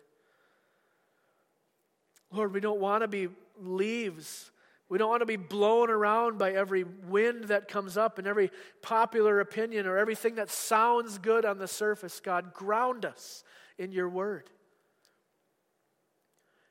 Lord, 2.31 2.53
we 2.53 2.59
don't 2.59 2.79
want 2.79 3.01
to 3.01 3.07
be 3.07 3.29
leaves 3.59 4.51
we 4.89 4.97
don't 4.97 5.09
want 5.09 5.21
to 5.21 5.27
be 5.27 5.35
blown 5.35 5.91
around 5.91 6.39
by 6.39 6.51
every 6.53 6.83
wind 6.83 7.45
that 7.45 7.67
comes 7.67 7.95
up 7.95 8.17
and 8.17 8.27
every 8.27 8.51
popular 8.81 9.39
opinion 9.39 9.85
or 9.85 9.99
everything 9.99 10.35
that 10.35 10.49
sounds 10.49 11.19
good 11.19 11.45
on 11.45 11.59
the 11.59 11.67
surface. 11.67 12.19
God, 12.19 12.55
ground 12.55 13.05
us 13.05 13.43
in 13.77 13.91
your 13.91 14.09
word. 14.09 14.49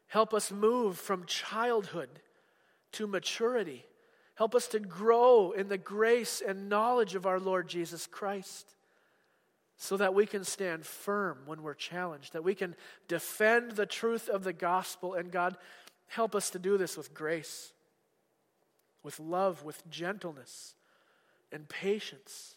Help 0.09 0.35
us 0.35 0.51
move 0.51 0.99
from 0.99 1.25
childhood 1.27 2.09
to 2.93 3.07
maturity. 3.07 3.85
Help 4.35 4.55
us 4.55 4.69
to 4.69 4.81
grow 4.81 5.53
in 5.53 5.69
the 5.69 5.79
grace 5.79 6.43
and 6.47 6.69
knowledge 6.69 7.15
of 7.15 7.27
our 7.27 7.41
Lord 7.41 7.69
Jesus 7.69 8.07
Christ 8.07 8.75
so 9.77 9.97
that 9.97 10.15
we 10.15 10.27
can 10.27 10.45
stand 10.45 10.85
firm 10.85 11.39
when 11.47 11.63
we're 11.63 11.75
challenged, 11.75 12.33
that 12.33 12.45
we 12.45 12.55
can 12.55 12.75
defend 13.07 13.73
the 13.73 13.87
truth 13.87 14.29
of 14.29 14.45
the 14.45 14.53
gospel. 14.53 15.15
And 15.15 15.31
God, 15.31 15.57
help 16.09 16.35
us 16.35 16.51
to 16.51 16.59
do 16.59 16.77
this 16.77 16.97
with 16.97 17.15
grace 17.15 17.73
with 19.03 19.21
love, 19.21 19.65
with 19.65 19.89
gentleness, 19.91 20.75
and 21.53 21.69
patience. 21.69 22.57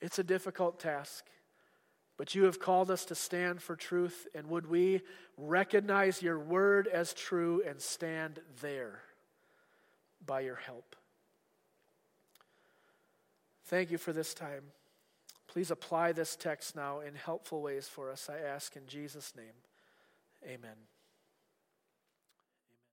It's 0.00 0.18
a 0.18 0.24
difficult 0.24 0.78
task, 0.78 1.24
but 2.16 2.34
you 2.34 2.44
have 2.44 2.60
called 2.60 2.90
us 2.90 3.04
to 3.06 3.14
stand 3.14 3.60
for 3.60 3.76
truth, 3.76 4.26
and 4.34 4.48
would 4.48 4.68
we 4.68 5.02
recognize 5.36 6.22
your 6.22 6.38
word 6.38 6.86
as 6.86 7.12
true 7.12 7.62
and 7.66 7.80
stand 7.80 8.40
there 8.60 9.00
by 10.24 10.40
your 10.40 10.56
help? 10.56 10.96
Thank 13.66 13.90
you 13.90 13.98
for 13.98 14.12
this 14.12 14.34
time. 14.34 14.62
Please 15.48 15.70
apply 15.70 16.12
this 16.12 16.36
text 16.36 16.76
now 16.76 17.00
in 17.00 17.14
helpful 17.14 17.62
ways 17.62 17.88
for 17.88 18.10
us, 18.10 18.28
I 18.28 18.38
ask 18.38 18.76
in 18.76 18.86
Jesus' 18.86 19.32
name. 19.36 19.54
Amen. 20.44 20.93